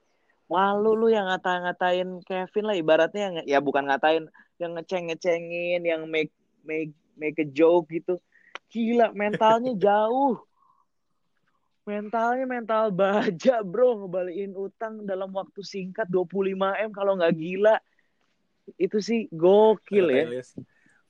Malu 0.52 0.94
lu 0.94 1.08
yang 1.08 1.32
ngata-ngatain 1.32 2.22
Kevin 2.28 2.66
lah 2.68 2.76
ibaratnya 2.76 3.22
yang 3.28 3.36
ya 3.48 3.60
bukan 3.64 3.88
ngatain 3.88 4.28
yang 4.60 4.76
ngeceng-ngecengin, 4.78 5.82
yang 5.82 6.06
make 6.06 6.32
make 6.68 6.94
make 7.16 7.40
a 7.40 7.48
joke 7.48 7.90
gitu. 7.90 8.20
Gila, 8.70 9.16
mentalnya 9.16 9.74
jauh. 9.88 10.38
Mentalnya 11.88 12.46
mental 12.46 12.94
baja, 12.94 13.66
bro. 13.66 14.06
Ngebalikin 14.06 14.54
utang 14.54 15.08
dalam 15.08 15.34
waktu 15.34 15.66
singkat 15.66 16.06
25M 16.12 16.94
kalau 16.94 17.18
nggak 17.18 17.36
gila. 17.36 17.76
Itu 18.78 19.02
sih 19.02 19.28
gokil 19.32 20.08
ya. 20.14 20.26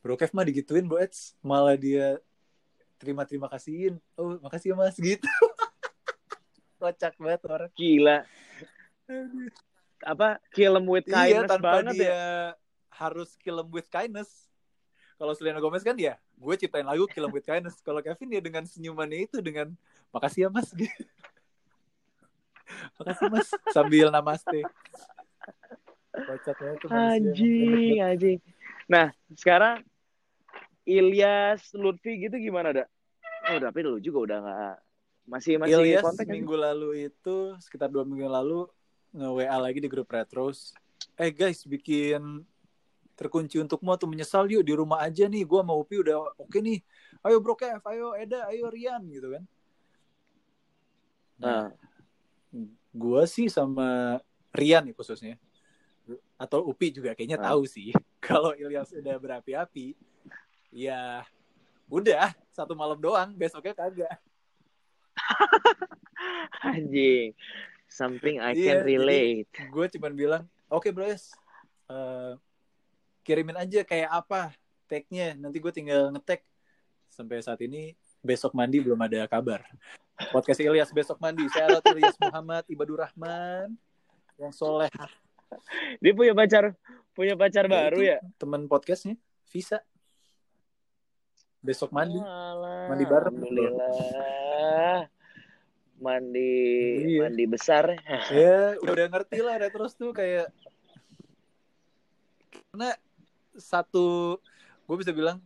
Bro 0.02 0.18
Kev 0.18 0.34
mah 0.34 0.46
digituin 0.48 0.86
Bro 0.88 1.02
Eds. 1.02 1.34
Malah 1.42 1.76
dia 1.78 2.18
terima-terima 3.02 3.50
kasihin. 3.50 3.98
Oh 4.14 4.38
makasih 4.38 4.72
ya 4.72 4.76
mas 4.78 4.94
gitu. 5.02 5.26
Kocak 6.82 7.18
banget 7.18 7.42
orang. 7.50 7.72
Gila. 7.74 8.26
Apa? 10.06 10.38
Kill 10.54 10.74
'em 10.78 10.86
with 10.86 11.06
Iya 11.10 11.14
kindness 11.14 11.50
tanpa 11.50 11.82
banget 11.82 11.94
dia 11.98 12.06
ya. 12.06 12.14
harus 12.94 13.34
kill 13.42 13.58
'em 13.62 13.70
with 13.74 13.90
kindness. 13.90 14.50
Kalau 15.18 15.34
Selena 15.38 15.62
Gomez 15.62 15.86
kan 15.86 15.94
ya, 15.98 16.18
gue 16.18 16.54
ciptain 16.58 16.86
lagu 16.86 17.06
kill 17.10 17.30
'em 17.30 17.34
with 17.34 17.46
kindness. 17.46 17.78
Kalau 17.86 18.02
Kevin 18.02 18.38
ya 18.38 18.42
dengan 18.42 18.66
senyumannya 18.66 19.30
itu 19.30 19.38
dengan 19.42 19.74
makasih 20.14 20.46
ya 20.46 20.50
mas. 20.50 20.70
gitu. 20.78 20.90
makasih 22.98 23.28
mas 23.30 23.48
sambil 23.70 24.10
namaste. 24.10 24.66
Kocak 26.26 26.56
banget. 26.58 26.80
Anjing, 26.90 27.98
anjing. 28.02 28.40
Nah, 28.90 29.14
sekarang 29.38 29.86
Ilyas, 30.84 31.72
Lutfi 31.74 32.18
gitu 32.22 32.36
gimana, 32.38 32.74
dak? 32.74 32.88
Oh, 33.50 33.58
tapi 33.58 33.82
lu 33.82 33.98
juga 33.98 34.18
udah 34.26 34.38
nggak 34.42 34.76
masih 35.30 35.54
masih 35.62 35.74
Ilyas 35.78 36.04
kontak 36.04 36.26
kan? 36.26 36.34
minggu 36.34 36.56
lalu 36.58 37.10
itu 37.10 37.36
sekitar 37.62 37.88
dua 37.90 38.02
minggu 38.06 38.26
lalu 38.26 38.66
nge 39.14 39.28
WA 39.30 39.58
lagi 39.58 39.80
di 39.82 39.90
grup 39.90 40.10
Retros. 40.10 40.74
Eh 41.18 41.30
guys 41.30 41.66
bikin 41.66 42.46
terkunci 43.14 43.62
untukmu 43.62 43.94
atau 43.94 44.10
menyesal 44.10 44.50
yuk 44.50 44.66
di 44.66 44.74
rumah 44.74 45.02
aja 45.06 45.30
nih. 45.30 45.46
Gua 45.46 45.62
sama 45.62 45.78
Upi 45.78 46.02
udah 46.02 46.34
oke 46.38 46.58
nih. 46.58 46.82
Ayo 47.22 47.38
Bro 47.38 47.54
Kev, 47.54 47.82
ayo 47.86 48.18
Eda, 48.18 48.50
ayo 48.50 48.66
Rian 48.74 49.06
gitu 49.06 49.30
kan. 49.38 49.44
Nah, 51.38 51.70
Gua 52.92 53.24
sih 53.24 53.48
sama 53.48 54.20
Rian 54.52 54.84
nih 54.84 54.92
khususnya. 54.92 55.40
Atau 56.36 56.66
Upi 56.68 56.92
juga 56.92 57.16
kayaknya 57.16 57.40
Ah. 57.40 57.54
tahu 57.56 57.64
sih. 57.64 57.94
Kalau 58.20 58.52
Ilyas 58.52 58.92
udah 58.92 59.16
berapi-api, 59.16 59.96
ya 60.72 61.22
udah 61.88 62.32
satu 62.50 62.72
malam 62.74 62.96
doang, 62.96 63.32
besoknya 63.32 63.72
kagak. 63.72 64.16
anjing. 66.64 67.36
Something 67.86 68.40
I 68.40 68.56
Iya, 68.56 68.56
can 68.56 68.78
jadi- 68.78 68.88
relate. 68.88 69.48
gue 69.68 69.86
cuman 69.92 70.12
bilang 70.14 70.44
oke 70.68 70.88
bro 70.90 71.06
yes 71.06 71.36
Eh, 71.86 72.34
kirimin 73.22 73.60
aja 73.60 73.84
kayak 73.84 74.08
apa 74.10 74.56
tag-nya 74.88 75.36
nanti 75.36 75.60
gue 75.60 75.68
tinggal 75.70 76.08
ngetek 76.10 76.40
sampai 77.06 77.44
saat 77.44 77.60
ini 77.60 77.92
besok 78.24 78.56
mandi 78.56 78.80
belum 78.80 78.96
ada 78.96 79.28
kabar 79.28 79.60
podcast 80.32 80.64
Ilyas 80.64 80.88
besok 80.90 81.20
mandi 81.20 81.44
syarat 81.52 81.84
Ilyas 81.84 82.16
Muhammad 82.16 82.64
Ibadur 82.66 83.04
Rahman 83.04 83.76
yang 84.40 84.56
soleh 84.56 84.88
Dia 86.00 86.16
punya 86.16 86.32
pacar 86.32 86.80
punya 87.12 87.36
pacar 87.36 87.68
baru 87.68 88.00
itu 88.00 88.08
ya? 88.08 88.24
teman 88.40 88.72
podcastnya 88.72 89.20
Visa 89.52 89.84
besok 91.62 91.94
mandi 91.94 92.18
Walah, 92.18 92.90
Mandi 92.90 93.06
bareng. 93.06 93.34
Alhamdulillah. 93.38 95.06
Mandi 96.02 96.54
Iya. 97.14 97.20
mandi 97.22 97.44
besar. 97.46 97.86
ya 98.34 98.76
udah, 98.82 98.94
udah 98.94 99.06
ngerti 99.14 99.38
lah 99.46 99.56
retros 99.62 99.94
tuh 99.94 100.10
kayak 100.12 100.50
karena 102.72 102.98
satu 103.54 104.40
gue 104.88 104.96
bisa 104.98 105.14
bilang 105.14 105.38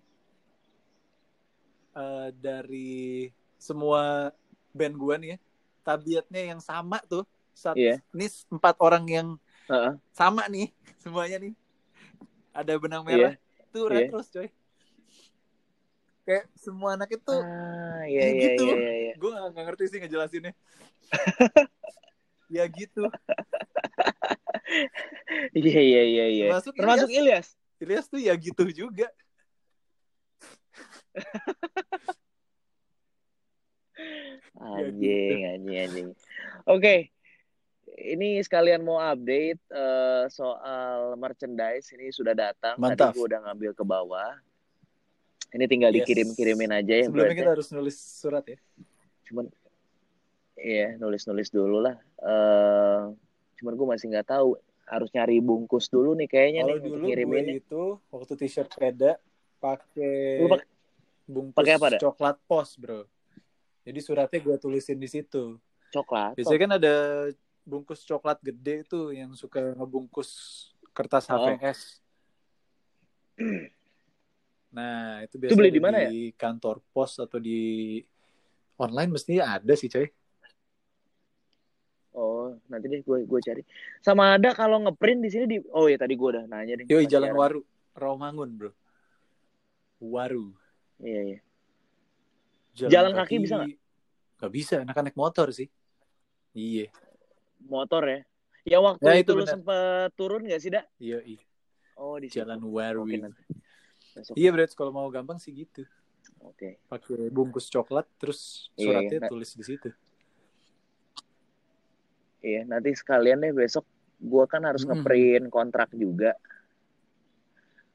eh, 1.91 2.30
dari 2.39 3.28
semua 3.59 4.32
band 4.72 4.95
gue 4.95 5.16
nih 5.20 5.30
ya, 5.36 5.38
tabiatnya 5.84 6.41
yang 6.55 6.61
sama 6.63 7.01
tuh 7.03 7.28
saat 7.51 7.76
Iya. 7.76 7.99
ini 8.16 8.28
empat 8.51 8.76
orang 8.80 9.05
yang 9.07 9.28
Heeh. 9.68 9.93
sama 10.16 10.47
nih 10.47 10.72
semuanya 11.03 11.39
nih 11.43 11.53
ada 12.55 12.74
benang 12.80 13.03
merah 13.03 13.36
tuh 13.72 13.91
Iya. 13.91 14.07
retros 14.07 14.28
coy 14.32 14.47
kayak 16.26 16.49
semua 16.57 16.97
anak 16.97 17.09
itu 17.13 17.36
Ah, 17.38 18.01
iya 18.09 18.21
ya 18.21 18.30
iya 18.34 18.41
gitu. 18.49 18.63
iya 18.65 18.76
iya. 18.76 18.93
iya. 18.97 19.13
gue 19.15 19.30
gak, 19.30 19.63
ngerti 19.65 19.84
sih 19.93 19.97
ngejelasinnya 20.01 20.53
ya 22.55 22.65
gitu 22.69 23.05
Iya 25.53 25.78
iya 25.82 26.03
iya 26.03 26.26
iya. 26.26 26.45
Termasuk 26.49 26.73
Termasuk 26.73 27.09
Ilyas. 27.13 27.47
Ilyas 27.78 28.05
tuh 28.09 28.17
ya 28.17 28.34
gitu 28.34 28.65
juga 28.73 29.07
Anjing, 34.55 35.39
anjing, 35.47 35.78
anjing. 35.88 36.07
Oke. 36.67 37.11
Ini 37.95 38.43
sekalian 38.43 38.84
mau 38.84 38.99
update 38.99 39.61
uh, 39.71 40.28
soal 40.28 41.15
merchandise 41.15 41.88
ini 41.95 42.11
sudah 42.11 42.36
datang. 42.36 42.76
Mantap. 42.76 43.15
Tadi 43.15 43.19
gue 43.21 43.26
udah 43.32 43.39
ngambil 43.47 43.71
ke 43.71 43.84
bawah. 43.88 44.36
Ini 45.55 45.65
tinggal 45.65 45.89
Yes. 45.89 46.03
dikirim-kirimin 46.03 46.71
aja 46.73 46.93
ya. 46.93 47.05
Sebelumnya 47.07 47.31
kita 47.33 47.51
harus 47.55 47.67
nulis 47.71 47.95
surat 47.95 48.43
ya. 48.43 48.59
Cuman, 49.23 49.47
iya 50.55 50.99
nulis-nulis 50.99 51.47
dulu 51.47 51.79
lah. 51.79 51.95
Eh, 52.17 53.01
cuman 53.55 53.73
gue 53.73 53.87
masih 53.89 54.11
nggak 54.11 54.27
tahu. 54.29 54.59
Harus 54.85 55.09
nyari 55.09 55.39
bungkus 55.39 55.87
dulu 55.87 56.13
nih 56.13 56.27
kayaknya 56.27 56.61
Kalau 56.61 56.69
nih 56.69 56.75
untuk 56.77 56.89
dulu 56.91 56.99
gue 56.99 57.07
ngiriminnya. 57.07 57.53
itu 57.57 57.81
waktu 58.05 58.33
t-shirt 58.35 58.69
peda 58.69 59.17
pakai 59.57 60.15
Lu 60.37 60.47
pak- 60.47 60.67
bungkus 61.25 61.57
pakai 61.57 61.73
apa, 61.73 61.87
coklat 61.97 62.37
pos, 62.45 62.75
bro. 62.75 63.01
Jadi 63.81 63.99
suratnya 63.99 64.39
gue 64.39 64.55
tulisin 64.57 64.97
di 64.97 65.07
situ. 65.07 65.55
coklat. 65.87 66.35
Biasanya 66.35 66.59
kan 66.59 66.71
ada 66.75 66.93
bungkus 67.63 68.03
coklat 68.03 68.43
gede 68.43 68.83
tuh 68.83 69.09
yang 69.09 69.31
suka 69.31 69.71
ngebungkus 69.73 70.29
kertas 70.91 71.31
Oh. 71.31 71.39
HVS. 71.39 72.03
Nah, 74.76 75.23
itu 75.23 75.39
biasanya 75.39 75.55
Itu 75.55 75.59
beli 75.63 75.71
di 75.71 75.82
mana 75.82 75.97
ya? 76.03 76.09
di 76.11 76.36
kantor 76.36 76.84
pos 76.91 77.15
atau 77.15 77.39
di 77.39 78.03
online 78.76 79.15
mestinya 79.15 79.55
ada 79.55 79.71
sih, 79.80 79.88
coy. 79.88 80.07
Oh, 82.15 82.55
nanti 82.67 82.88
deh 82.91 82.99
gue 83.03 83.23
gue 83.23 83.39
cari. 83.43 83.63
Sama 84.03 84.36
ada 84.36 84.51
kalau 84.51 84.80
ngeprint 84.84 85.19
di 85.23 85.30
sini 85.32 85.45
di 85.47 85.57
Oh 85.76 85.88
ya 85.88 85.99
tadi 85.99 86.15
gue 86.15 86.28
udah 86.28 86.43
nanya 86.47 86.80
deh. 86.80 86.88
Yoi, 86.88 87.07
Jalan. 87.07 87.32
Waru, 87.36 87.63
Rawamangun, 87.95 88.49
bro. 88.55 88.71
Waru. 89.99 90.55
Iya, 90.99 91.21
iya. 91.23 91.39
Jalan 92.76 93.15
kaki 93.15 93.39
bisa 93.39 93.63
nggak? 93.63 93.71
Gak 94.36 94.51
bisa, 94.51 94.84
enak 94.84 94.95
naik 94.99 95.15
motor 95.15 95.47
sih. 95.55 95.71
Iya, 96.55 96.91
Motor 97.67 98.03
ya. 98.07 98.19
Ya 98.65 98.78
waktu 98.80 99.03
Ya, 99.03 99.13
itu, 99.19 99.32
itu 99.36 99.39
lu 99.39 99.45
sempet 99.47 100.11
turun 100.15 100.47
gak 100.47 100.59
sih, 100.59 100.71
Dak? 100.71 100.88
iya, 100.99 101.19
iya. 101.23 101.43
Oh, 101.95 102.19
di. 102.19 102.28
Jalan 102.28 102.59
Waru. 102.63 103.07
Oke, 103.07 103.19
nanti. 103.19 103.41
Besok. 104.16 104.34
Iya, 104.39 104.49
berarti 104.55 104.74
kalau 104.74 104.91
mau 104.95 105.07
gampang 105.11 105.36
sih 105.36 105.51
gitu. 105.51 105.84
Oke. 106.41 106.80
Pakai 106.88 107.28
bungkus 107.30 107.68
coklat, 107.68 108.07
terus 108.16 108.72
Iya, 108.74 109.03
suratnya 109.03 109.20
iya. 109.22 109.30
tulis 109.30 109.51
di 109.51 109.63
situ. 109.63 109.89
Iya, 112.39 112.61
nanti 112.63 112.93
sekalian 112.93 113.41
deh 113.41 113.51
besok 113.51 113.84
gue 114.16 114.45
kan 114.47 114.61
harus 114.63 114.86
Mm-mm. 114.86 115.01
ngeprint 115.01 115.45
kontrak 115.49 115.89
juga. 115.91 116.38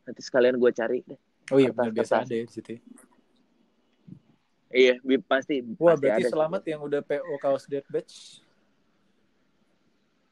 Nanti 0.04 0.20
sekalian 0.20 0.58
gue 0.58 0.70
cari 0.74 0.98
deh. 1.06 1.20
Oh 1.50 1.58
iya, 1.58 1.70
Kertas, 1.70 1.78
benar 1.88 1.94
biasa 1.96 2.14
ada 2.22 2.34
ya 2.34 2.44
di 2.46 2.52
situ. 2.52 2.70
ya. 2.76 2.80
Iya, 4.70 4.92
pasti. 5.26 5.54
Wah, 5.78 5.94
pasti 5.94 6.02
berarti 6.06 6.22
ada 6.22 6.30
selamat 6.30 6.62
yang 6.66 6.80
udah 6.82 7.00
PO 7.02 7.34
kaos 7.38 7.66
Dead 7.66 7.86
Batch. 7.90 8.38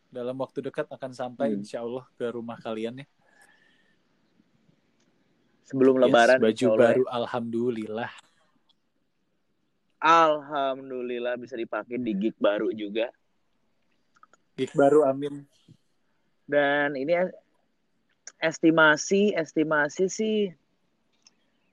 Dalam 0.09 0.39
waktu 0.39 0.63
dekat 0.63 0.87
akan 0.89 1.11
sampai 1.11 1.53
Hmm. 1.53 1.61
insya 1.63 1.83
Allah 1.83 2.07
ke 2.15 2.27
rumah 2.31 2.55
kalian 2.59 3.03
ya. 3.03 3.07
Sebelum 5.69 6.01
Yes, 6.01 6.05
Lebaran. 6.09 6.39
baju 6.41 6.67
ya. 6.67 6.77
baru, 6.81 7.05
alhamdulillah. 7.13 8.11
Alhamdulillah 9.99 11.35
bisa 11.37 11.59
dipakai 11.59 12.01
di 12.01 12.17
gig 12.17 12.37
baru 12.41 12.73
juga. 12.73 13.13
Gig 14.57 14.73
baru, 14.73 15.05
amin. 15.05 15.45
Dan 16.49 16.97
ini 16.97 17.13
es- 17.13 17.37
estimasi 18.41 19.37
estimasi 19.37 20.09
sih 20.09 20.37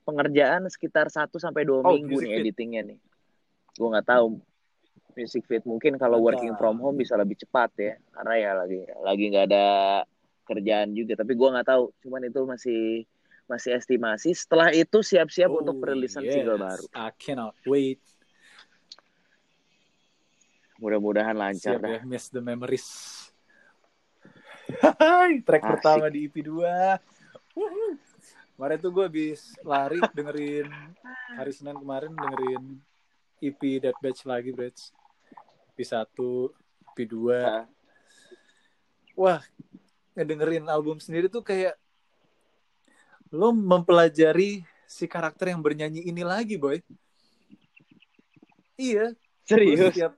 pengerjaan 0.04 0.68
sekitar 0.68 1.08
1 1.08 1.40
sampai 1.40 1.64
2 1.64 1.80
Oh, 1.80 1.96
minggu 1.96 2.20
nih 2.20 2.44
editingnya 2.44 2.82
nih. 2.84 2.98
Gue 3.78 3.88
nggak 3.88 4.06
tahu 4.06 4.36
music 5.16 5.48
fit 5.48 5.64
mungkin 5.64 5.96
kalau 5.96 6.20
working 6.20 6.52
from 6.60 6.76
home 6.76 7.00
bisa 7.00 7.16
lebih 7.16 7.40
cepat 7.40 7.72
ya 7.80 7.94
karena 8.12 8.34
ya 8.36 8.50
lagi 8.52 8.84
lagi 9.00 9.24
nggak 9.32 9.46
ada 9.48 9.66
kerjaan 10.44 10.92
juga 10.92 11.16
tapi 11.16 11.32
gue 11.32 11.48
nggak 11.56 11.64
tahu 11.64 11.88
cuman 12.04 12.28
itu 12.28 12.40
masih 12.44 12.80
masih 13.46 13.74
estimasi 13.74 14.34
setelah 14.34 14.70
itu 14.70 14.98
siap-siap 15.00 15.46
Oh, 15.48 15.62
untuk 15.62 15.78
perilisan 15.78 16.22
yes. 16.22 16.34
single 16.34 16.58
baru 16.58 16.84
I 16.92 17.10
cannot 17.14 17.54
wait. 17.62 18.02
mudah-mudahan 20.76 21.32
lancar 21.32 21.78
Siap 21.78 21.80
dah 21.80 21.90
ya, 21.90 22.00
miss 22.04 22.28
the 22.28 22.38
memories. 22.38 22.84
Hai, 24.82 25.40
track 25.40 25.62
Asik. 25.62 25.72
pertama 25.78 26.10
di 26.10 26.26
EP 26.26 26.36
2. 26.36 26.60
Wuhu. 27.56 27.96
Kemarin 28.52 28.76
tuh 28.76 28.90
gue 28.90 29.04
habis 29.04 29.40
lari 29.62 29.96
dengerin 30.12 30.68
hari 31.32 31.52
Senin 31.52 31.76
kemarin 31.76 32.12
dengerin 32.12 32.64
EP 33.38 33.60
Dead 33.78 33.96
Batch 33.96 34.24
lagi, 34.24 34.52
Batch. 34.52 34.92
EP 35.72 35.80
1, 35.80 36.12
EP 36.92 36.98
2. 37.04 37.40
Hah? 37.40 37.64
Wah, 39.16 39.40
ngedengerin 40.12 40.68
album 40.68 41.00
sendiri 41.00 41.32
tuh 41.32 41.40
kayak 41.40 41.72
lo 43.32 43.50
mempelajari 43.54 44.62
si 44.86 45.04
karakter 45.10 45.50
yang 45.50 45.60
bernyanyi 45.62 46.06
ini 46.06 46.22
lagi, 46.22 46.54
boy. 46.54 46.78
Iya, 48.76 49.16
serius 49.48 49.88
setiap 49.88 50.12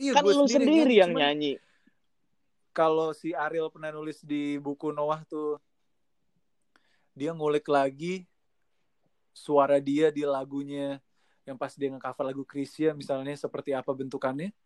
Iya, 0.00 0.18
kan 0.18 0.24
gua 0.24 0.34
lu 0.34 0.48
sendiri 0.48 0.98
yang 0.98 1.12
cuman 1.12 1.20
nyanyi 1.28 1.52
Kalau 2.72 3.12
si 3.12 3.36
Ariel 3.36 3.68
pernah 3.68 3.92
nulis 3.92 4.24
di 4.24 4.56
buku 4.56 4.90
Noah 4.96 5.20
tuh, 5.28 5.60
dia 7.12 7.36
ngulik 7.36 7.68
lagi 7.68 8.24
suara 9.36 9.76
dia 9.76 10.08
di 10.08 10.24
lagunya 10.24 10.96
yang 11.44 11.60
pas 11.60 11.76
dia 11.76 11.92
nge-cover 11.92 12.24
lagu 12.32 12.44
Krisya 12.48 12.96
misalnya 12.96 13.36
seperti 13.36 13.76
apa 13.76 13.92
bentukannya. 13.92 14.56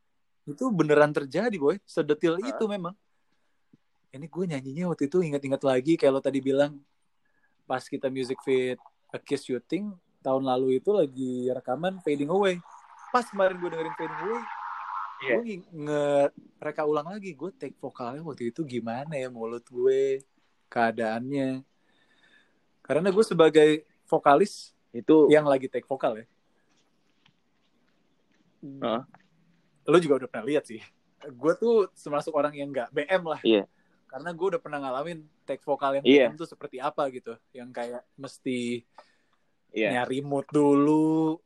Itu 0.47 0.71
beneran 0.71 1.11
terjadi, 1.11 1.59
boy. 1.59 1.83
Sedetil 1.83 2.39
Hah? 2.39 2.47
itu 2.47 2.65
memang. 2.71 2.95
Ini 4.17 4.27
gue 4.27 4.45
nyanyinya 4.49 4.85
waktu 4.89 5.13
itu 5.13 5.21
ingat-ingat 5.21 5.61
lagi 5.61 6.01
kayak 6.01 6.13
lo 6.17 6.21
tadi 6.25 6.41
bilang 6.41 6.81
pas 7.69 7.85
kita 7.85 8.09
music 8.09 8.41
fit 8.41 8.81
A 9.13 9.21
Kiss 9.21 9.45
Shooting 9.45 9.93
tahun 10.25 10.43
lalu 10.43 10.81
itu 10.81 10.91
lagi 10.91 11.53
rekaman 11.53 12.01
Fading 12.01 12.33
Away. 12.33 12.57
Pas 13.13 13.29
kemarin 13.29 13.61
gue 13.61 13.69
dengerin 13.69 13.95
Fading 13.95 14.21
Away, 14.25 14.43
Iya. 15.17 15.35
gue 15.37 15.43
nge- 15.45 15.69
nge-reka 15.73 16.83
ulang 16.85 17.09
lagi. 17.13 17.37
Gue 17.37 17.53
take 17.53 17.77
vokalnya 17.77 18.25
waktu 18.25 18.51
itu 18.51 18.65
gimana 18.65 19.15
ya 19.17 19.29
mulut 19.29 19.65
gue, 19.69 20.25
keadaannya. 20.69 21.61
Karena 22.83 23.09
gue 23.13 23.25
sebagai 23.25 23.71
vokalis 24.09 24.73
itu 24.91 25.29
yang 25.29 25.45
lagi 25.45 25.69
take 25.69 25.87
vokal 25.87 26.21
ya. 26.21 26.27
Hah? 28.83 29.03
Lo 29.87 29.97
juga 30.03 30.25
udah 30.25 30.29
pernah 30.29 30.47
lihat 30.49 30.65
sih. 30.67 30.83
Gue 31.33 31.53
tuh 31.55 31.87
termasuk 31.95 32.35
orang 32.35 32.55
yang 32.57 32.69
nggak 32.73 32.91
BM 32.91 33.23
lah. 33.27 33.41
Iya. 33.45 33.65
Karena 34.17 34.33
gue 34.33 34.47
udah 34.57 34.63
pernah 34.65 34.81
ngalamin 34.81 35.29
take 35.45 35.61
vokal 35.61 36.01
yang. 36.01 36.05
BM 36.09 36.41
tuh 36.41 36.49
seperti 36.49 36.81
apa 36.81 37.05
gitu. 37.13 37.37
Yang 37.53 37.69
kayak 37.77 38.03
mesti 38.17 38.81
Iya. 39.77 40.01
nyari 40.01 40.25
mood 40.25 40.49
dulu, 40.49 41.37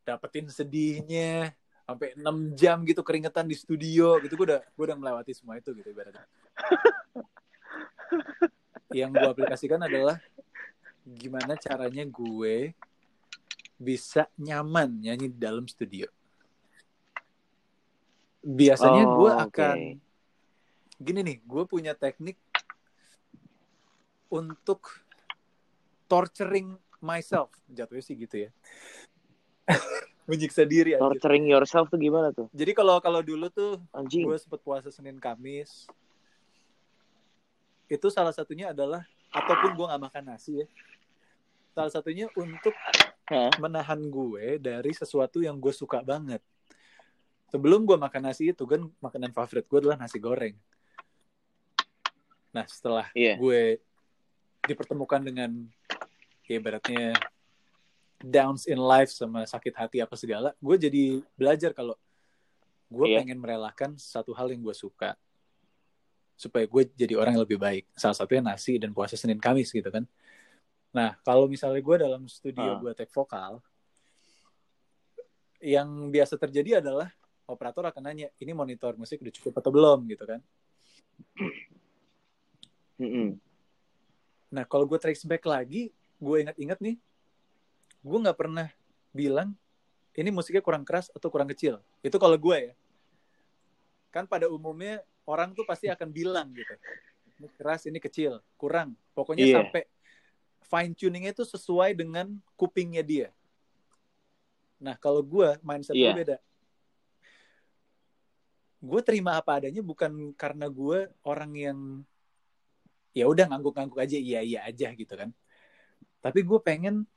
dapetin 0.00 0.48
sedihnya, 0.48 1.52
sampai 1.84 2.16
6 2.16 2.56
jam 2.56 2.80
gitu 2.88 3.04
keringetan 3.04 3.44
di 3.44 3.52
studio 3.52 4.16
gitu. 4.24 4.32
Gue 4.32 4.48
udah 4.48 4.64
gue 4.64 4.84
udah 4.88 4.96
melewati 4.96 5.36
semua 5.36 5.60
itu 5.60 5.76
gitu 5.76 5.92
ibaratnya. 5.92 6.24
yang 8.96 9.12
gue 9.12 9.28
aplikasikan 9.28 9.84
adalah 9.84 10.16
gimana 11.04 11.52
caranya 11.60 12.08
gue 12.08 12.72
bisa 13.76 14.24
nyaman 14.40 15.04
nyanyi 15.04 15.28
di 15.28 15.36
dalam 15.36 15.68
studio. 15.68 16.08
Biasanya 18.40 19.04
Oh, 19.04 19.12
gue 19.20 19.30
akan 19.36 19.76
gini 20.96 21.20
nih, 21.20 21.36
gue 21.44 21.62
punya 21.68 21.92
teknik 21.92 22.40
untuk 24.32 25.04
torturing 26.08 26.74
myself, 26.98 27.52
jatuhnya 27.68 28.02
sih 28.02 28.16
gitu 28.16 28.48
ya. 28.48 28.50
Menyiksa 30.30 30.66
diri 30.66 30.98
aja. 30.98 31.02
torturing 31.06 31.46
yourself 31.46 31.86
tuh 31.86 32.00
gimana 32.00 32.34
tuh? 32.34 32.50
Jadi 32.50 32.74
kalau 32.74 32.98
kalau 32.98 33.22
dulu 33.22 33.46
tuh 33.46 33.78
anjing. 33.94 34.26
gue 34.26 34.34
sempet 34.34 34.58
puasa 34.58 34.90
Senin 34.90 35.22
Kamis. 35.22 35.86
Itu 37.86 38.10
salah 38.10 38.34
satunya 38.34 38.74
adalah 38.74 39.06
ataupun 39.30 39.78
gue 39.78 39.86
nggak 39.86 40.02
makan 40.10 40.24
nasi 40.34 40.66
ya. 40.66 40.66
Salah 41.78 41.92
satunya 41.94 42.26
untuk 42.34 42.74
Hah? 43.30 43.54
menahan 43.62 44.02
gue 44.02 44.58
dari 44.58 44.90
sesuatu 44.90 45.38
yang 45.38 45.62
gue 45.62 45.70
suka 45.70 46.02
banget. 46.02 46.42
Sebelum 47.54 47.86
gue 47.86 47.94
makan 47.94 48.26
nasi 48.26 48.50
itu 48.50 48.66
kan 48.66 48.82
makanan 48.98 49.30
favorit 49.30 49.62
gue 49.70 49.78
adalah 49.78 49.94
nasi 49.94 50.18
goreng 50.18 50.58
nah 52.56 52.64
setelah 52.64 53.12
Iya. 53.12 53.36
gue 53.36 53.76
dipertemukan 54.64 55.20
dengan 55.20 55.50
ya 56.48 56.56
ibaratnya 56.56 57.12
downs 58.16 58.64
in 58.64 58.80
life 58.80 59.12
sama 59.12 59.44
sakit 59.44 59.76
hati 59.76 60.00
apa 60.00 60.16
segala 60.16 60.56
gue 60.56 60.76
jadi 60.80 61.04
belajar 61.36 61.76
kalau 61.76 61.92
gue 62.88 63.06
Iya. 63.12 63.20
pengen 63.20 63.36
merelakan 63.36 63.90
satu 64.00 64.32
hal 64.32 64.48
yang 64.48 64.64
gue 64.64 64.72
suka 64.72 65.12
supaya 66.32 66.64
gue 66.64 66.82
jadi 66.96 67.12
orang 67.16 67.36
yang 67.36 67.44
lebih 67.44 67.60
baik 67.60 67.84
salah 67.92 68.16
satunya 68.16 68.40
nasi 68.40 68.80
dan 68.80 68.92
puasa 68.92 69.16
Senin 69.16 69.36
Kamis 69.36 69.68
gitu 69.68 69.88
kan 69.92 70.08
nah 70.92 71.12
kalau 71.20 71.44
misalnya 71.44 71.84
gue 71.84 71.96
dalam 72.00 72.24
studio 72.24 72.72
Ah. 72.72 72.80
gue 72.80 72.92
take 72.96 73.12
vokal 73.12 73.60
yang 75.60 75.88
biasa 76.08 76.36
terjadi 76.36 76.80
adalah 76.80 77.12
operator 77.44 77.84
akan 77.84 78.02
nanya 78.06 78.28
ini 78.38 78.52
monitor 78.52 78.96
musik 78.96 79.20
udah 79.20 79.34
cukup 79.34 79.60
atau 79.60 79.70
belum 79.72 80.08
gitu 80.08 80.24
kan 80.24 80.40
Mm-mm. 82.96 83.36
nah 84.48 84.64
kalau 84.64 84.86
gue 84.86 84.96
trace 84.96 85.26
back 85.26 85.44
lagi 85.44 85.90
gue 86.16 86.36
ingat-ingat 86.40 86.78
nih 86.80 86.96
gue 88.00 88.18
nggak 88.22 88.38
pernah 88.38 88.68
bilang 89.10 89.52
ini 90.16 90.32
musiknya 90.32 90.64
kurang 90.64 90.80
keras 90.80 91.12
atau 91.12 91.28
kurang 91.28 91.50
kecil 91.50 91.76
itu 92.00 92.16
kalau 92.16 92.38
gue 92.40 92.72
ya 92.72 92.74
kan 94.08 94.24
pada 94.24 94.48
umumnya 94.48 95.04
orang 95.28 95.52
tuh 95.52 95.66
pasti 95.68 95.92
akan 95.92 96.08
bilang 96.08 96.48
gitu 96.56 96.72
ini 97.36 97.48
keras 97.52 97.84
ini 97.84 98.00
kecil 98.00 98.40
kurang 98.56 98.96
pokoknya 99.12 99.44
Iya. 99.44 99.54
sampai 99.60 99.82
fine 100.64 100.92
tuningnya 100.96 101.36
itu 101.36 101.44
sesuai 101.44 101.92
dengan 101.92 102.32
kupingnya 102.56 103.04
dia 103.04 103.28
nah 104.80 104.96
kalau 104.96 105.20
gue 105.20 105.60
mindset 105.60 105.92
gue 105.92 106.00
Iya. 106.00 106.16
beda 106.16 106.36
gue 108.80 109.00
terima 109.02 109.36
apa 109.36 109.58
adanya 109.60 109.82
bukan 109.82 110.32
karena 110.36 110.68
gue 110.70 111.10
orang 111.26 111.52
yang 111.52 111.78
ya 113.16 113.24
udah 113.24 113.48
ngangguk-ngangguk 113.48 113.96
aja 113.96 114.16
iya 114.20 114.44
iya 114.44 114.60
aja 114.62 114.92
gitu 114.92 115.16
kan. 115.16 115.32
Tapi 116.20 116.44
gue 116.44 116.60
pengen 116.60 117.08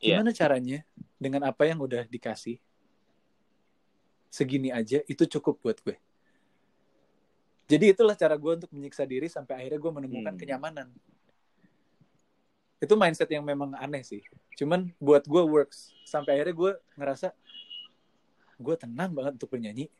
Iya. 0.00 0.16
gimana 0.16 0.32
caranya 0.32 0.80
dengan 1.20 1.44
apa 1.44 1.68
yang 1.68 1.76
udah 1.76 2.08
dikasih 2.08 2.56
segini 4.32 4.72
aja 4.72 5.04
itu 5.04 5.28
cukup 5.28 5.60
buat 5.60 5.76
gue. 5.84 5.92
Jadi 7.68 7.92
itulah 7.92 8.16
cara 8.16 8.32
gue 8.34 8.52
untuk 8.56 8.72
menyiksa 8.72 9.04
diri 9.04 9.28
sampai 9.28 9.60
akhirnya 9.60 9.76
gue 9.76 9.92
menemukan 9.92 10.32
Hmm. 10.32 10.40
kenyamanan. 10.40 10.88
Itu 12.80 12.96
mindset 12.96 13.28
yang 13.28 13.44
memang 13.44 13.76
aneh 13.76 14.00
sih. 14.00 14.24
Cuman 14.56 14.88
buat 14.96 15.28
gue 15.28 15.42
works. 15.44 15.92
Sampai 16.08 16.40
akhirnya 16.40 16.56
gue 16.56 16.72
ngerasa 16.96 17.28
gue 18.56 18.74
tenang 18.80 19.12
banget 19.12 19.36
untuk 19.36 19.52
bernyanyi 19.52 19.92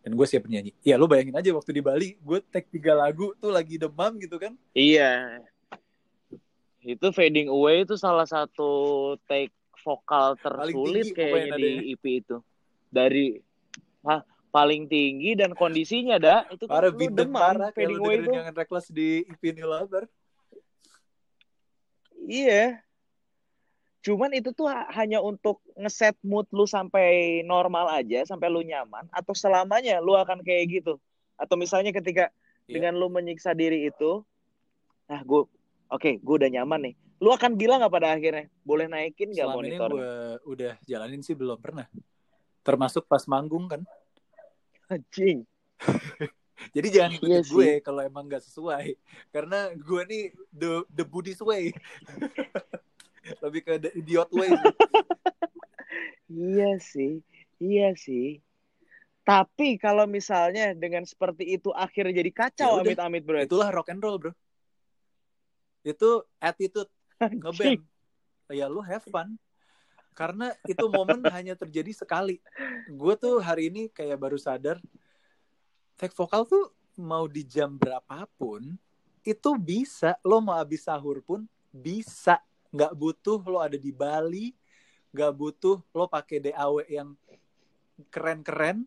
dan 0.00 0.16
gue 0.16 0.26
siap 0.26 0.48
bernyanyi 0.48 0.72
ya 0.80 0.96
lo 0.96 1.04
bayangin 1.04 1.36
aja 1.36 1.50
waktu 1.52 1.70
di 1.76 1.82
Bali 1.84 2.08
gue 2.16 2.38
take 2.48 2.72
tiga 2.72 2.96
lagu 2.96 3.36
tuh 3.36 3.52
lagi 3.52 3.76
demam 3.76 4.16
gitu 4.16 4.40
kan 4.40 4.56
Iya. 4.72 5.44
Itu 6.80 7.12
fading 7.12 7.52
away 7.52 7.84
itu 7.84 8.00
salah 8.00 8.24
satu 8.24 9.12
take 9.28 9.52
vokal 9.84 10.36
tersulit 10.40 11.12
kayaknya 11.12 11.56
di 11.60 11.92
EP 11.92 12.04
itu. 12.24 12.40
Dari 12.88 13.36
ah, 14.08 14.24
paling 14.48 14.88
tinggi 14.88 15.36
dan 15.36 15.52
kondisinya 15.52 16.16
dah 16.16 16.48
itu 16.48 16.64
kan 16.64 16.80
parah 16.80 16.90
lu 16.90 16.98
biden 16.98 17.16
demam 17.28 17.36
parah 17.36 17.68
kayak 17.70 17.76
fading 17.76 18.00
away 18.00 18.16
itu. 18.16 18.30
yang 18.32 18.48
reckless 18.56 18.86
di 18.88 19.28
EP 19.28 19.42
New 19.52 19.68
Lover 19.68 20.04
Iya. 22.30 22.80
Cuman 24.00 24.32
itu 24.32 24.52
tuh 24.56 24.64
ha- 24.64 24.88
hanya 24.96 25.20
untuk 25.20 25.60
ngeset 25.76 26.16
mood 26.24 26.48
lu 26.56 26.64
sampai 26.64 27.40
normal 27.44 27.92
aja, 27.92 28.24
sampai 28.24 28.48
lu 28.48 28.64
nyaman 28.64 29.04
atau 29.12 29.36
selamanya 29.36 30.00
lu 30.00 30.16
akan 30.16 30.40
kayak 30.40 30.80
gitu. 30.80 30.96
Atau 31.36 31.60
misalnya 31.60 31.92
ketika 31.92 32.32
Iya. 32.64 32.80
dengan 32.80 32.96
lu 32.96 33.10
menyiksa 33.10 33.50
diri 33.52 33.90
itu, 33.90 34.22
nah 35.10 35.20
gue 35.20 35.42
oke, 35.90 36.10
gue 36.22 36.34
udah 36.38 36.48
nyaman 36.48 36.92
nih. 36.92 36.94
Lu 37.20 37.28
akan 37.34 37.58
bilang 37.58 37.82
nggak 37.84 37.92
pada 37.92 38.16
akhirnya, 38.16 38.48
boleh 38.64 38.88
naikin 38.88 39.34
nggak 39.34 39.44
selama 39.44 39.60
ini 39.60 39.76
monitor? 39.76 39.88
gue 39.92 40.12
udah 40.48 40.72
jalanin 40.86 41.20
sih 41.20 41.36
belum 41.36 41.60
pernah 41.60 41.84
termasuk 42.60 43.08
pas 43.08 43.24
manggung 43.24 43.66
kan 43.68 43.82
Anjing. 44.88 45.46
jadi 46.76 46.88
jangan 46.92 47.12
ikutin 47.16 47.32
Iya 47.32 47.40
gue 47.48 47.70
kalau 47.80 48.00
emang 48.04 48.28
nggak 48.28 48.44
sesuai 48.44 48.94
karena 49.32 49.72
gue 49.72 50.02
nih 50.06 50.22
the 50.52 50.84
the 50.92 51.04
Buddhist 51.08 51.40
way 51.40 51.72
lebih 53.40 53.60
ke 53.62 53.72
idiot 53.94 54.30
way 54.32 54.48
sih. 54.50 54.74
Iya 56.30 56.70
sih, 56.78 57.12
iya 57.58 57.92
sih. 57.94 58.38
Tapi 59.20 59.76
kalau 59.76 60.06
misalnya 60.06 60.72
dengan 60.72 61.04
seperti 61.04 61.54
itu 61.54 61.70
akhirnya 61.70 62.22
jadi 62.22 62.30
Ya 62.30 62.38
kacau 62.48 62.70
udah. 62.80 62.86
amit-amit 62.86 63.22
bro. 63.22 63.38
itulah 63.42 63.68
rock 63.70 63.90
and 63.92 64.02
roll 64.02 64.18
bro 64.18 64.32
itu 65.80 66.10
attitude 66.36 66.88
ngeband 67.16 67.80
ya 68.50 68.68
lu 68.68 68.82
have 68.82 69.04
fun 69.06 69.38
karena 70.12 70.52
itu 70.68 70.84
momen 70.92 71.24
hanya 71.32 71.56
terjadi 71.56 71.88
sekali 71.94 72.36
gue 72.84 73.14
tuh 73.16 73.40
hari 73.40 73.72
ini 73.72 73.88
kayak 73.88 74.18
baru 74.20 74.36
sadar 74.36 74.76
take 75.96 76.12
vokal 76.12 76.44
tuh 76.44 76.68
mau 76.98 77.24
di 77.24 77.46
jam 77.46 77.80
berapapun 77.80 78.76
itu 79.22 79.50
bisa 79.56 80.16
lo 80.20 80.40
mau 80.44 80.56
habis 80.58 80.84
sahur 80.84 81.24
pun 81.24 81.44
bisa 81.70 82.40
nggak 82.70 82.92
butuh 82.94 83.38
lo 83.46 83.58
ada 83.58 83.74
di 83.74 83.90
Bali 83.90 84.54
nggak 85.10 85.32
butuh 85.34 85.82
lo 85.90 86.06
pakai 86.06 86.38
DAW 86.38 86.86
yang 86.86 87.18
keren-keren 88.14 88.86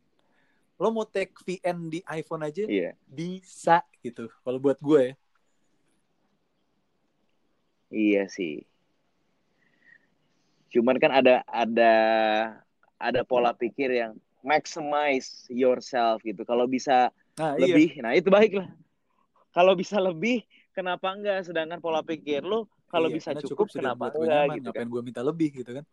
lo 0.80 0.90
mau 0.90 1.06
take 1.06 1.36
VN 1.44 1.92
di 1.92 2.00
iPhone 2.10 2.44
aja 2.48 2.66
Iya. 2.66 2.96
bisa 3.06 3.84
gitu 4.02 4.28
kalau 4.44 4.58
buat 4.60 4.80
gue 4.82 5.14
ya. 5.14 5.16
Iya 7.94 8.24
sih. 8.26 8.66
Cuman 10.74 10.98
kan 10.98 11.14
ada 11.14 11.46
ada 11.46 11.94
ada 12.98 13.22
pola 13.22 13.54
pikir 13.54 13.94
yang 13.94 14.18
maximize 14.42 15.46
yourself 15.54 16.26
gitu. 16.26 16.42
Kalau 16.42 16.66
bisa 16.66 17.14
nah 17.38 17.54
iya 17.54 17.70
lebih, 17.70 18.02
nah 18.02 18.18
itu 18.18 18.34
baiklah. 18.34 18.66
Kalau 19.54 19.78
bisa 19.78 20.02
lebih, 20.02 20.42
kenapa 20.74 21.14
enggak? 21.14 21.46
Sedangkan 21.46 21.78
pola 21.78 22.02
pikir 22.02 22.42
lu 22.42 22.66
kalau 22.94 23.10
Iya, 23.10 23.16
bisa 23.18 23.30
cukup, 23.42 23.66
sudah 23.74 23.98
kenapa 23.98 24.14
enggak 24.14 24.44
gitu 24.62 24.70
kan? 24.70 24.86
gue 24.86 25.02
minta 25.02 25.22
lebih 25.26 25.50
gitu 25.50 25.72
kan 25.82 25.86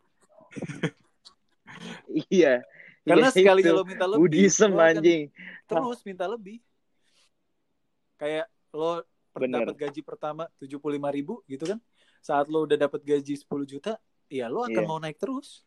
Iya. 2.29 2.61
karena 3.01 3.27
Iya, 3.27 3.33
sekali 3.33 3.61
itu. 3.65 3.73
lo 3.73 3.81
minta 3.81 4.05
lebih 4.05 4.21
Buddhism 4.21 4.69
lo 4.77 4.83
anjing. 4.85 5.21
terus 5.65 5.99
minta 6.05 6.25
lebih 6.29 6.61
kayak 8.21 8.45
lo 8.77 9.01
dapat 9.33 9.75
gaji 9.89 10.01
pertama 10.05 10.45
tujuh 10.61 10.77
puluh 10.77 11.01
ribu 11.09 11.41
gitu 11.49 11.65
kan 11.65 11.81
saat 12.21 12.45
lo 12.53 12.69
udah 12.69 12.77
dapat 12.77 13.01
gaji 13.01 13.33
10 13.33 13.65
juta 13.65 13.97
ya 14.29 14.45
lo 14.45 14.61
akan 14.61 14.83
Iya. 14.85 14.89
mau 14.89 15.01
naik 15.01 15.17
terus 15.17 15.65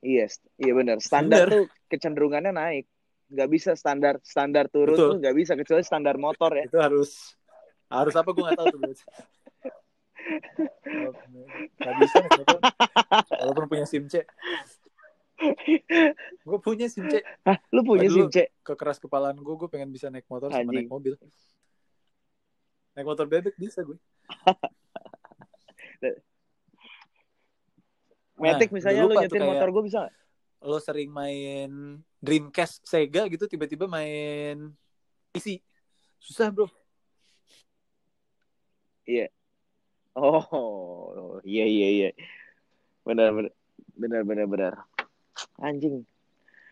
Iya, 0.00 0.32
st- 0.32 0.48
iya 0.56 0.72
benar. 0.72 0.96
Standar 0.96 1.44
Bener. 1.44 1.48
tuh 1.52 1.64
kecenderungannya 1.92 2.56
naik. 2.56 2.88
Nggak 3.28 3.48
bisa 3.52 3.70
standar 3.76 4.16
standar 4.24 4.66
turun 4.72 4.96
Betul. 4.96 5.08
tuh 5.12 5.16
nggak 5.20 5.36
bisa 5.36 5.52
kecuali 5.60 5.84
standar 5.84 6.16
motor 6.16 6.50
ya. 6.56 6.64
itu 6.64 6.78
harus 6.80 7.36
harus 7.90 8.14
apa? 8.14 8.30
Gue 8.30 8.42
nggak 8.46 8.58
tahu 8.58 8.66
tuh 8.70 8.80
guys 8.80 9.00
Gak 11.80 11.94
bisa 11.98 12.16
walaupun 13.40 13.66
punya 13.66 13.84
SIM 13.84 14.06
C. 14.06 14.22
Gue 16.44 16.58
punya 16.60 16.86
SIM 16.86 17.08
C. 17.08 17.24
Hah, 17.42 17.58
lu 17.72 17.82
punya 17.82 18.06
Aduh, 18.06 18.28
SIM 18.28 18.30
C? 18.30 18.38
kekeras 18.62 19.00
kepalaan 19.00 19.36
gue 19.36 19.54
gue 19.56 19.66
pengen 19.66 19.90
bisa 19.90 20.06
naik 20.06 20.28
motor 20.28 20.52
sama 20.52 20.62
Anjing. 20.62 20.84
naik 20.84 20.90
mobil. 20.92 21.14
Naik 22.94 23.06
motor 23.06 23.26
bebek 23.26 23.56
bisa 23.56 23.82
gue 23.82 23.96
Matic 28.40 28.72
Nah, 28.72 28.76
misalnya 28.80 29.02
lu 29.04 29.14
nyetir 29.16 29.42
motor 29.44 29.68
gue 29.68 29.82
bisa 29.84 29.98
nggak? 30.06 30.14
lo 30.60 30.76
sering 30.76 31.08
main 31.08 31.72
Dreamcast 32.20 32.84
Sega 32.84 33.24
gitu 33.32 33.48
tiba-tiba 33.48 33.88
main 33.88 34.68
PC 35.32 35.56
susah 36.20 36.52
bro 36.52 36.68
Oh, 40.14 41.38
iya 41.46 41.64
iya 41.66 41.88
iya. 41.90 42.08
Benar 43.06 43.50
benar 43.96 44.22
benar 44.26 44.46
benar. 44.46 44.72
Anjing. 45.58 46.02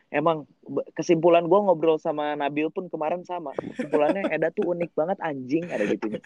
Emang 0.08 0.48
kesimpulan 0.96 1.44
gue 1.44 1.58
ngobrol 1.60 2.00
sama 2.00 2.32
Nabil 2.32 2.72
pun 2.72 2.88
kemarin 2.88 3.22
sama. 3.28 3.52
Kesimpulannya 3.52 4.32
Eda 4.32 4.48
tuh 4.48 4.72
unik 4.72 4.90
banget 4.96 5.18
anjing 5.20 5.68
ada 5.68 5.84
gitu. 5.84 6.16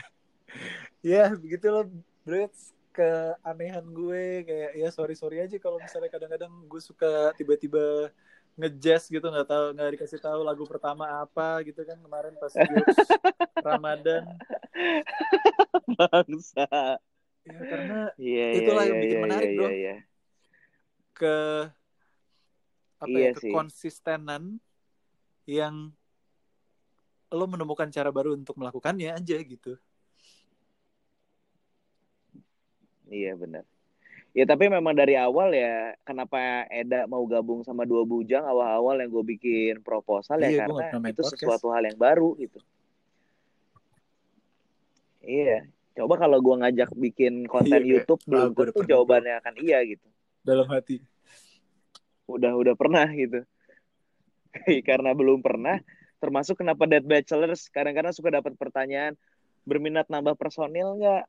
ya 1.03 1.35
begitu 1.35 1.67
loh 1.67 1.89
bro 2.23 2.47
keanehan 2.93 3.83
gue 3.91 4.45
kayak 4.45 4.71
ya 4.77 4.89
sorry 4.93 5.17
sorry 5.17 5.41
aja 5.41 5.57
kalau 5.57 5.81
misalnya 5.81 6.13
kadang-kadang 6.13 6.53
gue 6.69 6.81
suka 6.81 7.33
tiba-tiba 7.35 8.13
ngejazz 8.53 9.09
gitu 9.09 9.25
nggak 9.25 9.49
tahu 9.49 9.65
nggak 9.73 9.91
dikasih 9.97 10.21
tahu 10.21 10.41
lagu 10.45 10.65
pertama 10.69 11.25
apa 11.25 11.65
gitu 11.65 11.81
kan 11.83 11.97
kemarin 11.97 12.37
pas 12.37 12.53
Ramadan 13.67 14.23
Bangsa. 15.97 16.69
ya 17.43 17.59
karena 17.67 17.99
Iya 18.15 18.45
iya 18.55 18.59
Itulah 18.63 18.85
yang 18.87 18.97
iya, 18.99 19.03
bikin 19.03 19.19
iya, 19.19 19.25
menarik, 19.25 19.49
iya, 19.49 19.57
bro. 19.59 19.69
iya. 19.73 19.97
ke 21.13 21.37
apa 23.03 23.09
Iya 23.11 23.25
ya 23.25 23.31
sih. 23.35 23.51
kekonsistenan 23.51 24.43
yang 25.43 25.91
lo 27.33 27.45
menemukan 27.49 27.89
cara 27.89 28.13
baru 28.13 28.37
untuk 28.37 28.55
melakukannya 28.61 29.17
aja 29.17 29.37
gitu 29.41 29.81
Iya 33.09 33.37
benar. 33.37 33.65
Ya 34.33 34.49
tapi 34.49 34.65
memang 34.67 34.97
dari 34.97 35.13
awal 35.13 35.53
ya 35.53 35.93
kenapa 36.03 36.41
Eda 36.73 37.05
mau 37.05 37.21
gabung 37.29 37.61
sama 37.63 37.85
dua 37.85 38.01
bujang 38.03 38.41
awal-awal 38.43 38.97
yang 38.97 39.13
gue 39.13 39.25
bikin 39.29 39.85
proposal 39.85 40.41
Iya, 40.41 40.65
ya 40.65 40.89
karena 40.89 41.09
itu 41.13 41.21
podcast. 41.21 41.37
sesuatu 41.37 41.69
hal 41.69 41.85
yang 41.85 41.99
baru 42.01 42.33
gitu. 42.41 42.57
Iya. 45.23 45.69
Coba 45.93 46.17
kalau 46.17 46.41
gue 46.41 46.55
ngajak 46.59 46.91
bikin 46.97 47.45
konten 47.45 47.77
Iya, 47.77 48.01
YouTube 48.01 48.25
"Ah, 48.25 48.49
belum 48.49 48.51
tentu 48.57 48.81
jawabannya 48.83 49.35
akan 49.39 49.55
iya 49.61 49.85
gitu. 49.85 50.09
dalam 50.43 50.67
hati 50.67 50.99
udah 52.27 52.57
udah 52.59 52.75
pernah 52.75 53.07
gitu 53.13 53.47
karena 54.89 55.15
belum 55.15 55.39
pernah 55.39 55.79
termasuk 56.19 56.59
kenapa 56.59 56.83
Dead 56.89 57.05
Bachelors 57.05 57.71
kadang-kadang 57.71 58.11
suka 58.11 58.33
dapat 58.33 58.59
pertanyaan 58.59 59.15
berminat 59.63 60.11
nambah 60.11 60.35
personil 60.35 60.99
nggak 60.99 61.23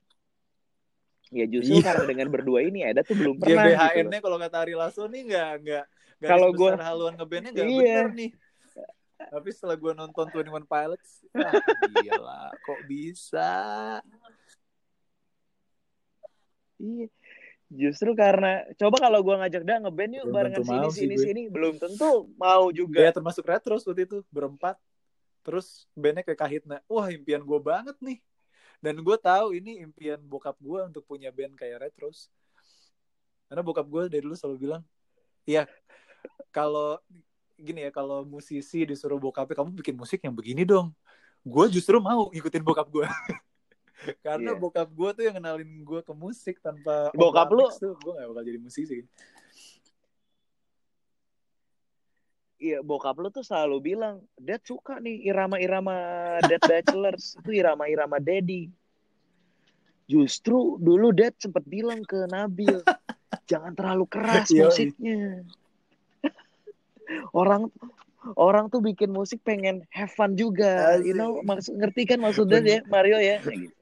ya 1.29 1.45
justru 1.45 1.77
Iya. 1.77 1.85
karena 1.85 2.03
dengan 2.05 2.27
berdua 2.29 2.59
ini 2.61 2.83
ada 2.83 2.99
tuh 2.99 3.13
belum 3.13 3.35
pernah 3.37 3.63
gitu 3.63 3.77
GBHN-nya 3.77 4.19
loh. 4.19 4.23
kalau 4.23 4.37
kata 4.37 4.57
Ari 4.59 4.73
Lasso 4.73 5.03
nih 5.05 5.21
nggak 5.25 5.51
nggak 5.61 5.85
Kalau 6.21 6.49
gua- 6.51 6.75
haluan 6.77 7.13
ngebandnya 7.13 7.51
nggak 7.51 7.67
Iya. 7.67 7.79
bener 7.79 8.07
nih. 8.13 8.31
Tapi 9.23 9.49
setelah 9.49 9.75
gue 9.75 9.91
nonton 9.93 10.25
21 10.27 10.65
Pilots, 10.65 11.23
ah, 11.33 11.55
gila, 11.95 12.51
kok 12.59 12.79
bisa? 12.83 13.51
Iya. 16.77 17.07
Justru 17.69 18.13
karena 18.13 18.61
coba 18.75 18.97
kalau 19.01 19.19
gua 19.19 19.41
ngajak 19.41 19.63
dah 19.63 19.77
ngeband 19.79 20.11
yuk 20.13 20.25
Belum 20.27 20.35
barengan 20.35 20.61
sini 20.61 20.87
sini 20.91 21.15
gue. 21.15 21.23
sini 21.25 21.41
belum 21.47 21.75
tentu 21.79 22.29
mau 22.35 22.69
juga. 22.69 23.01
Ya 23.01 23.09
termasuk 23.09 23.41
Retros 23.43 23.81
waktu 23.81 24.05
itu 24.05 24.21
berempat. 24.29 24.77
Terus 25.41 25.87
bandnya 25.93 26.21
kayak 26.21 26.37
Kahitna. 26.37 26.77
Wah 26.85 27.09
impian 27.09 27.41
gue 27.41 27.59
banget 27.59 27.97
nih. 27.99 28.19
Dan 28.83 28.99
gue 28.99 29.15
tahu 29.15 29.55
ini 29.55 29.79
impian 29.79 30.19
bokap 30.19 30.59
gue 30.59 30.83
untuk 30.83 31.07
punya 31.07 31.31
band 31.31 31.55
kayak 31.55 31.87
Retros. 31.87 32.27
Karena 33.47 33.63
bokap 33.63 33.87
gue 33.87 34.11
dari 34.11 34.19
dulu 34.19 34.35
selalu 34.35 34.57
bilang, 34.59 34.83
iya 35.47 35.63
kalau 36.51 36.99
gini 37.55 37.87
ya 37.87 37.91
kalau 37.95 38.27
musisi 38.27 38.83
disuruh 38.83 39.15
bokapnya 39.15 39.55
kamu 39.55 39.71
bikin 39.79 39.95
musik 39.95 40.19
yang 40.19 40.35
begini 40.35 40.67
dong. 40.67 40.91
Gue 41.47 41.71
justru 41.71 41.95
mau 42.03 42.27
ngikutin 42.27 42.59
bokap 42.59 42.91
gue. 42.91 43.07
Karena 44.25 44.51
Iya. 44.51 44.59
bokap 44.59 44.89
gue 44.91 45.09
tuh 45.15 45.23
yang 45.31 45.35
kenalin 45.39 45.69
gue 45.79 45.99
ke 46.03 46.11
musik 46.11 46.59
tanpa 46.59 47.07
Bokap 47.15 47.55
lu- 47.55 47.71
gue 47.71 48.11
gak 48.19 48.27
bakal 48.35 48.43
jadi 48.43 48.59
musisi. 48.59 49.07
Iya, 52.63 52.79
bokap 52.79 53.19
lu 53.19 53.27
tuh 53.27 53.43
selalu 53.43 53.91
bilang, 53.91 54.23
Dad 54.39 54.63
suka 54.63 54.95
nih 55.03 55.27
irama-irama 55.27 55.95
Dead 56.47 56.63
Bachelors. 56.63 57.35
itu 57.43 57.59
irama-irama 57.59 58.23
Daddy. 58.23 58.71
Justru 60.07 60.79
dulu 60.79 61.11
Dad 61.11 61.35
sempat 61.35 61.67
bilang 61.67 61.99
ke 62.07 62.23
Nabil, 62.31 62.79
jangan 63.51 63.75
terlalu 63.75 64.07
keras 64.07 64.47
musiknya. 64.47 65.43
orang 67.35 67.67
orang 68.39 68.71
tuh 68.71 68.79
bikin 68.79 69.11
musik 69.11 69.43
pengen 69.43 69.83
have 69.91 70.15
fun 70.15 70.39
juga. 70.39 70.95
You 71.03 71.19
know, 71.19 71.43
maksud 71.43 71.75
ngerti 71.75 72.15
kan 72.15 72.23
maksudnya 72.23 72.63
ya 72.63 72.79
Mario 72.87 73.19
ya? 73.19 73.43
Gitu. 73.43 73.75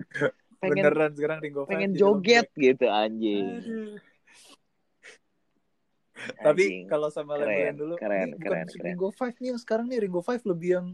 Pengen 0.60 0.92
Beneran 0.92 1.12
sekarang 1.16 1.38
Ringo 1.40 1.64
pengen 1.64 1.96
joget 1.96 2.52
gitu 2.52 2.84
anjing. 2.84 3.64
Aduh. 3.64 3.96
Tapi 6.46 6.86
kalau 6.86 7.08
sama 7.08 7.40
yang 7.40 7.76
dulu, 7.76 7.94
keren, 7.96 8.30
ini 8.30 8.36
bukan 8.36 8.50
keren, 8.50 8.64
musik 8.66 8.78
keren. 8.80 8.88
Ringo 8.94 9.08
Five 9.12 9.36
nih 9.38 9.48
yang 9.54 9.60
sekarang 9.60 9.86
nih 9.88 9.98
Ringo 10.04 10.20
Five 10.20 10.42
lebih 10.44 10.70
yang 10.76 10.86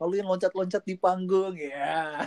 kalau 0.00 0.14
yang 0.16 0.28
loncat-loncat 0.28 0.82
di 0.84 0.94
panggung 0.96 1.56
ya. 1.56 2.24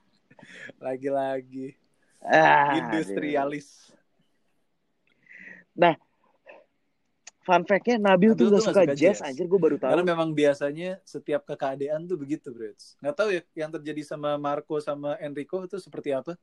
Lagi-lagi 0.84 1.76
ah, 2.22 2.76
industrialis. 2.78 3.90
aduh. 3.90 3.98
Fun 7.40 7.64
fact-nya 7.64 7.96
Nabil, 7.96 8.36
Nabil 8.36 8.36
tuh 8.36 8.46
gak 8.52 8.62
suka 8.62 8.72
suka 8.84 8.92
jazz, 8.92 9.18
jazz. 9.18 9.26
anjir 9.26 9.48
gue 9.48 9.56
baru 9.56 9.80
tahu. 9.80 9.90
Karena 9.96 10.04
memang 10.12 10.30
biasanya 10.36 11.00
setiap 11.08 11.48
keadaan 11.48 12.04
tuh 12.04 12.20
begitu, 12.20 12.52
bro. 12.52 12.68
Nggak 13.00 13.14
tahu 13.16 13.28
ya 13.32 13.42
yang 13.56 13.70
terjadi 13.72 14.02
sama 14.04 14.36
Marco 14.36 14.76
sama 14.78 15.16
Enrico 15.24 15.64
itu 15.64 15.80
seperti 15.80 16.12
apa. 16.12 16.36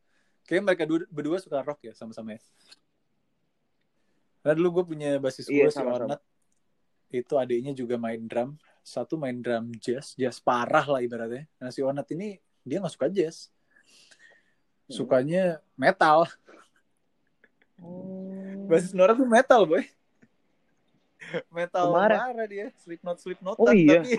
Kayaknya 0.49 0.63
mereka 0.73 0.83
dua- 0.89 1.09
berdua 1.13 1.37
suka 1.37 1.61
rock 1.61 1.85
ya 1.85 1.93
sama-sama 1.93 2.33
ya. 2.35 2.41
Karena 4.47 4.63
dulu 4.63 4.79
gue 4.79 4.95
punya 4.95 5.19
basis 5.19 5.51
gue 5.51 5.59
Iya, 5.59 5.67
si 5.67 5.75
sama-sama. 5.75 6.15
Ornat. 6.15 6.21
Itu 7.11 7.35
adiknya 7.35 7.75
juga 7.75 7.99
main 7.99 8.23
drum. 8.23 8.55
Satu 8.79 9.19
main 9.19 9.43
drum 9.43 9.75
jazz, 9.75 10.15
jazz 10.15 10.39
parah 10.39 10.87
lah 10.87 11.03
ibaratnya. 11.03 11.51
Nah 11.59 11.67
si 11.67 11.83
Ornat 11.83 12.07
ini 12.15 12.39
dia 12.63 12.79
nggak 12.79 12.95
suka 12.95 13.11
jazz. 13.11 13.51
Hmm. 14.87 14.95
Sukanya 14.95 15.59
metal. 15.75 16.31
Hmm. 17.75 18.71
Basis 18.71 18.95
Nora 18.95 19.19
tuh 19.19 19.27
metal, 19.27 19.67
boy. 19.67 19.83
Metal 21.51 21.91
Kemarin. 21.91 22.19
parah 22.23 22.47
dia. 22.47 22.67
Slipknot, 22.79 23.19
Slipknot. 23.19 23.59
Oh, 23.59 23.75
iya. 23.75 23.99
Tapi 23.99 24.15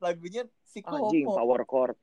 lagunya 0.00 0.48
si 0.64 0.80
Anjing, 0.80 1.28
Komo. 1.28 1.36
power 1.36 1.60
chord. 1.68 2.00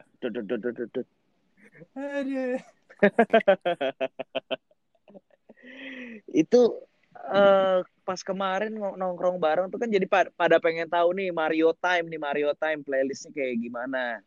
Aduh. 1.97 2.61
Itu 6.45 6.85
eh, 7.15 7.79
pas 8.03 8.19
kemarin 8.21 8.75
ng- 8.75 8.97
nongkrong 8.99 9.39
bareng 9.41 9.67
tuh 9.71 9.79
kan 9.81 9.89
jadi 9.89 10.05
pa- 10.05 10.31
pada 10.33 10.59
pengen 10.59 10.85
tahu 10.85 11.15
nih 11.15 11.31
Mario 11.31 11.73
Time 11.73 12.05
nih 12.11 12.21
Mario 12.21 12.51
Time 12.53 12.83
playlistnya 12.83 13.33
kayak 13.33 13.57
gimana. 13.59 14.19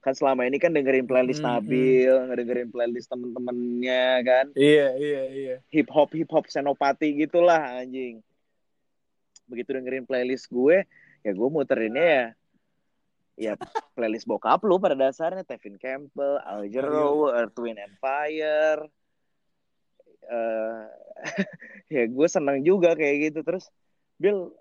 Kan 0.00 0.16
selama 0.16 0.48
ini 0.48 0.56
kan 0.56 0.72
dengerin 0.72 1.04
playlist 1.04 1.44
Hmm, 1.44 1.60
Nabil, 1.60 2.14
ngedengerin 2.32 2.72
playlist 2.72 3.12
temen-temennya 3.12 4.08
kan. 4.24 4.46
Iya, 4.56 4.96
iya, 4.96 5.22
iya. 5.28 5.56
hip 5.68 5.92
hop 5.92 6.16
hip 6.16 6.32
hop 6.32 6.48
senopati 6.48 7.12
gitulah 7.20 7.60
anjing 7.80 8.24
begitu 9.50 9.74
dengerin 9.74 10.06
playlist 10.06 10.46
gue 10.46 10.86
ya 11.26 11.32
gue 11.34 11.48
muterinnya 11.50 12.06
ya 12.06 12.26
ya 13.34 13.52
playlist 13.98 14.30
bokap 14.30 14.62
lu 14.62 14.78
pada 14.78 14.94
dasarnya 14.94 15.42
Tevin 15.42 15.74
Campbell, 15.74 16.38
Al 16.46 16.70
Jarreau, 16.70 17.28
Earth 17.34 17.58
Wind 17.58 17.82
and 17.82 17.98
Fire 17.98 18.86
Eh, 20.24 20.84
ya 21.94 22.02
gue 22.08 22.28
seneng 22.28 22.64
juga 22.64 22.96
kayak 22.96 23.32
gitu 23.32 23.40
terus 23.44 23.68
Bill 24.20 24.52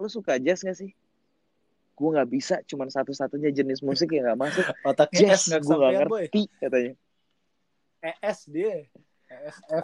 lu 0.00 0.08
suka 0.08 0.40
jazz 0.40 0.64
gak 0.64 0.76
sih 0.76 0.92
gue 1.94 2.08
nggak 2.10 2.30
bisa 2.32 2.58
cuman 2.66 2.90
satu-satunya 2.90 3.54
jenis 3.54 3.78
musik 3.78 4.10
yang 4.10 4.26
nggak 4.26 4.40
masuk 4.50 4.64
Otaknya 4.88 5.36
jazz 5.36 5.46
gue 5.46 5.54
nggak 5.54 5.62
kesampaian, 5.62 6.08
boy. 6.10 6.20
ngerti 6.26 6.42
katanya 6.58 6.92
ES 8.04 8.38
dia. 8.52 8.84
ESF. 9.32 9.82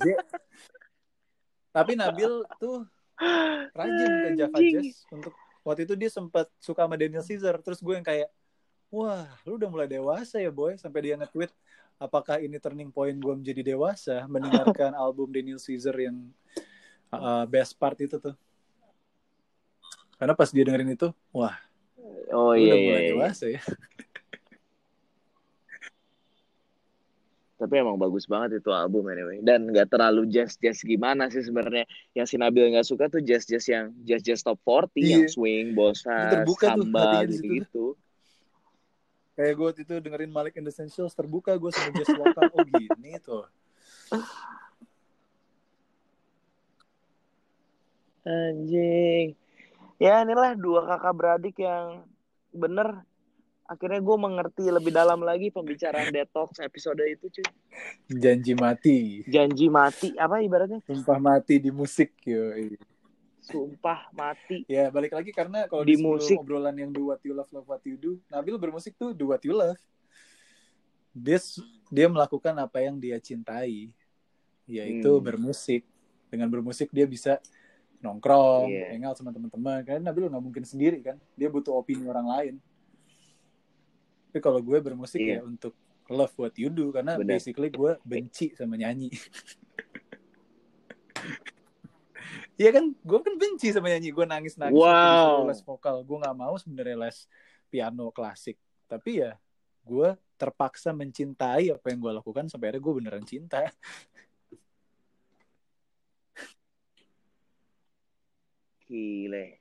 J. 0.00 0.04
Tapi 1.68 1.92
Nabil 2.00 2.32
tuh 2.56 2.88
rajin 3.76 4.08
ke 4.08 4.28
Java. 4.40 4.56
Jazz 4.56 5.04
untuk 5.12 5.34
waktu 5.60 5.84
itu 5.84 5.94
dia 6.00 6.08
sempat 6.08 6.48
suka 6.56 6.88
sama 6.88 6.96
Daniel 6.96 7.20
Caesar 7.20 7.60
terus 7.60 7.84
gue 7.84 7.92
yang 7.92 8.06
kayak 8.06 8.28
wah 8.88 9.28
lu 9.44 9.60
udah 9.60 9.68
mulai 9.68 9.88
dewasa 9.88 10.40
ya 10.40 10.48
boy 10.52 10.76
sampai 10.80 11.00
dia 11.04 11.14
nge-tweet 11.20 11.52
apakah 11.98 12.42
ini 12.42 12.58
turning 12.58 12.90
point 12.90 13.16
gue 13.16 13.34
menjadi 13.34 13.74
dewasa 13.74 14.26
mendengarkan 14.26 14.92
album 15.04 15.30
Daniel 15.30 15.58
Caesar 15.60 15.94
yang 15.98 16.16
uh, 17.14 17.46
best 17.46 17.78
part 17.78 17.98
itu 18.02 18.18
tuh? 18.18 18.34
Karena 20.18 20.34
pas 20.38 20.50
dia 20.50 20.64
dengerin 20.66 20.94
itu 20.94 21.10
wah 21.34 21.54
oh 22.30 22.54
iya 22.54 22.74
udah 22.74 22.78
iya, 22.78 22.86
mulai 22.86 23.02
iya. 23.02 23.10
dewasa 23.14 23.44
ya. 23.50 23.62
Tapi 27.54 27.80
emang 27.80 27.96
bagus 27.96 28.28
banget 28.28 28.60
itu 28.60 28.68
album 28.74 29.08
anyway. 29.08 29.40
Dan 29.40 29.70
nggak 29.72 29.88
terlalu 29.88 30.28
jazz 30.28 30.58
jazz 30.60 30.84
gimana 30.84 31.32
sih 31.32 31.40
sebenarnya. 31.40 31.88
Yang 32.12 32.26
si 32.34 32.36
Nabil 32.36 32.76
nggak 32.76 32.84
suka 32.84 33.08
tuh 33.08 33.24
jazz 33.24 33.48
jazz 33.48 33.64
yang 33.64 33.94
jazz 34.04 34.20
jazz 34.20 34.44
top 34.44 34.60
40 34.66 34.92
Iya. 35.00 35.08
yang 35.08 35.24
swing 35.32 35.72
bossa 35.72 36.44
samba 36.60 37.24
gitu 37.24 37.64
gitu 37.64 37.96
kayak 39.34 39.54
gue 39.58 39.68
itu 39.82 39.94
dengerin 39.98 40.30
Malik 40.30 40.54
and 40.58 40.66
the 40.66 40.72
Essentials 40.72 41.14
terbuka 41.14 41.54
gue 41.58 41.70
sama 41.74 41.90
jazz 41.94 42.10
lokal 42.14 42.50
oh 42.54 42.64
gini 42.64 43.18
tuh. 43.18 43.44
Anjing. 48.24 49.36
Ya 50.00 50.24
inilah 50.24 50.56
dua 50.56 50.86
kakak 50.88 51.14
beradik 51.14 51.56
yang 51.60 52.08
bener. 52.54 53.04
Akhirnya 53.64 53.96
gue 53.96 54.16
mengerti 54.20 54.68
lebih 54.68 54.92
dalam 54.92 55.24
lagi 55.24 55.48
pembicaraan 55.48 56.12
detox 56.12 56.60
episode 56.60 57.00
itu 57.08 57.32
cuy. 57.40 57.48
Janji 58.12 58.52
mati. 58.52 59.24
Janji 59.24 59.66
mati. 59.72 60.12
Apa 60.20 60.44
ibaratnya? 60.44 60.84
Sumpah 60.84 61.16
mati 61.16 61.56
di 61.56 61.72
musik 61.72 62.12
yo 62.28 62.52
sumpah 63.44 64.08
mati 64.10 64.64
ya 64.64 64.88
balik 64.88 65.12
lagi 65.12 65.28
karena 65.30 65.68
kalau 65.68 65.84
Di 65.84 65.96
musik. 65.96 66.40
obrolan 66.40 66.72
yang 66.74 66.88
do 66.88 67.12
what 67.12 67.20
you 67.20 67.32
love 67.32 67.50
love 67.52 67.68
what 67.68 67.84
you 67.84 67.94
do 67.94 68.16
Nabil 68.26 68.56
bermusik 68.56 68.96
tuh 68.96 69.12
do 69.12 69.28
what 69.28 69.44
you 69.44 69.52
love 69.52 69.76
dia 71.12 71.38
dia 71.88 72.08
melakukan 72.08 72.56
apa 72.56 72.80
yang 72.80 72.96
dia 72.96 73.20
cintai 73.20 73.92
yaitu 74.64 75.12
Hmm. 75.12 75.20
bermusik 75.22 75.84
dengan 76.32 76.48
bermusik 76.48 76.88
dia 76.88 77.04
bisa 77.04 77.36
nongkrong 78.00 78.66
Iya. 78.66 78.96
hangout 78.96 79.16
sama 79.16 79.30
teman-teman 79.30 79.84
karena 79.84 80.08
Nabil 80.08 80.26
nggak 80.26 80.40
mungkin 80.42 80.64
sendiri 80.64 80.98
kan 81.00 81.16
dia 81.32 81.46
butuh 81.46 81.76
opini 81.76 82.04
orang 82.04 82.24
lain 82.26 82.54
tapi 84.28 84.40
kalau 84.40 84.58
gue 84.58 84.78
bermusik 84.80 85.20
Iya. 85.20 85.38
ya 85.38 85.40
untuk 85.44 85.76
love 86.08 86.32
what 86.34 86.56
you 86.56 86.66
do 86.66 86.90
karena 86.90 87.14
Benar. 87.14 87.36
basically 87.36 87.68
gue 87.68 87.92
benci 88.02 88.52
sama 88.52 88.74
nyanyi 88.74 89.12
Iya 92.54 92.70
kan, 92.70 92.94
gue 92.94 93.18
kan 93.18 93.34
benci 93.34 93.74
sama 93.74 93.90
nyanyi, 93.90 94.14
gue 94.14 94.26
nangis 94.30 94.54
nangis 94.54 94.78
Wow. 94.78 95.50
les 95.50 95.58
vokal, 95.66 96.06
gue 96.06 96.16
nggak 96.22 96.36
mau 96.38 96.54
sebenarnya 96.54 96.96
les 97.10 97.26
piano 97.66 98.14
klasik, 98.14 98.54
tapi 98.86 99.26
ya 99.26 99.34
gue 99.82 100.14
terpaksa 100.38 100.94
mencintai 100.94 101.74
apa 101.74 101.86
yang 101.90 101.98
gue 101.98 102.12
lakukan 102.14 102.46
sampai 102.46 102.70
akhirnya 102.70 102.84
gue 102.86 102.94
beneran 102.94 103.26
cinta. 103.26 103.66
Gile. 108.86 109.58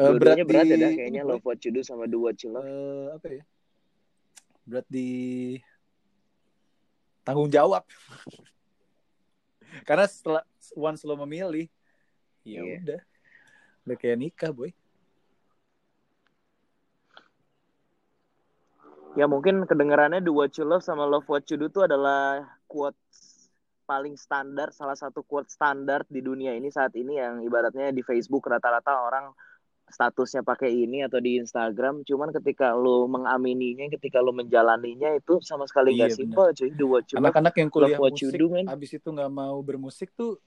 Eh, 0.00 0.12
berat 0.16 0.36
berat 0.48 0.64
ya 0.64 0.76
dah 0.80 0.92
kayaknya. 0.96 1.22
Love 1.28 1.44
What 1.44 1.60
You 1.62 1.70
Do 1.76 1.80
sama 1.84 2.08
Do 2.08 2.24
What 2.24 2.40
You 2.40 2.56
Love. 2.56 2.64
Eh, 2.64 3.06
apa 3.12 3.26
ya? 3.28 3.42
Berat 4.64 4.86
di 4.88 5.10
tanggung 7.22 7.52
jawab. 7.52 7.84
Karena 9.88 10.04
setelah 10.04 10.42
once 10.76 11.02
lo 11.08 11.16
memilih, 11.24 11.66
ya 12.44 12.60
Iya. 12.60 12.76
udah. 12.80 13.00
Udah 13.82 13.96
kayak 13.98 14.18
nikah, 14.20 14.52
boy. 14.52 14.70
Ya 19.12 19.28
mungkin 19.28 19.68
kedengarannya 19.68 20.24
Do 20.24 20.32
What 20.32 20.56
You 20.56 20.64
Love 20.64 20.80
sama 20.84 21.04
Love 21.04 21.28
What 21.28 21.44
You 21.52 21.60
Do 21.60 21.68
itu 21.68 21.84
adalah 21.84 22.48
quotes 22.64 23.52
paling 23.84 24.16
standar, 24.16 24.72
salah 24.72 24.96
satu 24.96 25.20
quote 25.20 25.52
standar 25.52 26.08
di 26.08 26.24
dunia 26.24 26.56
ini 26.56 26.72
saat 26.72 26.96
ini 26.96 27.20
yang 27.20 27.44
ibaratnya 27.44 27.92
di 27.92 28.00
Facebook 28.00 28.48
rata-rata 28.48 29.04
orang 29.04 29.28
statusnya 29.92 30.40
pakai 30.40 30.72
ini 30.72 31.04
atau 31.04 31.20
di 31.20 31.36
Instagram. 31.36 32.00
Cuman 32.02 32.32
ketika 32.32 32.72
lo 32.72 33.04
mengamininya, 33.06 33.86
ketika 33.92 34.18
lo 34.18 34.32
menjalaninya 34.32 35.12
itu 35.14 35.38
sama 35.44 35.68
sekali 35.68 35.92
Iya, 35.94 36.08
gak 36.08 36.16
simple 36.16 36.48
cuy. 36.56 36.70
Do 36.72 36.86
What 36.88 37.06
You 37.12 37.16
Anak-anak 37.20 37.54
yang 37.60 37.68
kuliah 37.68 37.94
Love 37.94 38.02
What 38.08 38.16
You 38.18 38.28
musik, 38.32 38.40
Do 38.40 38.46
man. 38.48 38.64
abis 38.66 38.90
itu 38.96 39.04
nggak 39.06 39.30
mau 39.30 39.60
bermusik 39.60 40.08
tuh, 40.16 40.40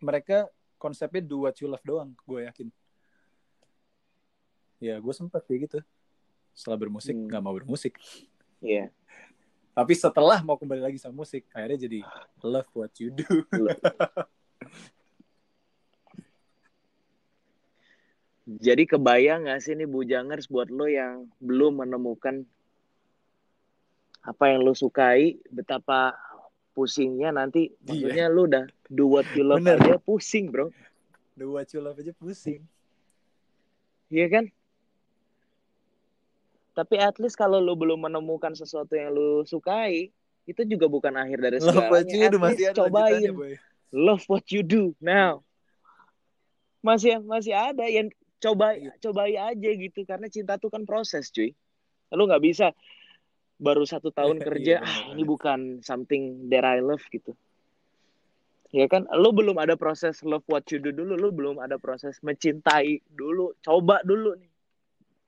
mereka 0.00 0.48
konsepnya 0.76 1.20
do 1.20 1.44
what 1.44 1.56
you 1.56 1.68
love 1.68 1.84
doang, 1.84 2.12
gue 2.24 2.40
yakin. 2.44 2.68
Ya, 4.76 5.00
gue 5.00 5.14
sempet 5.14 5.40
kayak 5.44 5.60
gitu. 5.68 5.78
Setelah 6.52 6.76
bermusik, 6.76 7.16
Hmm. 7.16 7.28
nggak 7.28 7.42
mau 7.44 7.52
bermusik. 7.56 7.96
Iya. 8.60 8.92
Tapi 9.72 9.92
setelah 9.92 10.40
mau 10.40 10.56
kembali 10.56 10.80
lagi 10.80 10.96
sama 10.96 11.20
musik, 11.20 11.44
akhirnya 11.52 11.84
jadi 11.84 12.00
love 12.40 12.68
what 12.72 12.92
you 12.96 13.12
do. 13.12 13.24
Jadi 18.46 18.86
kebayang 18.86 19.50
gak 19.50 19.58
sih 19.58 19.74
nih 19.74 19.90
Bujangers 19.90 20.46
buat 20.46 20.70
lo 20.70 20.86
yang 20.86 21.26
belum 21.42 21.82
menemukan 21.82 22.46
apa 24.22 24.54
yang 24.54 24.62
lo 24.62 24.70
sukai, 24.70 25.38
betapa 25.50 26.14
pusingnya 26.70 27.34
nanti. 27.34 27.74
Iya. 27.86 27.90
Maksudnya 27.90 28.26
lo 28.30 28.46
udah 28.46 28.64
do 28.86 29.10
what 29.10 29.26
you 29.34 29.42
love 29.42 29.62
Bener. 29.62 29.82
aja 29.82 29.98
pusing 29.98 30.50
bro. 30.54 30.70
do 31.34 31.58
what 31.58 31.66
you 31.74 31.82
love 31.82 31.98
aja 31.98 32.14
pusing. 32.14 32.62
Iya 34.06 34.26
kan? 34.30 34.44
Tapi 36.76 37.00
at 37.02 37.16
least 37.18 37.34
kalau 37.34 37.58
lo 37.58 37.74
belum 37.74 38.06
menemukan 38.06 38.54
sesuatu 38.54 38.94
yang 38.94 39.10
lo 39.10 39.42
sukai, 39.42 40.12
itu 40.46 40.62
juga 40.68 40.86
bukan 40.86 41.10
akhir 41.18 41.38
dari 41.42 41.58
Love 41.58 41.74
segalanya. 41.74 41.90
what 41.90 42.06
you 42.06 42.20
do 42.30 42.38
At 42.38 42.44
masih 42.46 42.64
ada 42.70 42.78
cobain. 42.78 43.30
boy. 43.34 43.52
Love 43.90 44.24
what 44.30 44.46
you 44.54 44.62
do 44.62 44.94
now. 45.02 45.42
Masih 46.84 47.18
masih 47.26 47.56
ada 47.56 47.82
yang 47.90 48.06
coba 48.36 48.76
Iya. 48.76 48.92
cobai 49.00 49.34
aja 49.34 49.70
gitu 49.72 50.04
karena 50.04 50.28
cinta 50.28 50.60
tuh 50.60 50.68
kan 50.68 50.84
proses, 50.84 51.32
cuy. 51.32 51.52
Lu 52.12 52.28
nggak 52.28 52.44
bisa 52.44 52.70
baru 53.56 53.82
satu 53.88 54.12
tahun 54.12 54.38
Iya, 54.40 54.46
kerja, 54.46 54.74
ah 54.84 54.98
ini 55.08 55.22
bukan 55.24 55.80
something 55.80 56.48
that 56.52 56.64
I 56.64 56.84
love 56.84 57.02
gitu. 57.08 57.32
Ya 58.74 58.90
kan, 58.90 59.06
lu 59.08 59.30
belum 59.32 59.56
ada 59.56 59.78
proses 59.78 60.20
love 60.26 60.44
what 60.50 60.66
you 60.68 60.82
do 60.82 60.92
dulu, 60.92 61.16
lu 61.16 61.30
belum 61.32 61.56
ada 61.62 61.80
proses 61.80 62.18
mencintai 62.20 63.00
dulu, 63.08 63.56
coba 63.64 64.02
dulu 64.04 64.36
nih. 64.36 64.52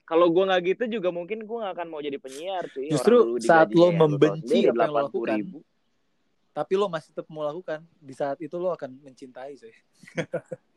Kalau 0.04 0.32
gua 0.32 0.52
nggak 0.52 0.62
gitu 0.76 0.84
juga 1.00 1.12
mungkin 1.12 1.44
gua 1.48 1.68
nggak 1.68 1.74
akan 1.80 1.86
mau 1.88 2.00
jadi 2.02 2.18
penyiar, 2.20 2.68
cuy. 2.68 2.92
Justru 2.92 3.40
saat 3.40 3.72
lo 3.72 3.88
ya, 3.92 3.98
membenci 4.04 4.68
apa 4.68 4.84
yang 4.84 4.92
lo 4.92 5.00
80.000. 5.00 5.00
lakukan, 5.00 5.40
tapi 6.52 6.72
lo 6.76 6.86
masih 6.90 7.10
tetap 7.14 7.30
mau 7.30 7.44
lakukan, 7.46 7.80
di 8.02 8.12
saat 8.12 8.36
itu 8.42 8.56
lo 8.58 8.74
akan 8.74 9.00
mencintai, 9.00 9.56
coy. 9.56 9.72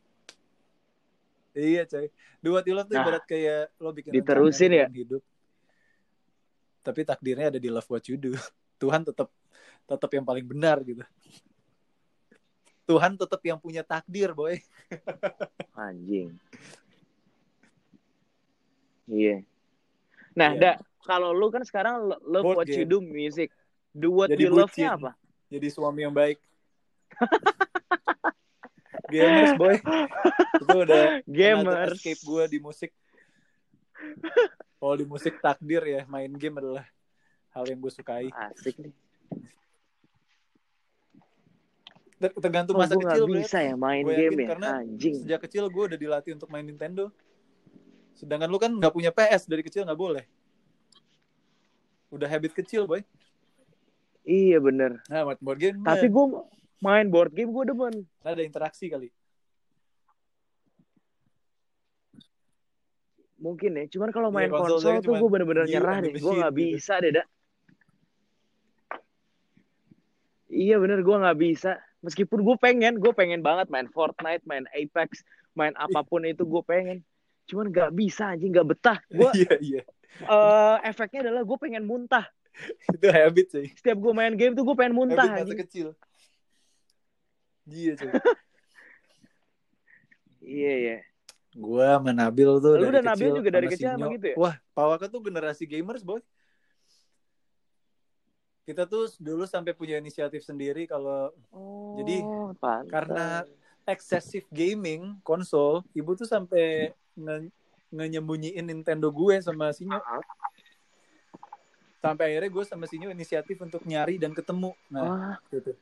iya, 1.54 1.84
coy. 1.86 2.08
You 2.42 2.52
love 2.74 2.88
tuh 2.88 2.96
Nah, 2.96 3.04
ibarat 3.04 3.24
kayak 3.28 3.76
lo 3.78 3.92
bikin 3.92 4.12
diterusin 4.16 4.72
ya. 4.72 4.88
hidup. 4.90 5.22
Tapi 6.82 7.06
takdirnya 7.06 7.54
ada 7.54 7.60
di 7.62 7.70
love 7.70 7.86
what 7.88 8.04
you 8.08 8.18
do. 8.18 8.34
Tuhan 8.82 9.06
tetap 9.06 9.30
tetap 9.86 10.10
yang 10.14 10.26
paling 10.26 10.46
benar 10.48 10.82
gitu. 10.82 11.04
Tuhan 12.90 13.14
tetap 13.16 13.40
yang 13.46 13.60
punya 13.62 13.86
takdir, 13.86 14.34
boy. 14.34 14.58
Anjing. 15.78 16.36
Iya. 19.08 19.44
Nah, 20.36 20.56
Iya. 20.56 20.60
dak 20.60 20.76
kalau 21.04 21.36
lu 21.36 21.52
kan 21.52 21.64
sekarang 21.68 22.08
lo- 22.08 22.22
love 22.24 22.46
Board 22.46 22.58
what 22.64 22.68
you 22.72 22.84
game. 22.88 22.92
do 22.92 22.98
music. 23.04 23.52
Do 23.92 24.08
what 24.12 24.32
Jadi 24.32 24.44
you 24.48 24.52
love-nya 24.56 24.96
apa? 24.96 25.12
Jadi 25.52 25.68
suami 25.68 26.08
yang 26.08 26.16
baik. 26.16 26.40
Gamers, 29.12 29.52
boy. 29.56 29.76
Itu 30.56 30.78
udah 30.80 31.04
Gamers. 31.28 32.00
escape 32.00 32.22
gue 32.22 32.44
di 32.48 32.60
musik. 32.60 32.92
Kalau 34.76 34.96
di 34.96 35.06
musik 35.06 35.38
takdir 35.38 35.84
ya, 35.84 36.02
main 36.08 36.32
game 36.32 36.58
adalah 36.58 36.86
hal 37.52 37.68
yang 37.68 37.78
gue 37.78 37.92
sukai. 37.92 38.32
Asik 38.32 38.80
nih. 38.80 38.94
Ter- 42.18 42.38
Tergantung 42.38 42.78
Oh, 42.78 42.82
masa 42.82 42.94
kecil, 42.94 43.26
bisa 43.26 43.58
ya 43.60 43.74
main 43.74 44.06
Gua 44.06 44.14
game 44.14 44.46
ya. 44.46 44.48
karena 44.54 44.68
Anjing. 44.80 45.14
Sejak 45.26 45.40
kecil 45.42 45.66
gue 45.68 45.84
udah 45.90 45.98
dilatih 45.98 46.38
untuk 46.38 46.50
main 46.50 46.62
Nintendo. 46.62 47.10
Sedangkan 48.14 48.46
lu 48.46 48.62
kan 48.62 48.70
nggak 48.70 48.94
punya 48.94 49.10
PS 49.10 49.50
dari 49.50 49.66
kecil 49.66 49.86
nggak 49.90 49.98
boleh. 49.98 50.26
Udah 52.14 52.30
habit 52.30 52.54
kecil, 52.54 52.86
boy. 52.86 53.02
Iya 54.22 54.62
bener. 54.62 55.02
Nah, 55.10 55.34
board 55.42 55.58
game 55.58 55.82
Tapi 55.82 56.06
gue 56.06 56.26
main 56.82 57.08
board 57.14 57.32
game 57.32 57.54
gue 57.54 57.64
demen. 57.70 57.96
ada 58.26 58.42
interaksi 58.42 58.90
kali. 58.90 59.14
Mungkin 63.42 63.74
ya. 63.74 63.86
Cuman 63.90 64.10
kalau 64.14 64.30
Iya, 64.30 64.38
main 64.38 64.50
konsol 64.54 64.78
konsol 64.82 65.02
tuh 65.02 65.14
gue 65.18 65.30
bener-bener 65.30 65.66
nyerah 65.66 65.98
deh. 66.02 66.14
Gue 66.14 66.22
machine 66.22 66.42
gak 66.46 66.54
gitu. 66.54 66.62
bisa 66.62 66.94
deh, 67.02 67.12
dak. 67.14 67.28
Iya 70.52 70.76
bener, 70.78 71.00
gue 71.02 71.16
gak 71.16 71.40
bisa. 71.42 71.72
Meskipun 72.06 72.46
gue 72.46 72.58
pengen, 72.62 72.98
gue 73.02 73.14
pengen 73.14 73.42
banget 73.42 73.70
main 73.74 73.90
Fortnite, 73.90 74.46
main 74.46 74.66
Apex, 74.74 75.26
main 75.58 75.74
apa 75.78 76.02
pun 76.06 76.26
itu 76.26 76.46
gue 76.46 76.62
pengen. 76.66 77.02
Cuman 77.50 77.74
gak 77.74 77.94
bisa 77.98 78.34
anjing, 78.34 78.54
gak 78.54 78.68
betah. 78.70 78.98
Gue 79.10 79.30
Iya, 79.42 79.54
iya. 79.62 79.82
eh, 80.22 80.78
efeknya 80.86 81.30
adalah 81.30 81.42
gue 81.46 81.58
pengen 81.58 81.86
muntah. 81.90 82.30
Itu 82.94 83.08
habit, 83.10 83.48
cuy. 83.48 83.68
Setiap 83.80 83.98
gue 83.98 84.14
main 84.14 84.36
game 84.36 84.54
tuh 84.54 84.68
gue 84.68 84.76
pengen 84.76 84.94
muntah 84.94 85.24
Habit 85.24 85.50
masa 85.50 85.56
kecil. 85.66 85.88
Iya, 87.72 87.92
cuy. 87.98 88.12
Iya, 90.42 90.74
iya. 90.82 90.98
Gua 91.54 92.02
sama 92.02 92.12
Nabil 92.12 92.50
tuh 92.60 92.74
Lu 92.82 92.90
dari 92.90 92.98
dan 92.98 93.04
Nabil 93.06 93.30
kecil 93.30 93.38
juga 93.38 93.50
dari 93.54 93.68
sama 93.68 93.74
kecil 93.78 93.90
emang 93.94 94.12
gitu 94.18 94.28
ya? 94.34 94.36
Wah, 94.42 94.56
Pawaka 94.74 95.06
tuh 95.06 95.22
generasi 95.22 95.64
gamers, 95.70 96.02
boy. 96.02 96.20
Kita 98.66 98.90
tuh 98.90 99.10
dulu 99.22 99.46
sampai 99.46 99.78
punya 99.78 100.02
inisiatif 100.02 100.42
sendiri 100.42 100.90
kalau 100.90 101.30
Oh, 101.54 101.94
Jadi, 102.00 102.24
pantas. 102.58 102.90
karena 102.90 103.28
excessive 103.86 104.48
gaming 104.50 105.20
konsol, 105.28 105.84
ibu 105.92 106.16
tuh 106.16 106.26
sampai 106.26 106.96
nge 107.20 107.52
ngenyembunyiin 107.92 108.64
Nintendo 108.64 109.12
gue 109.12 109.44
sama 109.44 109.76
Sinyo. 109.76 110.00
Sampai 112.00 112.34
akhirnya 112.34 112.50
gue 112.50 112.64
sama 112.64 112.88
Sinyo 112.88 113.12
inisiatif 113.12 113.60
untuk 113.60 113.84
nyari 113.84 114.16
dan 114.18 114.32
ketemu. 114.32 114.72
Nah, 114.88 115.04
Wah, 115.06 115.36
gitu. 115.52 115.76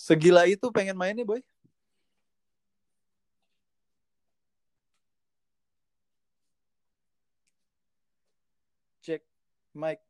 Segila 0.00 0.48
itu 0.48 0.64
pengen 0.72 0.96
mainnya, 0.96 1.28
boy. 1.28 1.44
Cek 9.04 9.20
mic. 9.76 10.00